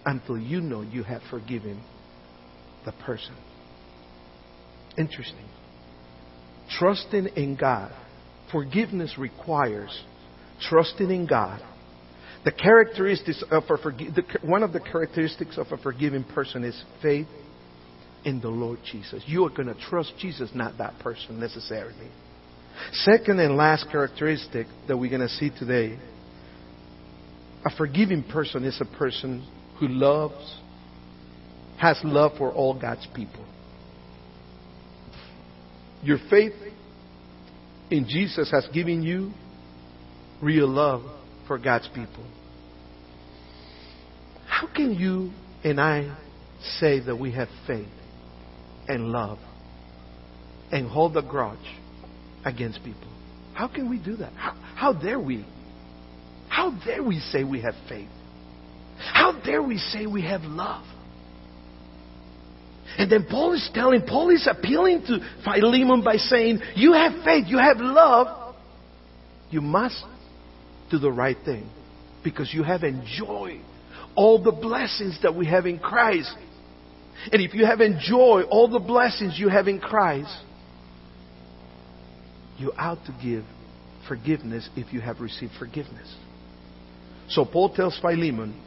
until 0.06 0.38
you 0.38 0.62
know 0.62 0.82
you 0.82 1.04
have 1.04 1.22
forgiven 1.30 1.84
the 2.86 2.92
person. 2.92 3.36
Interesting. 4.98 5.46
Trusting 6.78 7.28
in 7.36 7.56
God. 7.56 7.92
Forgiveness 8.52 9.16
requires 9.18 10.04
trusting 10.62 11.10
in 11.10 11.26
God. 11.26 11.62
The 12.46 12.52
characteristics 12.52 13.44
of 13.52 13.64
a 13.64 13.78
forgi- 13.78 14.14
the, 14.14 14.24
one 14.44 14.64
of 14.64 14.74
the 14.74 14.80
characteristics 14.80 15.58
of 15.58 15.68
a 15.72 15.78
forgiving 15.78 16.24
person 16.24 16.64
is 16.64 16.84
faith 17.02 17.28
in 18.24 18.40
the 18.42 18.50
Lord 18.50 18.80
Jesus. 18.92 19.24
You 19.26 19.46
are 19.46 19.50
going 19.50 19.68
to 19.68 19.80
trust 19.90 20.14
Jesus, 20.20 20.50
not 20.54 20.78
that 20.78 21.00
person 21.00 21.40
necessarily. 21.40 22.10
Second 22.94 23.40
and 23.40 23.58
last 23.58 23.88
characteristic 23.92 24.68
that 24.88 24.98
we're 24.98 25.10
going 25.10 25.28
to 25.28 25.30
see 25.30 25.50
today 25.50 25.98
a 27.66 27.76
forgiving 27.76 28.24
person 28.24 28.64
is 28.64 28.80
a 28.80 28.98
person 28.98 29.46
who 29.80 29.88
loves 29.90 30.58
has 31.80 32.00
love 32.04 32.34
for 32.38 32.52
all 32.52 32.80
God's 32.80 33.08
people. 33.16 33.46
Your 36.04 36.18
faith 36.30 36.54
in 37.90 38.06
Jesus 38.08 38.52
has 38.52 38.68
given 38.74 39.02
you 39.02 39.32
real 40.42 40.68
love 40.68 41.04
for 41.48 41.58
God's 41.58 41.88
people. 41.90 42.26
How 44.48 44.68
can 44.74 44.94
you 44.94 45.32
and 45.64 45.80
I 45.80 46.18
say 46.80 47.00
that 47.00 47.16
we 47.16 47.32
have 47.34 47.48
faith 47.66 47.88
and 48.88 49.12
love 49.12 49.40
and 50.72 50.88
hold 50.90 51.16
a 51.18 51.22
grudge 51.22 51.58
against 52.46 52.84
people? 52.84 53.10
How 53.54 53.68
can 53.68 53.90
we 53.90 54.00
do 54.00 54.18
that? 54.18 54.34
How, 54.34 54.54
how 54.76 54.94
dare 54.94 55.20
we? 55.20 55.46
How 56.50 56.72
dare 56.86 57.04
we 57.04 57.20
say 57.20 57.44
we 57.44 57.62
have 57.62 57.76
faith? 57.88 58.10
How 58.98 59.42
dare 59.42 59.64
we 59.64 59.78
say 59.78 60.06
we 60.06 60.24
have 60.24 60.42
love? 60.42 60.86
And 63.00 63.10
then 63.10 63.26
Paul 63.30 63.54
is 63.54 63.68
telling, 63.74 64.02
Paul 64.02 64.30
is 64.30 64.46
appealing 64.46 65.04
to 65.08 65.20
Philemon 65.46 66.04
by 66.04 66.18
saying, 66.18 66.60
You 66.76 66.92
have 66.92 67.24
faith, 67.24 67.46
you 67.48 67.58
have 67.58 67.78
love. 67.78 68.56
You 69.50 69.62
must 69.62 70.04
do 70.92 71.00
the 71.00 71.10
right 71.10 71.38
thing 71.46 71.70
because 72.26 72.54
you 72.54 72.62
have 72.62 72.84
enjoyed 72.84 73.62
all 74.16 74.44
the 74.44 74.52
blessings 74.52 75.18
that 75.24 75.34
we 75.34 75.46
have 75.46 75.66
in 75.66 75.80
Christ. 75.80 76.36
And 77.32 77.42
if 77.42 77.54
you 77.54 77.66
have 77.66 77.80
enjoyed 77.80 78.48
all 78.50 78.68
the 78.68 78.80
blessings 78.80 79.40
you 79.40 79.48
have 79.48 79.70
in 79.70 79.80
Christ, 79.80 80.38
you 82.58 82.74
ought 82.78 83.04
to 83.06 83.18
give 83.24 83.46
forgiveness 84.10 84.70
if 84.76 84.92
you 84.92 85.00
have 85.00 85.22
received 85.22 85.54
forgiveness. 85.58 86.14
So 87.30 87.46
Paul 87.46 87.74
tells 87.74 87.98
Philemon, 88.02 88.62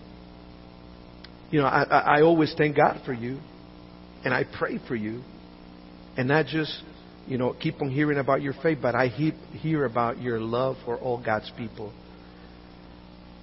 you 1.51 1.61
know, 1.61 1.67
I, 1.67 1.83
I, 1.83 1.99
I 1.99 2.23
always 2.23 2.55
thank 2.57 2.77
God 2.77 3.03
for 3.05 3.13
you. 3.13 3.39
And 4.25 4.33
I 4.33 4.45
pray 4.45 4.79
for 4.87 4.95
you. 4.95 5.23
And 6.17 6.29
not 6.29 6.47
just, 6.47 6.83
you 7.27 7.39
know, 7.39 7.55
keep 7.59 7.81
on 7.81 7.91
hearing 7.91 8.19
about 8.19 8.43
your 8.43 8.55
faith, 8.63 8.79
but 8.83 8.95
I 8.95 9.09
hear 9.09 9.85
about 9.85 10.21
your 10.21 10.39
love 10.39 10.77
for 10.85 10.97
all 10.97 11.23
God's 11.23 11.51
people. 11.57 11.93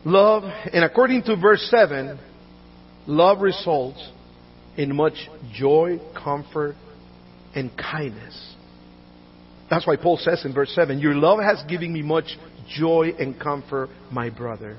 Love, 0.05 0.43
and 0.71 0.84
according 0.86 1.23
to 1.23 1.36
verse 1.36 1.67
7, 1.69 2.17
love 3.07 3.41
results 3.41 4.07
in 4.77 4.95
much 4.95 5.15
joy, 5.53 5.99
comfort, 6.15 6.75
and 7.53 7.71
kindness. 7.77 8.55
That's 9.69 9.86
why 9.86 9.97
Paul 9.97 10.17
says 10.17 10.45
in 10.45 10.53
verse 10.53 10.73
7, 10.73 10.99
Your 10.99 11.15
love 11.15 11.39
has 11.39 11.61
given 11.67 11.91
me 11.91 12.01
much 12.01 12.38
joy 12.69 13.13
and 13.19 13.39
comfort, 13.39 13.89
my 14.11 14.30
brother. 14.30 14.77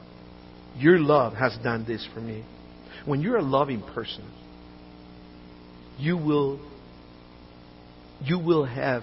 Your 0.77 0.99
love 0.99 1.35
has 1.35 1.57
done 1.63 1.85
this 1.87 2.07
for 2.15 2.21
me. 2.21 2.45
When 3.05 3.21
you're 3.21 3.37
a 3.37 3.43
loving 3.43 3.83
person, 3.83 4.25
you 6.01 6.17
will 6.17 6.59
you 8.23 8.39
will 8.39 8.65
have 8.65 9.03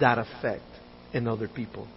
that 0.00 0.18
effect 0.18 0.64
in 1.12 1.28
other 1.28 1.48
people. 1.48 1.88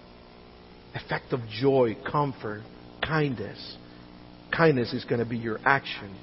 Effect 0.93 1.33
of 1.33 1.41
joy, 1.49 1.97
comfort, 2.09 2.61
kindness, 3.05 3.77
kindness 4.55 4.93
is 4.93 5.03
going 5.05 5.19
to 5.19 5.25
be 5.25 5.37
your 5.37 5.59
action. 5.65 6.15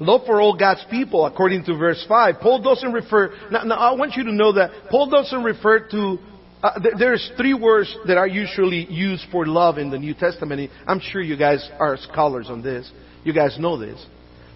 Love 0.00 0.22
for 0.26 0.40
all 0.40 0.56
God's 0.56 0.84
people, 0.90 1.24
according 1.24 1.64
to 1.64 1.76
verse 1.76 2.04
5. 2.08 2.36
Paul 2.40 2.62
doesn't 2.62 2.92
refer, 2.92 3.32
now, 3.50 3.62
now 3.62 3.76
I 3.76 3.94
want 3.94 4.14
you 4.16 4.24
to 4.24 4.32
know 4.32 4.52
that 4.52 4.70
Paul 4.90 5.08
doesn't 5.08 5.42
refer 5.42 5.88
to, 5.88 6.18
uh, 6.62 6.80
th- 6.80 6.94
there's 6.98 7.30
three 7.36 7.54
words 7.54 7.96
that 8.06 8.18
are 8.18 8.26
usually 8.26 8.84
used 8.92 9.24
for 9.30 9.46
love 9.46 9.78
in 9.78 9.90
the 9.90 9.98
New 9.98 10.12
Testament. 10.12 10.70
I'm 10.86 11.00
sure 11.00 11.22
you 11.22 11.36
guys 11.36 11.66
are 11.78 11.96
scholars 11.96 12.48
on 12.50 12.62
this. 12.62 12.90
You 13.24 13.32
guys 13.32 13.56
know 13.58 13.78
this. 13.78 14.04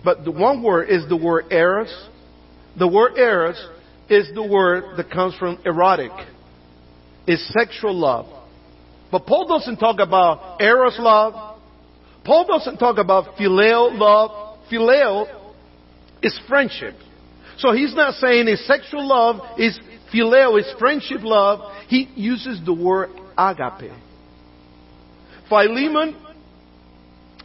But 0.04 0.24
the 0.24 0.32
one 0.32 0.62
word 0.62 0.90
is 0.90 1.08
the 1.08 1.16
word 1.16 1.46
eros. 1.50 2.08
The 2.78 2.88
word 2.88 3.16
eros 3.16 3.56
is 4.08 4.30
the 4.34 4.46
word 4.46 4.96
that 4.96 5.10
comes 5.10 5.34
from 5.36 5.58
erotic. 5.64 6.12
It's 7.26 7.52
sexual 7.52 7.94
love. 7.94 8.26
But 9.10 9.26
Paul 9.26 9.46
doesn't 9.46 9.78
talk 9.78 9.98
about 10.00 10.60
eros 10.60 10.96
love. 10.98 11.58
Paul 12.24 12.46
doesn't 12.46 12.78
talk 12.78 12.98
about 12.98 13.36
phileo 13.36 13.96
love. 13.96 14.58
Phileo 14.70 15.26
is 16.22 16.38
friendship. 16.48 16.94
So 17.58 17.72
he's 17.72 17.94
not 17.94 18.14
saying 18.14 18.46
his 18.46 18.66
sexual 18.66 19.06
love 19.06 19.58
is 19.58 19.78
phileo, 20.12 20.58
is 20.58 20.72
friendship 20.78 21.20
love. 21.22 21.60
He 21.88 22.08
uses 22.14 22.60
the 22.64 22.72
word 22.72 23.10
agape. 23.36 23.92
Philemon, 25.48 26.16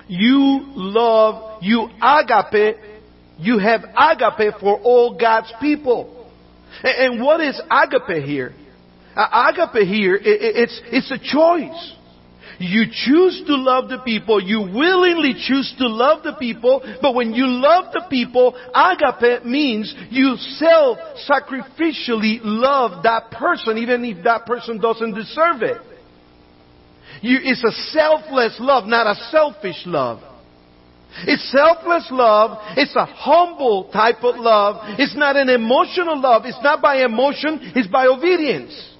you 0.07 0.61
love, 0.75 1.63
you 1.63 1.89
agape, 2.01 2.77
you 3.37 3.59
have 3.59 3.83
agape 3.97 4.55
for 4.59 4.79
all 4.79 5.17
God's 5.19 5.51
people. 5.61 6.11
And 6.83 7.21
what 7.21 7.41
is 7.41 7.61
agape 7.69 8.23
here? 8.23 8.53
Agape 9.15 9.87
here, 9.87 10.19
it's, 10.21 10.81
it's 10.87 11.11
a 11.11 11.17
choice. 11.17 11.93
You 12.57 12.85
choose 12.91 13.43
to 13.47 13.55
love 13.55 13.89
the 13.89 13.99
people. 13.99 14.41
You 14.41 14.61
willingly 14.61 15.33
choose 15.33 15.73
to 15.77 15.87
love 15.87 16.23
the 16.23 16.33
people. 16.33 16.81
But 17.01 17.13
when 17.13 17.33
you 17.33 17.47
love 17.47 17.91
the 17.93 18.05
people, 18.09 18.55
agape 18.73 19.45
means 19.45 19.93
you 20.09 20.37
self-sacrificially 20.37 22.39
love 22.43 23.03
that 23.03 23.29
person, 23.31 23.77
even 23.77 24.05
if 24.05 24.23
that 24.23 24.45
person 24.45 24.79
doesn't 24.79 25.13
deserve 25.13 25.63
it. 25.63 25.81
You, 27.21 27.39
it's 27.43 27.63
a 27.63 27.71
selfless 27.91 28.57
love, 28.59 28.85
not 28.85 29.07
a 29.07 29.15
selfish 29.31 29.83
love. 29.85 30.21
It's 31.19 31.51
selfless 31.51 32.07
love. 32.11 32.59
It's 32.75 32.95
a 32.95 33.05
humble 33.05 33.89
type 33.91 34.23
of 34.23 34.35
love. 34.35 34.99
It's 34.99 35.15
not 35.15 35.37
an 35.37 35.49
emotional 35.49 36.19
love. 36.19 36.43
It's 36.45 36.61
not 36.61 36.81
by 36.81 37.05
emotion. 37.05 37.71
It's 37.75 37.87
by 37.87 38.07
obedience. 38.07 38.93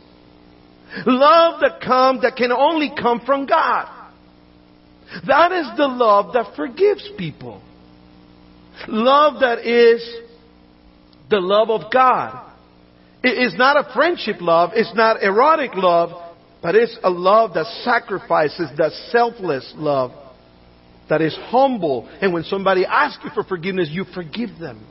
Love 1.05 1.59
that 1.61 1.81
come, 1.81 2.21
that 2.21 2.37
can 2.37 2.51
only 2.51 2.91
come 2.97 3.21
from 3.25 3.45
God. 3.45 3.89
That 5.27 5.51
is 5.51 5.67
the 5.77 5.87
love 5.87 6.33
that 6.33 6.55
forgives 6.55 7.07
people. 7.17 7.61
Love 8.87 9.41
that 9.41 9.59
is 9.59 10.01
the 11.29 11.39
love 11.39 11.69
of 11.69 11.91
God. 11.91 12.53
It 13.23 13.43
is 13.45 13.55
not 13.57 13.77
a 13.77 13.93
friendship 13.93 14.37
love. 14.39 14.71
It's 14.73 14.93
not 14.95 15.21
erotic 15.21 15.71
love. 15.75 16.21
But 16.61 16.75
it's 16.75 16.97
a 17.03 17.09
love 17.09 17.53
that 17.55 17.65
sacrifices, 17.83 18.69
that 18.77 18.91
selfless 19.11 19.73
love. 19.75 20.11
That 21.09 21.21
is 21.21 21.35
humble. 21.49 22.09
And 22.21 22.33
when 22.33 22.43
somebody 22.43 22.85
asks 22.85 23.23
you 23.23 23.29
for 23.33 23.43
forgiveness, 23.43 23.89
you 23.91 24.05
forgive 24.13 24.57
them. 24.59 24.85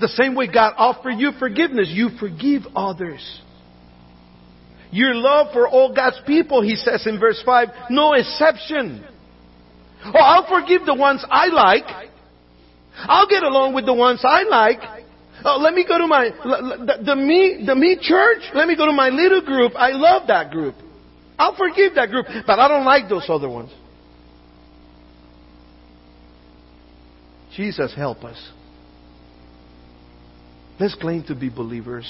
The 0.00 0.08
same 0.08 0.34
way 0.34 0.48
God 0.52 0.74
offered 0.76 1.14
you 1.18 1.32
forgiveness, 1.38 1.88
you 1.90 2.10
forgive 2.20 2.62
others. 2.76 3.40
Your 4.90 5.14
love 5.14 5.52
for 5.52 5.68
all 5.68 5.94
God's 5.94 6.20
people, 6.26 6.62
he 6.62 6.74
says 6.74 7.06
in 7.06 7.20
verse 7.20 7.42
5, 7.44 7.68
no 7.90 8.14
exception. 8.14 9.06
Oh, 10.04 10.18
I'll 10.18 10.48
forgive 10.48 10.86
the 10.86 10.94
ones 10.94 11.24
I 11.28 11.46
like. 11.46 12.10
I'll 12.96 13.28
get 13.28 13.42
along 13.42 13.74
with 13.74 13.86
the 13.86 13.94
ones 13.94 14.20
I 14.24 14.42
like. 14.44 14.80
Oh, 15.44 15.58
let 15.60 15.74
me 15.74 15.84
go 15.86 15.98
to 15.98 16.06
my, 16.06 16.30
the, 16.30 17.02
the 17.04 17.16
me, 17.16 17.62
the 17.64 17.74
me 17.74 17.98
church. 18.00 18.42
Let 18.54 18.66
me 18.66 18.76
go 18.76 18.86
to 18.86 18.92
my 18.92 19.08
little 19.08 19.42
group. 19.42 19.72
I 19.76 19.90
love 19.90 20.26
that 20.28 20.50
group. 20.50 20.74
I'll 21.38 21.56
forgive 21.56 21.94
that 21.94 22.10
group, 22.10 22.26
but 22.46 22.58
I 22.58 22.66
don't 22.66 22.84
like 22.84 23.08
those 23.08 23.26
other 23.28 23.48
ones. 23.48 23.70
Jesus, 27.58 27.92
help 27.96 28.22
us. 28.22 28.40
Let's 30.78 30.94
claim 30.94 31.24
to 31.24 31.34
be 31.34 31.48
believers 31.48 32.08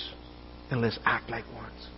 and 0.71 0.83
let's 0.83 0.99
act 1.07 1.31
like 1.31 1.47
ones. 1.55 1.89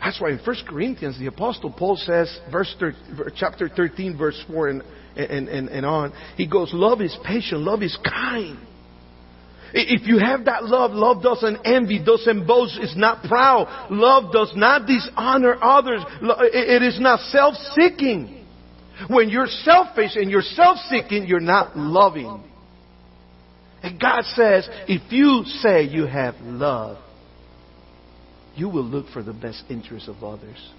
That's 0.00 0.18
why 0.18 0.30
in 0.30 0.38
1 0.38 0.56
Corinthians, 0.66 1.18
the 1.18 1.26
Apostle 1.26 1.70
Paul 1.70 1.98
says, 1.98 2.34
verse 2.50 2.74
13, 2.80 3.32
chapter 3.36 3.68
13, 3.68 4.16
verse 4.16 4.42
4 4.50 4.68
and, 4.68 4.82
and, 5.16 5.48
and, 5.50 5.68
and 5.68 5.84
on, 5.84 6.14
he 6.38 6.48
goes, 6.48 6.70
Love 6.72 7.02
is 7.02 7.14
patient, 7.22 7.60
love 7.60 7.82
is 7.82 7.94
kind. 8.02 8.58
If 9.74 10.06
you 10.06 10.18
have 10.18 10.46
that 10.46 10.64
love, 10.64 10.92
love 10.92 11.22
doesn't 11.22 11.58
envy, 11.66 12.02
doesn't 12.02 12.46
boast, 12.46 12.78
is 12.80 12.94
not 12.96 13.22
proud. 13.24 13.88
Love 13.90 14.32
does 14.32 14.52
not 14.56 14.86
dishonor 14.86 15.58
others. 15.62 16.02
It 16.22 16.82
is 16.82 16.98
not 16.98 17.20
self-seeking. 17.20 18.41
When 19.08 19.28
you're 19.28 19.46
selfish 19.46 20.16
and 20.16 20.30
you're 20.30 20.42
self-seeking, 20.42 21.26
you're 21.26 21.40
not 21.40 21.76
loving. 21.76 22.42
And 23.82 24.00
God 24.00 24.22
says, 24.24 24.68
if 24.86 25.12
you 25.12 25.42
say 25.44 25.84
you 25.84 26.06
have 26.06 26.36
love, 26.40 26.98
you 28.54 28.68
will 28.68 28.84
look 28.84 29.08
for 29.08 29.22
the 29.22 29.32
best 29.32 29.64
interests 29.70 30.08
of 30.08 30.22
others. 30.22 30.70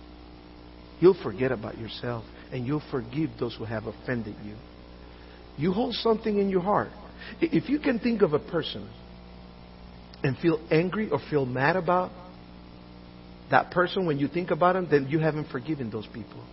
You'll 1.00 1.22
forget 1.22 1.52
about 1.52 1.78
yourself 1.78 2.24
and 2.52 2.66
you'll 2.66 2.84
forgive 2.92 3.32
those 3.40 3.56
who 3.56 3.66
have 3.66 3.88
offended 3.88 4.36
you. 4.46 4.56
You 5.58 5.74
hold 5.74 5.96
something 5.96 6.38
in 6.38 6.50
your 6.50 6.62
heart. 6.62 6.90
If 7.42 7.70
you 7.70 7.80
can 7.80 8.00
think 8.00 8.22
of 8.22 8.34
a 8.34 8.40
person 8.40 8.90
and 10.24 10.38
feel 10.38 10.66
angry 10.72 11.10
or 11.10 11.20
feel 11.30 11.46
mad 11.46 11.76
about 11.76 12.12
that 13.52 13.72
person 13.72 14.06
when 14.06 14.18
you 14.18 14.28
think 14.28 14.52
about 14.52 14.74
them, 14.74 14.88
then 14.90 15.08
you 15.10 15.20
haven't 15.20 15.50
forgiven 15.50 15.92
those 15.92 16.08
people. 16.08 16.44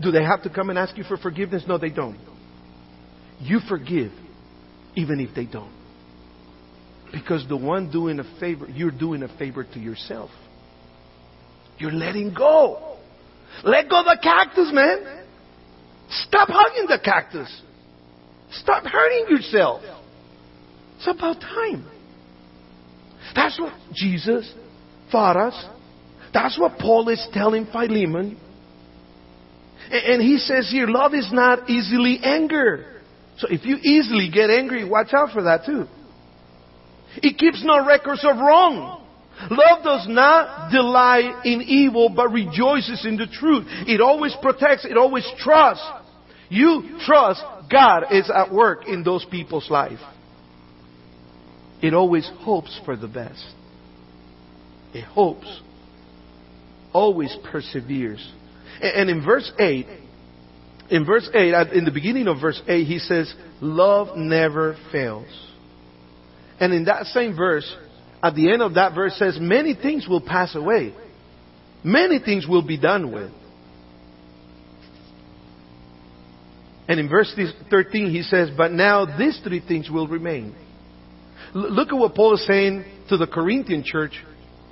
Do 0.00 0.10
they 0.10 0.22
have 0.22 0.42
to 0.44 0.50
come 0.50 0.70
and 0.70 0.78
ask 0.78 0.96
you 0.96 1.04
for 1.04 1.16
forgiveness? 1.16 1.64
No, 1.66 1.78
they 1.78 1.90
don't. 1.90 2.18
You 3.40 3.60
forgive 3.68 4.12
even 4.94 5.20
if 5.20 5.34
they 5.34 5.46
don't. 5.46 5.72
Because 7.12 7.46
the 7.48 7.56
one 7.56 7.90
doing 7.90 8.18
a 8.20 8.40
favor, 8.40 8.66
you're 8.68 8.90
doing 8.90 9.22
a 9.22 9.38
favor 9.38 9.64
to 9.64 9.78
yourself. 9.78 10.30
You're 11.78 11.92
letting 11.92 12.34
go. 12.34 12.96
Let 13.64 13.88
go 13.88 14.02
the 14.02 14.18
cactus, 14.22 14.70
man. 14.72 15.24
Stop 16.10 16.48
hugging 16.50 16.86
the 16.88 16.98
cactus. 17.02 17.62
Stop 18.50 18.84
hurting 18.84 19.26
yourself. 19.28 19.82
It's 20.96 21.06
about 21.06 21.40
time. 21.40 21.86
That's 23.34 23.58
what 23.58 23.72
Jesus 23.94 24.52
taught 25.12 25.36
us. 25.36 25.66
That's 26.32 26.58
what 26.58 26.78
Paul 26.78 27.08
is 27.08 27.26
telling 27.32 27.66
Philemon. 27.66 28.38
And 29.90 30.20
he 30.20 30.38
says 30.38 30.70
here, 30.70 30.86
love 30.86 31.14
is 31.14 31.30
not 31.32 31.70
easily 31.70 32.20
angered. 32.22 32.86
So 33.38 33.48
if 33.50 33.64
you 33.64 33.76
easily 33.76 34.30
get 34.30 34.50
angry, 34.50 34.88
watch 34.88 35.14
out 35.14 35.32
for 35.32 35.44
that 35.44 35.64
too. 35.64 35.86
It 37.16 37.38
keeps 37.38 37.62
no 37.64 37.86
records 37.86 38.24
of 38.24 38.36
wrong. 38.36 39.06
Love 39.50 39.84
does 39.84 40.06
not 40.08 40.70
delight 40.72 41.42
in 41.44 41.62
evil, 41.62 42.08
but 42.08 42.32
rejoices 42.32 43.06
in 43.06 43.16
the 43.16 43.26
truth. 43.26 43.64
It 43.86 44.00
always 44.00 44.36
protects, 44.42 44.84
it 44.84 44.96
always 44.96 45.26
trusts. 45.38 45.86
You 46.50 46.98
trust 47.06 47.42
God 47.70 48.04
is 48.10 48.30
at 48.34 48.52
work 48.52 48.88
in 48.88 49.04
those 49.04 49.24
people's 49.30 49.70
life. 49.70 50.00
It 51.80 51.94
always 51.94 52.28
hopes 52.40 52.80
for 52.84 52.96
the 52.96 53.06
best. 53.06 53.44
It 54.92 55.04
hopes. 55.04 55.60
Always 56.92 57.36
perseveres. 57.52 58.32
And 58.80 59.10
in 59.10 59.24
verse 59.24 59.50
8, 59.58 59.86
in 60.90 61.04
verse 61.04 61.28
8, 61.34 61.72
in 61.72 61.84
the 61.84 61.90
beginning 61.90 62.28
of 62.28 62.40
verse 62.40 62.60
8, 62.66 62.86
he 62.86 62.98
says, 62.98 63.32
Love 63.60 64.16
never 64.16 64.76
fails. 64.92 65.26
And 66.60 66.72
in 66.72 66.84
that 66.84 67.06
same 67.06 67.36
verse, 67.36 67.70
at 68.22 68.34
the 68.34 68.52
end 68.52 68.62
of 68.62 68.74
that 68.74 68.94
verse 68.94 69.16
says, 69.16 69.38
many 69.40 69.74
things 69.74 70.08
will 70.08 70.20
pass 70.20 70.54
away. 70.54 70.94
Many 71.84 72.18
things 72.18 72.46
will 72.46 72.66
be 72.66 72.78
done 72.78 73.12
with. 73.12 73.30
And 76.88 76.98
in 76.98 77.08
verse 77.08 77.32
13 77.70 78.10
he 78.10 78.22
says, 78.22 78.48
but 78.56 78.72
now 78.72 79.18
these 79.18 79.38
three 79.44 79.60
things 79.60 79.90
will 79.90 80.08
remain. 80.08 80.54
L- 81.54 81.70
look 81.70 81.88
at 81.88 81.96
what 81.96 82.14
Paul 82.14 82.34
is 82.34 82.46
saying 82.46 82.84
to 83.10 83.16
the 83.16 83.26
Corinthian 83.26 83.84
church 83.84 84.12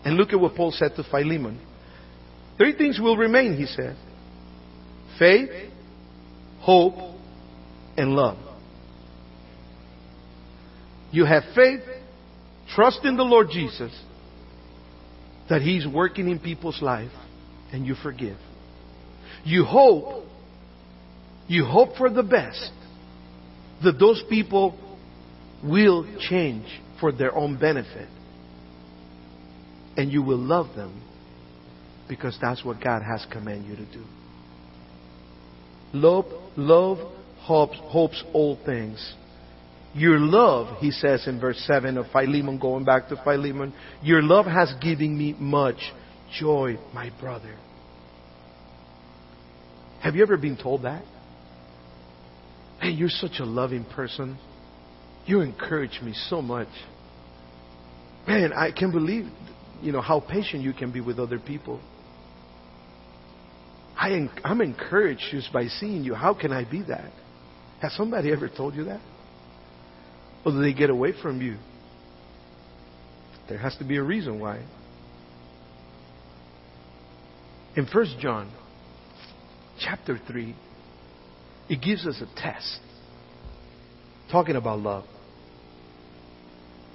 and 0.04 0.16
look 0.16 0.32
at 0.32 0.40
what 0.40 0.54
Paul 0.54 0.72
said 0.72 0.92
to 0.96 1.04
Philemon. 1.04 1.60
Three 2.56 2.76
things 2.76 2.98
will 3.00 3.16
remain, 3.16 3.56
he 3.56 3.66
said. 3.66 3.96
Faith, 5.18 5.50
hope, 6.60 6.94
and 7.96 8.10
love. 8.10 8.38
You 11.10 11.24
have 11.24 11.44
faith, 11.54 11.80
trust 12.74 13.04
in 13.04 13.16
the 13.16 13.22
Lord 13.22 13.48
Jesus 13.50 13.92
that 15.48 15.62
He's 15.62 15.86
working 15.86 16.28
in 16.28 16.38
people's 16.38 16.82
life. 16.82 17.12
and 17.72 17.84
you 17.84 17.96
forgive. 18.00 18.38
You 19.44 19.64
hope, 19.64 20.24
you 21.48 21.64
hope 21.64 21.96
for 21.96 22.08
the 22.08 22.22
best, 22.22 22.70
that 23.82 23.98
those 23.98 24.22
people 24.30 24.78
will 25.64 26.06
change 26.30 26.66
for 27.00 27.10
their 27.10 27.34
own 27.34 27.58
benefit. 27.58 28.08
And 29.96 30.12
you 30.12 30.22
will 30.22 30.38
love 30.38 30.76
them 30.76 31.02
because 32.08 32.38
that's 32.40 32.64
what 32.64 32.82
God 32.82 33.02
has 33.02 33.26
commanded 33.30 33.66
you 33.68 33.76
to 33.76 33.92
do. 33.92 34.04
Love, 35.92 36.26
love 36.56 36.98
hopes, 37.40 37.78
hopes 37.84 38.22
all 38.32 38.58
things. 38.64 39.14
Your 39.94 40.18
love, 40.18 40.78
he 40.78 40.90
says 40.90 41.26
in 41.26 41.40
verse 41.40 41.58
7 41.66 41.96
of 41.96 42.06
Philemon, 42.12 42.58
going 42.58 42.84
back 42.84 43.08
to 43.08 43.16
Philemon, 43.24 43.72
your 44.02 44.22
love 44.22 44.44
has 44.44 44.74
given 44.82 45.16
me 45.16 45.34
much 45.38 45.78
joy, 46.38 46.76
my 46.92 47.10
brother. 47.18 47.56
Have 50.02 50.14
you 50.14 50.22
ever 50.22 50.36
been 50.36 50.56
told 50.56 50.82
that? 50.82 51.02
Hey, 52.80 52.90
you're 52.90 53.08
such 53.08 53.40
a 53.40 53.44
loving 53.44 53.84
person. 53.84 54.38
You 55.24 55.40
encourage 55.40 56.00
me 56.02 56.12
so 56.28 56.42
much. 56.42 56.68
Man, 58.28 58.52
I 58.52 58.70
can't 58.72 58.92
believe, 58.92 59.26
you 59.80 59.92
know, 59.92 60.00
how 60.00 60.20
patient 60.20 60.62
you 60.62 60.72
can 60.72 60.92
be 60.92 61.00
with 61.00 61.18
other 61.18 61.38
people. 61.38 61.80
I, 63.96 64.28
I'm 64.44 64.60
encouraged 64.60 65.22
just 65.30 65.52
by 65.52 65.66
seeing 65.66 66.04
you. 66.04 66.14
How 66.14 66.34
can 66.34 66.52
I 66.52 66.68
be 66.68 66.82
that? 66.82 67.12
Has 67.80 67.94
somebody 67.96 68.30
ever 68.32 68.48
told 68.48 68.74
you 68.74 68.84
that? 68.84 69.00
Or 70.44 70.52
do 70.52 70.60
they 70.60 70.72
get 70.72 70.90
away 70.90 71.12
from 71.20 71.40
you? 71.40 71.56
There 73.48 73.58
has 73.58 73.76
to 73.78 73.84
be 73.84 73.96
a 73.96 74.02
reason 74.02 74.40
why. 74.40 74.64
In 77.76 77.86
1 77.86 78.06
John 78.20 78.50
chapter 79.78 80.18
3, 80.26 80.54
it 81.68 81.82
gives 81.82 82.06
us 82.06 82.20
a 82.20 82.40
test 82.40 82.80
talking 84.30 84.56
about 84.56 84.80
love. 84.80 85.04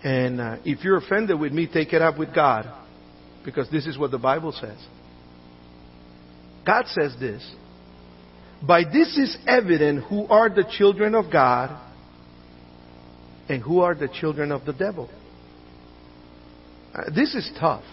And 0.04 0.41
uh, 0.41 0.58
if 0.66 0.84
you're 0.84 0.97
offended 0.97 1.39
with 1.39 1.52
me, 1.52 1.68
take 1.72 1.93
it 1.93 2.02
up 2.02 2.18
with 2.18 2.34
God 2.34 2.66
because 3.45 3.70
this 3.70 3.86
is 3.86 3.97
what 3.97 4.12
the 4.12 4.18
Bible 4.18 4.52
says. 4.52 4.78
God 6.66 6.86
says 6.88 7.16
this 7.20 7.43
By 8.66 8.84
this 8.84 9.18
is 9.18 9.38
evident 9.47 10.03
who 10.05 10.28
are 10.28 10.49
the 10.49 10.66
children 10.78 11.16
of 11.16 11.32
God 11.32 11.80
and 13.49 13.62
who 13.62 13.82
are 13.82 13.95
the 13.95 14.07
children 14.07 14.51
of 14.51 14.66
the 14.66 14.74
devil. 14.74 15.09
Uh, 16.93 17.09
this 17.16 17.34
is 17.36 17.49
tough. 17.59 17.84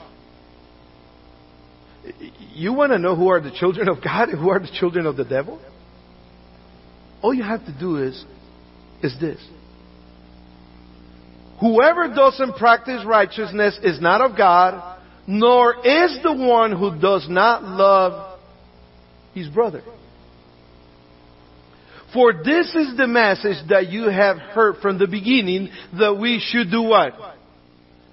You 2.55 2.73
want 2.73 2.93
to 2.93 2.99
know 2.99 3.14
who 3.14 3.29
are 3.29 3.41
the 3.41 3.51
children 3.51 3.89
of 3.89 4.03
God 4.03 4.29
and 4.29 4.39
who 4.39 4.51
are 4.51 4.59
the 4.59 4.71
children 4.79 5.07
of 5.07 5.16
the 5.16 5.25
devil? 5.25 5.61
All 7.23 7.35
you 7.35 7.43
have 7.43 7.64
to 7.66 7.77
do 7.79 7.97
is, 7.97 8.25
is 9.03 9.14
this. 9.21 9.45
Whoever 11.61 12.09
doesn't 12.14 12.57
practice 12.57 13.05
righteousness 13.05 13.79
is 13.83 14.01
not 14.01 14.21
of 14.21 14.37
God, 14.37 15.01
nor 15.27 15.75
is 15.85 16.19
the 16.23 16.33
one 16.33 16.73
who 16.73 16.99
does 17.01 17.27
not 17.29 17.64
love 17.64 18.28
his 19.39 19.49
brother. 19.49 19.82
For 22.12 22.32
this 22.32 22.74
is 22.74 22.97
the 22.97 23.07
message 23.07 23.68
that 23.68 23.91
you 23.91 24.05
have 24.05 24.39
heard 24.39 24.76
from 24.80 24.99
the 24.99 25.07
beginning 25.07 25.70
that 25.99 26.18
we 26.18 26.41
should 26.41 26.70
do 26.70 26.82
what? 26.82 27.12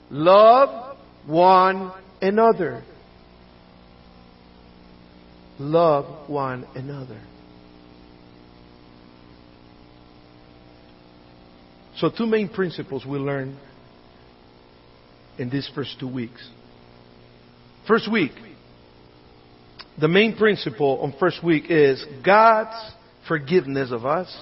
Love 0.09 0.97
one 1.25 1.93
another. 2.21 2.83
Love 5.57 6.29
one 6.29 6.67
another. 6.75 7.21
So, 11.97 12.09
two 12.09 12.25
main 12.25 12.49
principles 12.49 13.05
we 13.05 13.17
learned 13.17 13.57
in 15.37 15.49
these 15.49 15.69
first 15.73 15.97
two 15.97 16.11
weeks. 16.11 16.45
First 17.87 18.11
week, 18.11 18.31
the 19.99 20.07
main 20.07 20.35
principle 20.35 20.99
on 21.01 21.13
first 21.19 21.43
week 21.43 21.65
is 21.69 22.05
God's 22.25 22.75
forgiveness 23.27 23.91
of 23.91 24.05
us 24.05 24.35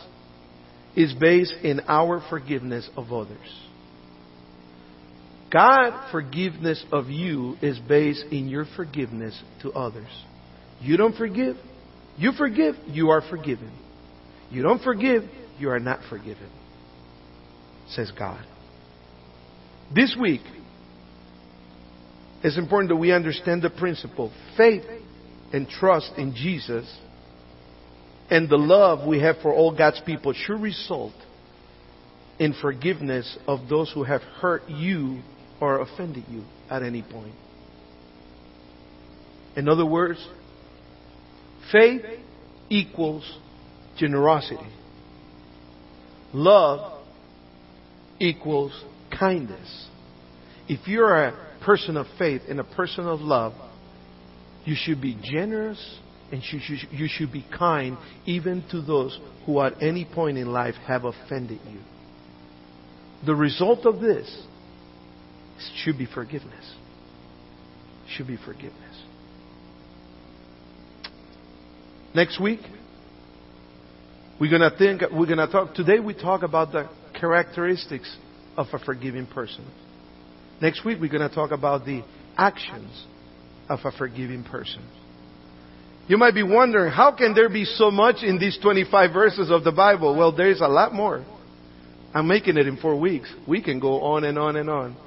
is 0.96 1.14
based 1.14 1.54
in 1.64 1.82
our 1.88 2.24
forgiveness 2.30 2.90
of 2.96 3.12
others. 3.12 3.38
God's 5.52 6.12
forgiveness 6.12 6.84
of 6.92 7.10
you 7.10 7.56
is 7.62 7.78
based 7.80 8.26
in 8.32 8.48
your 8.48 8.66
forgiveness 8.76 9.40
to 9.62 9.72
others. 9.72 10.10
You 10.82 10.98
don't 10.98 11.16
forgive, 11.16 11.58
you 12.18 12.32
forgive, 12.32 12.76
you 12.88 13.10
are 13.10 13.22
forgiven. 13.30 13.72
You 14.50 14.64
don't 14.64 14.82
forgive, 14.82 15.24
you 15.60 15.70
are 15.70 15.80
not 15.80 16.00
forgiven, 16.10 16.50
says 17.90 18.12
God. 18.18 18.44
This 19.94 20.16
week, 20.20 20.42
it's 22.44 22.58
important 22.58 22.90
that 22.90 22.96
we 22.98 23.12
understand 23.12 23.62
the 23.62 23.70
principle. 23.70 24.32
Faith 24.58 24.84
and 25.54 25.70
trust 25.70 26.12
in 26.18 26.34
Jesus 26.36 26.86
and 28.30 28.50
the 28.50 28.58
love 28.58 29.08
we 29.08 29.20
have 29.20 29.36
for 29.42 29.54
all 29.54 29.76
God's 29.76 30.02
people 30.06 30.34
should 30.34 30.60
result 30.60 31.14
in 32.40 32.56
forgiveness 32.62 33.38
of 33.48 33.70
those 33.70 33.92
who 33.94 34.04
have 34.04 34.22
hurt 34.22 34.68
you 34.68 35.22
or 35.62 35.80
offended 35.82 36.24
you 36.30 36.44
at 36.70 36.82
any 36.82 37.04
point. 37.04 37.36
In 39.56 39.70
other 39.70 39.86
words, 39.86 40.26
faith 41.72 42.02
equals 42.70 43.38
generosity. 43.98 44.68
Love 46.34 47.04
equals 48.20 48.84
kindness. 49.18 49.88
If 50.68 50.88
you're 50.88 51.16
a 51.16 51.58
person 51.64 51.98
of 51.98 52.08
faith 52.18 52.42
and 52.50 52.60
a 52.60 52.64
person 52.64 53.06
of 53.06 53.20
love, 53.20 53.54
you 54.66 54.76
should 54.78 55.02
be 55.02 55.18
generous 55.22 56.00
and 56.32 56.42
you 56.92 57.08
should 57.08 57.32
be 57.32 57.46
kind 57.58 57.98
even 58.26 58.64
to 58.72 58.82
those 58.82 59.20
who 59.46 59.60
at 59.62 59.82
any 59.82 60.06
point 60.06 60.38
in 60.38 60.52
life 60.52 60.76
have 60.88 61.04
offended 61.06 61.60
you. 61.70 61.80
The 63.26 63.36
result 63.36 63.86
of 63.86 64.00
this 64.00 64.46
should 65.76 65.98
be 65.98 66.06
forgiveness. 66.06 66.74
Should 68.10 68.28
be 68.28 68.38
forgiveness. 68.38 69.02
Next 72.16 72.40
week, 72.40 72.60
we're 74.40 74.52
gonna 74.52 74.72
think. 74.78 75.04
We're 75.12 75.26
gonna 75.26 75.48
talk. 75.48 75.74
Today, 75.74 76.00
we 76.00 76.14
talk 76.14 76.44
about 76.44 76.72
the 76.72 76.90
characteristics 77.20 78.16
of 78.58 78.68
a 78.74 78.80
forgiving 78.80 79.26
person. 79.26 79.66
Next 80.62 80.84
week, 80.84 81.00
we're 81.00 81.12
gonna 81.12 81.34
talk 81.34 81.52
about 81.52 81.86
the 81.86 82.04
actions 82.38 83.06
of 83.70 83.80
a 83.86 83.92
forgiving 83.92 84.44
person. 84.44 84.84
You 86.08 86.18
might 86.18 86.34
be 86.34 86.44
wondering, 86.44 86.92
how 86.92 87.16
can 87.16 87.34
there 87.34 87.50
be 87.50 87.64
so 87.64 87.90
much 87.90 88.24
in 88.24 88.38
these 88.38 88.58
25 88.62 89.14
verses 89.14 89.50
of 89.50 89.64
the 89.64 89.72
Bible? 89.72 90.16
Well, 90.18 90.36
there 90.36 90.50
is 90.50 90.60
a 90.60 90.68
lot 90.68 90.94
more. 90.94 91.26
I'm 92.14 92.28
making 92.28 92.58
it 92.58 92.68
in 92.68 92.78
four 92.78 93.00
weeks. 93.00 93.34
We 93.48 93.64
can 93.64 93.80
go 93.80 94.02
on 94.02 94.24
and 94.26 94.38
on 94.38 94.58
and 94.58 94.70
on. 94.70 94.98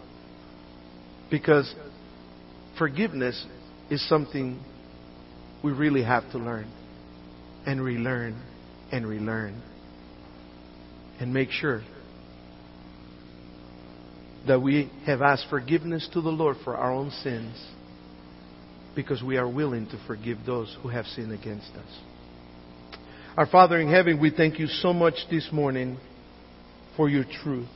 Because 1.30 1.72
forgiveness 2.78 3.44
is 3.90 4.06
something 4.08 4.58
we 5.62 5.72
really 5.72 6.02
have 6.02 6.30
to 6.32 6.38
learn 6.38 6.72
and 7.66 7.82
relearn 7.82 8.42
and 8.90 9.06
relearn. 9.06 9.60
And 11.20 11.32
make 11.32 11.50
sure 11.50 11.82
that 14.46 14.62
we 14.62 14.90
have 15.04 15.20
asked 15.20 15.46
forgiveness 15.50 16.08
to 16.12 16.20
the 16.22 16.30
Lord 16.30 16.56
for 16.64 16.76
our 16.76 16.92
own 16.92 17.10
sins 17.10 17.54
because 18.96 19.22
we 19.22 19.36
are 19.36 19.48
willing 19.48 19.86
to 19.90 20.02
forgive 20.06 20.38
those 20.44 20.76
who 20.82 20.88
have 20.88 21.04
sinned 21.06 21.32
against 21.32 21.70
us. 21.76 22.00
Our 23.36 23.46
Father 23.46 23.78
in 23.78 23.88
heaven, 23.88 24.18
we 24.18 24.30
thank 24.30 24.58
you 24.58 24.66
so 24.66 24.94
much 24.94 25.14
this 25.30 25.48
morning 25.52 25.98
for 26.96 27.08
your 27.08 27.24
truth. 27.42 27.68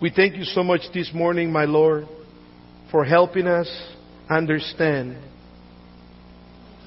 We 0.00 0.10
thank 0.14 0.36
you 0.36 0.44
so 0.44 0.62
much 0.62 0.82
this 0.92 1.10
morning, 1.14 1.50
my 1.50 1.64
Lord, 1.64 2.06
for 2.90 3.04
helping 3.04 3.46
us 3.46 3.68
understand 4.28 5.16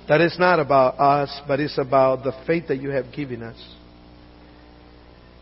that 0.07 0.21
it's 0.21 0.37
not 0.37 0.59
about 0.59 0.99
us, 0.99 1.41
but 1.47 1.59
it's 1.59 1.79
about 1.79 2.23
the 2.23 2.33
faith 2.45 2.67
that 2.67 2.79
you 2.79 2.91
have 2.91 3.11
given 3.13 3.41
us. 3.41 3.57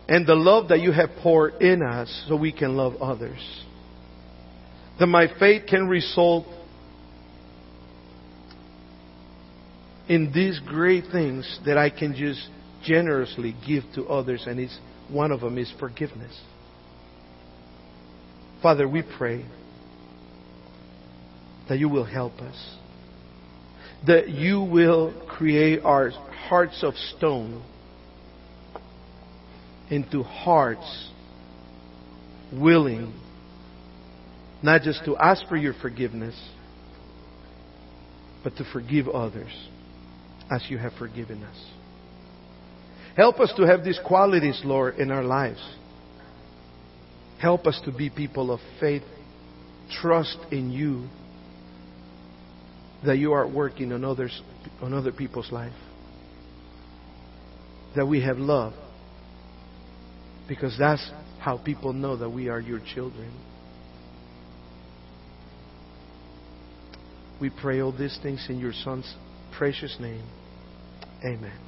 And 0.08 0.26
the 0.26 0.34
love 0.34 0.68
that 0.68 0.80
you 0.80 0.92
have 0.92 1.10
poured 1.22 1.60
in 1.60 1.82
us 1.82 2.24
so 2.28 2.36
we 2.36 2.52
can 2.52 2.76
love 2.76 2.94
others. 3.02 3.64
That 4.98 5.06
my 5.06 5.26
faith 5.38 5.64
can 5.68 5.86
result 5.88 6.46
in 10.08 10.32
these 10.32 10.60
great 10.60 11.04
things 11.10 11.60
that 11.66 11.76
I 11.76 11.90
can 11.90 12.14
just 12.14 12.48
generously 12.84 13.54
give 13.66 13.84
to 13.94 14.06
others, 14.06 14.44
and 14.46 14.60
it's, 14.60 14.78
one 15.08 15.32
of 15.32 15.40
them 15.40 15.58
is 15.58 15.72
forgiveness. 15.80 16.40
Father, 18.62 18.88
we 18.88 19.02
pray 19.02 19.44
that 21.68 21.78
you 21.78 21.88
will 21.88 22.04
help 22.04 22.34
us. 22.40 22.76
that 24.06 24.28
you 24.28 24.60
will 24.60 25.12
create 25.28 25.80
our 25.82 26.10
hearts 26.10 26.82
of 26.82 26.94
stone 26.94 27.62
into 29.90 30.22
hearts 30.22 31.10
willing 32.52 33.12
not 34.62 34.82
just 34.82 35.04
to 35.04 35.16
ask 35.16 35.46
for 35.48 35.56
your 35.56 35.74
forgiveness, 35.74 36.34
but 38.42 38.56
to 38.56 38.64
forgive 38.72 39.08
others 39.08 39.52
as 40.50 40.64
you 40.68 40.78
have 40.78 40.92
forgiven 40.94 41.42
us. 41.42 41.64
Help 43.16 43.40
us 43.40 43.52
to 43.56 43.66
have 43.66 43.82
these 43.82 43.98
qualities, 44.06 44.60
Lord, 44.64 44.96
in 44.96 45.10
our 45.10 45.24
lives. 45.24 45.62
Help 47.40 47.66
us 47.66 47.80
to 47.84 47.92
be 47.92 48.10
people 48.10 48.50
of 48.50 48.60
faith, 48.80 49.02
trust 50.00 50.38
in 50.50 50.70
you 50.70 51.08
that 53.04 53.18
you 53.18 53.32
are 53.32 53.48
working 53.48 53.92
on 53.92 54.04
others 54.04 54.42
on 54.80 54.92
other 54.92 55.12
people's 55.12 55.50
life. 55.52 55.72
That 57.94 58.06
we 58.06 58.22
have 58.22 58.38
love. 58.38 58.74
Because 60.48 60.76
that's 60.78 61.10
how 61.40 61.58
people 61.58 61.92
know 61.92 62.16
that 62.16 62.28
we 62.28 62.48
are 62.48 62.60
your 62.60 62.80
children. 62.94 63.32
We 67.40 67.50
pray 67.50 67.80
all 67.80 67.96
these 67.96 68.18
things 68.22 68.46
in 68.48 68.58
your 68.58 68.72
son's 68.72 69.12
precious 69.56 69.96
name. 70.00 70.24
Amen. 71.24 71.65